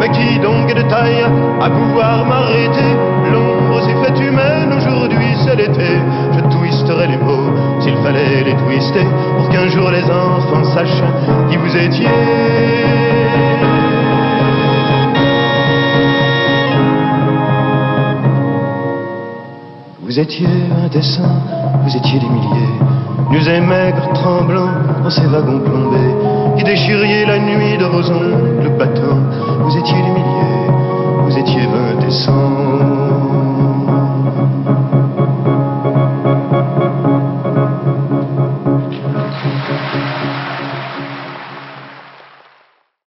Mais 0.00 0.08
qui 0.08 0.38
donc 0.40 0.70
est 0.70 0.82
de 0.82 0.88
taille 0.88 1.24
à 1.60 1.70
pouvoir 1.70 2.24
m'arrêter? 2.26 2.92
L'ombre 3.32 3.80
s'est 3.82 3.98
faite 4.04 4.20
humaine, 4.20 4.72
aujourd'hui 4.76 5.34
c'est 5.44 5.56
l'été. 5.56 6.00
Je 6.32 6.40
twisterai 6.56 7.06
les 7.08 7.18
mots 7.18 7.52
s'il 7.80 7.96
fallait 7.98 8.44
les 8.44 8.54
twister, 8.54 9.06
pour 9.36 9.48
qu'un 9.50 9.68
jour 9.68 9.90
les 9.90 10.04
enfants 10.04 10.64
sachent 10.74 11.04
qui 11.50 11.56
vous 11.56 11.76
étiez. 11.76 12.08
Vous 20.14 20.20
étiez 20.20 20.46
un 20.46 20.86
vous 20.86 21.96
étiez 21.96 22.20
des 22.20 22.28
milliers, 22.28 22.78
nus 23.32 23.48
et 23.48 23.60
maigres, 23.60 24.12
tremblants 24.14 24.70
dans 25.02 25.10
ces 25.10 25.26
wagons 25.26 25.58
plombés, 25.58 26.56
qui 26.56 26.62
déchiriez 26.62 27.26
la 27.26 27.40
nuit 27.40 27.76
de 27.76 27.84
vos 27.84 28.08
ongles 28.12 28.78
battants. 28.78 29.18
Vous 29.64 29.76
étiez 29.76 29.96
des 29.96 30.10
milliers, 30.10 30.70
vous 31.26 31.36
étiez 31.36 31.66
vingt 31.66 32.06
descends 32.06 33.53